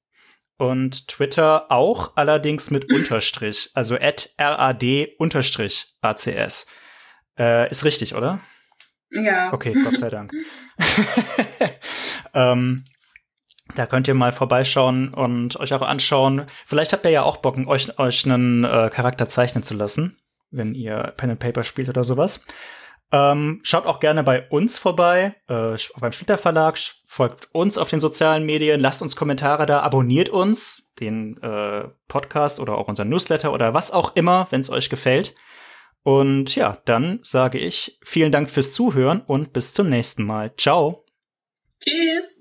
und 0.57 1.09
Twitter 1.09 1.71
auch, 1.71 2.13
allerdings 2.15 2.71
mit 2.71 2.89
Unterstrich, 2.91 3.71
also 3.73 3.95
at 3.95 4.29
R 4.37 4.59
A 4.59 4.73
D 4.73 5.15
Unterstrich 5.17 5.93
A 6.01 6.15
C 6.15 6.33
S. 6.33 6.67
Äh, 7.37 7.69
ist 7.69 7.83
richtig, 7.83 8.15
oder? 8.15 8.39
Ja. 9.11 9.51
Okay, 9.53 9.73
Gott 9.83 9.97
sei 9.97 10.09
Dank. 10.09 10.31
ähm, 12.33 12.83
da 13.75 13.85
könnt 13.85 14.07
ihr 14.07 14.13
mal 14.13 14.31
vorbeischauen 14.31 15.13
und 15.13 15.59
euch 15.59 15.73
auch 15.73 15.81
anschauen. 15.81 16.45
Vielleicht 16.65 16.93
habt 16.93 17.05
ihr 17.05 17.11
ja 17.11 17.23
auch 17.23 17.37
Bock, 17.37 17.57
euch, 17.67 17.97
euch 17.99 18.25
einen 18.25 18.63
äh, 18.63 18.89
Charakter 18.91 19.29
zeichnen 19.29 19.63
zu 19.63 19.73
lassen 19.73 20.17
wenn 20.51 20.75
ihr 20.75 21.13
Pen 21.17 21.31
and 21.31 21.39
Paper 21.39 21.63
spielt 21.63 21.89
oder 21.89 22.03
sowas. 22.03 22.43
Ähm, 23.11 23.59
schaut 23.63 23.87
auch 23.87 23.99
gerne 23.99 24.23
bei 24.23 24.47
uns 24.49 24.77
vorbei, 24.77 25.35
äh, 25.47 25.75
beim 25.99 26.11
Schlitter 26.11 26.37
Verlag, 26.37 26.77
folgt 27.07 27.49
uns 27.53 27.79
auf 27.79 27.89
den 27.89 27.99
sozialen 27.99 28.45
Medien, 28.45 28.79
lasst 28.79 29.01
uns 29.01 29.15
Kommentare 29.15 29.65
da, 29.65 29.81
abonniert 29.81 30.29
uns, 30.29 30.91
den 30.99 31.41
äh, 31.41 31.87
Podcast 32.07 32.59
oder 32.59 32.77
auch 32.77 32.87
unseren 32.87 33.09
Newsletter 33.09 33.51
oder 33.51 33.73
was 33.73 33.91
auch 33.91 34.15
immer, 34.15 34.47
wenn 34.51 34.61
es 34.61 34.69
euch 34.69 34.91
gefällt. 34.91 35.33
Und 36.03 36.55
ja, 36.55 36.77
dann 36.85 37.19
sage 37.23 37.57
ich 37.57 37.99
vielen 38.03 38.31
Dank 38.31 38.47
fürs 38.47 38.73
Zuhören 38.73 39.21
und 39.21 39.53
bis 39.53 39.73
zum 39.73 39.89
nächsten 39.89 40.23
Mal. 40.23 40.53
Ciao. 40.55 41.05
Tschüss. 41.83 42.38